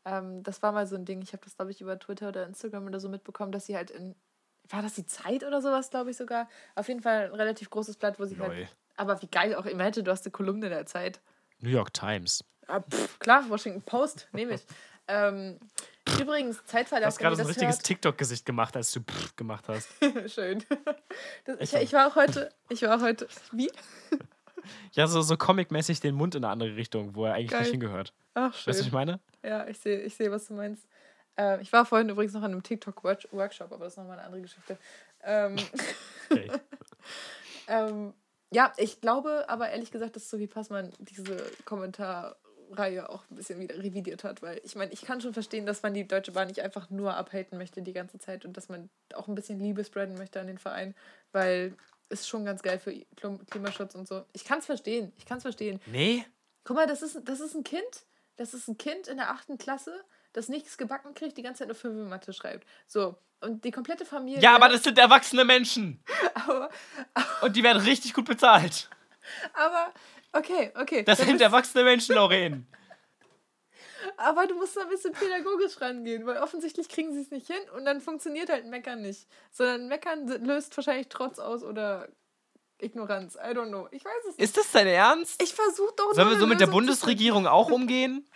[0.04, 2.46] Ähm, das war mal so ein Ding, ich habe das, glaube ich, über Twitter oder
[2.46, 4.14] Instagram oder so mitbekommen, dass sie halt in,
[4.72, 6.48] war das die Zeit oder sowas, glaube ich sogar?
[6.74, 8.48] Auf jeden Fall ein relativ großes Blatt, wo sie Lol.
[8.48, 11.20] halt, aber wie geil auch immer hätte, du hast eine Kolumne der Zeit.
[11.60, 12.44] New York Times.
[12.66, 14.62] Ah, pff, klar, Washington Post, nehme ich.
[15.08, 15.58] ähm,
[16.20, 19.88] übrigens, Du Zeitverlauf, hast gerade so ein richtiges TikTok-Gesicht gemacht, als du pff gemacht hast.
[20.26, 20.64] Schön.
[21.44, 23.70] Das, ich, ich war auch heute, ich war auch heute, wie?
[24.92, 27.62] Ja, so, so comic-mäßig den Mund in eine andere Richtung, wo er eigentlich Geil.
[27.62, 28.12] nicht hingehört.
[28.34, 28.70] Ach, schön.
[28.70, 29.18] Weißt du, was ich meine?
[29.42, 30.86] Ja, ich sehe, ich sehe, was du meinst.
[31.36, 34.42] Ähm, ich war vorhin übrigens noch an einem TikTok-Workshop, aber das ist nochmal eine andere
[34.42, 34.78] Geschichte.
[35.22, 35.56] Ähm,
[36.30, 36.50] Okay.
[37.68, 38.14] ähm,
[38.50, 43.76] ja, ich glaube aber ehrlich gesagt, dass Sophie Passmann diese Kommentarreihe auch ein bisschen wieder
[43.78, 46.60] revidiert hat, weil ich meine, ich kann schon verstehen, dass man die Deutsche Bahn nicht
[46.60, 50.16] einfach nur abhalten möchte die ganze Zeit und dass man auch ein bisschen Liebe spreaden
[50.16, 50.94] möchte an den Verein,
[51.32, 51.74] weil
[52.08, 54.24] ist schon ganz geil für Klim- Klimaschutz und so.
[54.34, 55.80] Ich kann es verstehen, ich kann es verstehen.
[55.86, 56.24] Nee?
[56.64, 58.04] Guck mal, das ist, das ist ein Kind,
[58.36, 59.98] das ist ein Kind in der achten Klasse,
[60.32, 62.66] das nichts gebacken kriegt, die ganze Zeit nur fünf in Mathe schreibt.
[62.86, 64.40] So, und die komplette Familie.
[64.40, 66.02] Ja, aber das sind erwachsene Menschen.
[66.34, 66.70] Aber,
[67.42, 68.88] Und die werden richtig gut bezahlt.
[69.54, 69.92] aber
[70.32, 71.02] okay, okay.
[71.02, 72.66] Das sind erwachsene Menschen, Lauren.
[74.16, 77.62] Aber du musst da ein bisschen pädagogisch rangehen, weil offensichtlich kriegen sie es nicht hin
[77.74, 79.26] und dann funktioniert halt Meckern nicht.
[79.50, 82.08] Sondern Meckern löst wahrscheinlich Trotz aus oder
[82.78, 83.36] Ignoranz.
[83.36, 83.88] I don't know.
[83.90, 84.40] Ich weiß es nicht.
[84.40, 85.40] Ist das dein Ernst?
[85.42, 88.28] Ich versuche doch Sollen wir so mit der Bundesregierung auch umgehen?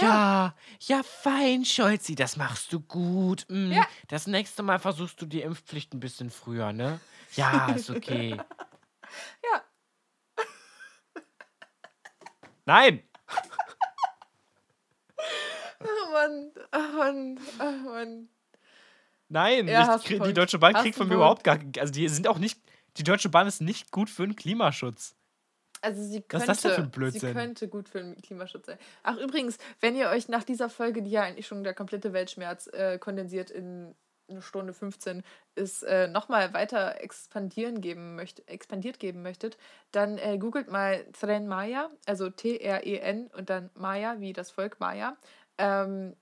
[0.00, 0.54] Ja.
[0.80, 3.44] Ja, fein, Scholzi, das machst du gut.
[3.48, 3.86] Mm, Ja.
[4.08, 7.00] Das nächste Mal versuchst du die Impfpflicht ein bisschen früher, ne?
[7.36, 8.36] Ja, ist okay.
[8.36, 9.62] Ja,
[12.68, 13.02] Nein!
[15.80, 18.28] ach Mann, ach Mann, ach Mann.
[19.30, 20.32] Nein, Ja, ich die.
[20.34, 21.58] Deutsche Bahn kriegt von mir überhaupt gar.
[21.78, 22.60] Also, die sind auch nicht.
[22.96, 25.14] Die Deutsche Bahn ist nicht gut für den Klimaschutz.
[25.80, 27.32] Also sie Was könnte, ist das denn für ein sie Blödsinn?
[27.34, 28.78] könnte gut für den Klimaschutz sein.
[29.02, 32.68] Ach übrigens, wenn ihr euch nach dieser Folge, die ja eigentlich schon der komplette Weltschmerz
[32.72, 33.94] äh, kondensiert in
[34.30, 35.22] eine Stunde 15
[35.54, 39.56] ist, äh, nochmal weiter expandieren geben möcht, expandiert geben möchtet,
[39.90, 45.16] dann äh, googelt mal Tren Maya, also T-R-E-N und dann Maya, wie das Volk Maya.
[45.56, 46.14] Ähm,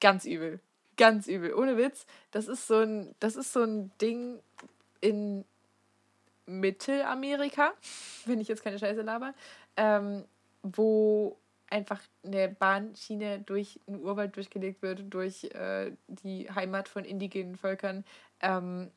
[0.00, 0.60] ganz übel.
[0.96, 1.54] Ganz übel.
[1.54, 2.06] Ohne Witz.
[2.30, 4.40] Das ist so ein, das ist so ein Ding
[5.00, 5.44] in
[6.46, 7.72] Mittelamerika,
[8.26, 9.34] wenn ich jetzt keine Scheiße laber,
[9.76, 10.24] ähm,
[10.62, 11.38] wo
[11.70, 18.04] einfach eine Bahnschiene durch den Urwald durchgelegt wird, durch äh, die Heimat von indigenen Völkern
[18.40, 18.90] ähm,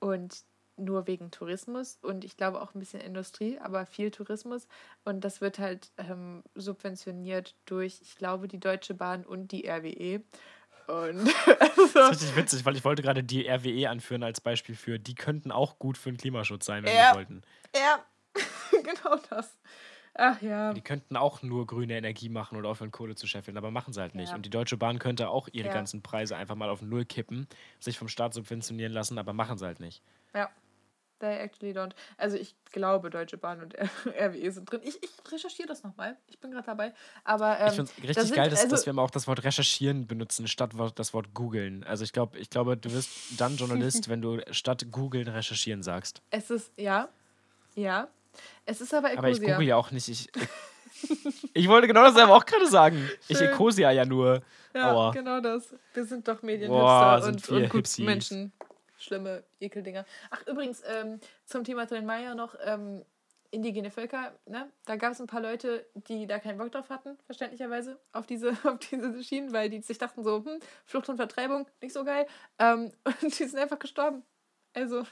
[0.00, 0.44] und
[0.76, 4.66] nur wegen Tourismus und ich glaube auch ein bisschen Industrie, aber viel Tourismus
[5.04, 10.22] und das wird halt ähm, subventioniert durch, ich glaube, die Deutsche Bahn und die RWE.
[10.90, 11.28] Und
[11.60, 14.98] also, Das ist richtig witzig, weil ich wollte gerade die RWE anführen als Beispiel für,
[14.98, 17.08] die könnten auch gut für den Klimaschutz sein, wenn Ja.
[17.10, 17.42] sie wollten.
[17.76, 18.04] ja,
[18.72, 19.56] genau das.
[20.14, 20.72] Ach ja.
[20.74, 24.00] Die könnten auch nur grüne Energie machen oder aufhören, Kohle zu scheffeln, aber machen sie
[24.00, 24.30] halt nicht.
[24.30, 24.34] Ja.
[24.34, 25.74] Und die Deutsche Bahn könnte auch ihre Ja.
[25.74, 27.46] ganzen Preise einfach mal auf Null kippen,
[27.78, 30.02] sich vom Staat subventionieren lassen, aber machen sie halt nicht.
[30.34, 30.50] Ja.
[31.20, 31.92] They actually don't.
[32.16, 33.74] Also ich glaube, Deutsche Bahn und
[34.18, 34.80] RWE sind drin.
[34.82, 36.16] Ich, ich recherchiere das nochmal.
[36.28, 36.92] Ich bin gerade dabei.
[37.24, 39.26] Aber ähm, ich finde es richtig sind- geil, dass, also- dass wir mal auch das
[39.28, 41.84] Wort recherchieren benutzen, statt das Wort googeln.
[41.84, 46.22] Also ich glaube, ich glaube, du wirst dann Journalist, wenn du statt googeln recherchieren sagst.
[46.30, 47.08] es ist, ja,
[47.74, 48.08] ja.
[48.64, 49.54] Es ist aber Aber ich Ecosia.
[49.54, 50.08] google ja auch nicht.
[50.08, 50.28] Ich,
[51.54, 53.08] ich wollte genau dasselbe auch gerade sagen.
[53.28, 53.48] Ich Schön.
[53.48, 54.42] Ecosia ja nur.
[54.74, 55.10] Ja, Aua.
[55.10, 55.74] genau das.
[55.94, 58.04] Wir sind doch Medienhipster sind und, wir und gut Hipsies.
[58.04, 58.52] Menschen.
[59.00, 60.04] Schlimme Ekeldinger.
[60.30, 63.04] Ach, übrigens, ähm, zum Thema Tren Maya noch, ähm,
[63.50, 64.70] indigene Völker, ne?
[64.84, 68.50] Da gab es ein paar Leute, die da keinen Bock drauf hatten, verständlicherweise, auf diese,
[68.64, 72.26] auf diese Schienen, weil die sich dachten so, hm, Flucht und Vertreibung, nicht so geil.
[72.58, 74.22] Ähm, und die sind einfach gestorben.
[74.74, 75.04] Also,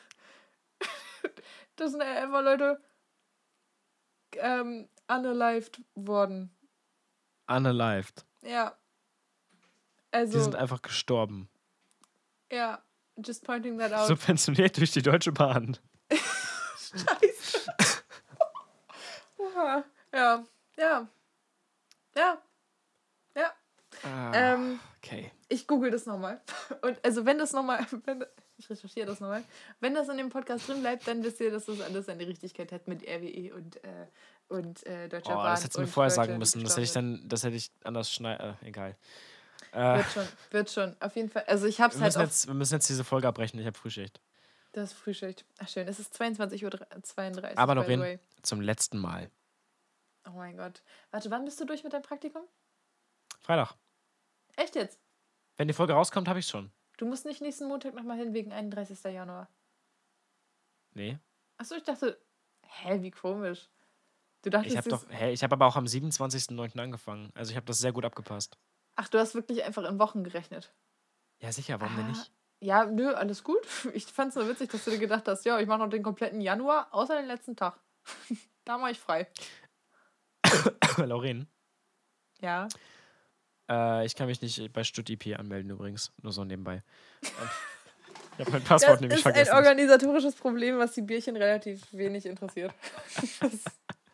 [1.77, 2.81] das sind einfach Leute
[4.36, 6.55] ähm, unalived worden.
[7.48, 8.24] Unalived.
[8.43, 8.77] Ja.
[10.12, 11.48] Die Also, sind einfach gestorben.
[12.52, 12.82] ja,
[13.24, 14.07] just pointing that out.
[14.09, 15.77] Subventioniert durch die Deutsche Bahn.
[16.78, 17.70] Scheiße.
[19.39, 19.85] Oha.
[20.15, 20.43] Ja,
[20.78, 21.07] ja.
[22.16, 22.39] Ja.
[23.36, 23.53] Ja.
[24.05, 25.31] Ah, Ähm, okay.
[25.51, 26.40] ich google das nochmal.
[26.82, 27.86] Und also wenn das nochmal,
[28.57, 29.45] ich recherchiere das nochmal,
[29.81, 32.73] wenn das in dem Podcast drin bleibt, dann wisst ihr, dass das alles seine Richtigkeit
[32.73, 34.07] hat mit RWE und, äh,
[34.49, 35.51] und äh, Deutscher Oh, Bahn.
[35.51, 36.65] das hättest du mir vorher sagen müssen.
[36.65, 38.57] Das hätte ich dann, das hätte ich anders schneiden.
[38.62, 38.97] Äh, egal.
[39.73, 40.97] Äh, Wird schon, wird schon.
[41.01, 41.45] Auf jeden Fall.
[41.47, 43.59] Also ich hab's wir, halt jetzt, wir müssen jetzt diese Folge abbrechen.
[43.61, 44.20] Ich habe Frühschicht.
[44.73, 45.45] das Frühschicht.
[45.59, 46.65] Ach schön, es ist 22.32
[47.43, 47.59] Uhr.
[47.59, 48.19] Aber noch hin.
[48.43, 49.31] Zum letzten Mal.
[50.27, 50.82] Oh mein Gott.
[51.11, 52.43] Warte, wann bist du durch mit deinem Praktikum?
[53.40, 53.74] Freitag.
[54.57, 54.99] Echt jetzt?
[55.57, 56.70] Wenn die Folge rauskommt, habe ich schon.
[56.99, 59.03] Du musst nicht nächsten Montag nochmal hin wegen 31.
[59.05, 59.49] Januar.
[60.95, 61.19] Nee.
[61.57, 62.20] Achso, ich dachte,
[62.62, 63.69] hä, wie komisch.
[64.43, 66.78] Du dachtest, Ich habe doch, ich habe aber auch am 27.09.
[66.78, 67.31] angefangen.
[67.35, 68.57] Also ich habe das sehr gut abgepasst.
[69.01, 70.73] Ach, du hast wirklich einfach in Wochen gerechnet.
[71.41, 72.09] Ja, sicher, warum denn Ah.
[72.09, 72.33] nicht?
[72.61, 73.61] Ja, nö, alles gut.
[73.95, 76.41] Ich fand's nur witzig, dass du dir gedacht hast, ja, ich mache noch den kompletten
[76.41, 77.79] Januar, außer den letzten Tag.
[78.65, 79.27] da mache ich frei.
[80.99, 81.49] Lauren,
[82.41, 82.69] Ja.
[83.70, 86.12] äh, ich kann mich nicht bei StudIP anmelden übrigens.
[86.23, 86.83] Nur so nebenbei.
[88.41, 89.55] Ich habe mein Passwort Das nämlich ist ein vergessen.
[89.57, 92.73] organisatorisches Problem, was die Bierchen relativ wenig interessiert.
[93.41, 93.65] Das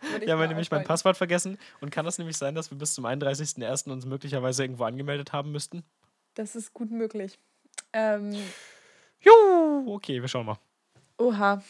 [0.04, 0.84] würde ich Ich habe mal nämlich mein.
[0.84, 1.58] Passwort vergessen.
[1.80, 3.90] Und kann das nämlich sein, dass wir bis zum 31.01.
[3.90, 5.84] uns möglicherweise irgendwo angemeldet haben müssten?
[6.34, 7.38] Das ist gut möglich.
[7.92, 8.34] Ähm,
[9.20, 10.58] Juhu, okay, wir schauen mal.
[11.18, 11.62] oha.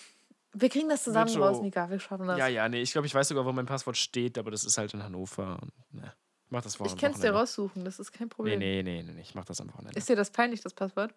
[0.57, 1.91] Wir kriegen das zusammen Wird raus, Mika.
[1.91, 2.39] Wir schaffen das.
[2.39, 4.79] Ja, ja, nee, ich glaube, ich weiß sogar, wo mein Passwort steht, aber das ist
[4.79, 5.59] halt in Hannover.
[5.61, 6.13] Und, ne,
[6.45, 8.59] ich mach das vor ich kann es dir raussuchen, das ist kein Nee, Problem.
[8.61, 9.99] nee, nee, nee, nee, ich mach das am Wochenende.
[9.99, 11.13] Ist dir das peinlich, das Passwort?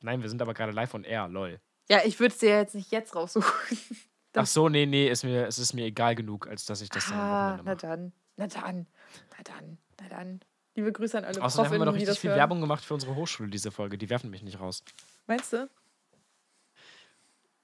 [0.00, 1.60] Nein, wir sind aber gerade live on air, lol.
[1.90, 3.52] Ja, ich würde es dir jetzt nicht jetzt raussuchen.
[4.34, 7.06] Ach so, nee, nee, ist mir, es ist mir egal genug, als dass ich das
[7.08, 8.12] dann ah, Wochenende na dann.
[8.36, 8.86] Na dann.
[9.30, 9.78] Na dann.
[10.00, 10.40] Na dann.
[10.74, 12.38] Liebe Grüße an alle Außerdem haben wir Profinnen, die richtig viel hören.
[12.38, 13.98] Werbung gemacht für unsere Hochschule, diese Folge.
[13.98, 14.82] Die werfen mich nicht raus.
[15.26, 15.68] Meinst du?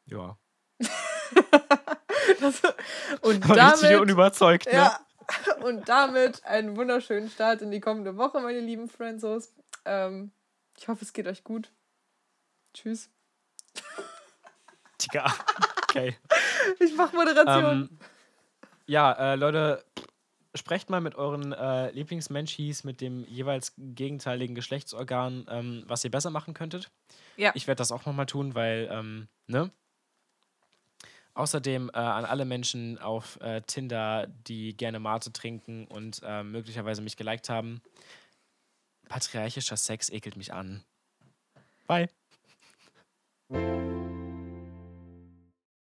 [0.06, 0.36] Ja.
[2.40, 2.62] Das,
[3.22, 4.72] und Aber damit, unüberzeugt, ne?
[4.72, 5.00] ja,
[5.62, 9.52] und damit einen wunderschönen Start in die kommende Woche, meine lieben Friendsos.
[9.84, 10.30] Ähm,
[10.76, 11.72] ich hoffe, es geht euch gut.
[12.74, 13.10] Tschüss.
[15.00, 15.32] Digga.
[15.88, 16.16] Okay.
[16.80, 17.88] Ich mache Moderation.
[17.90, 17.98] ähm,
[18.86, 19.84] ja, äh, Leute,
[20.54, 26.30] sprecht mal mit euren äh, Lieblingsmenschis mit dem jeweils gegenteiligen Geschlechtsorgan, ähm, was ihr besser
[26.30, 26.90] machen könntet.
[27.36, 27.52] ja.
[27.54, 29.70] Ich werde das auch nochmal tun, weil, ähm, ne?
[31.34, 37.00] Außerdem äh, an alle Menschen auf äh, Tinder, die gerne Mate trinken und äh, möglicherweise
[37.00, 37.80] mich geliked haben.
[39.08, 40.82] Patriarchischer Sex ekelt mich an.
[41.86, 42.08] Bye.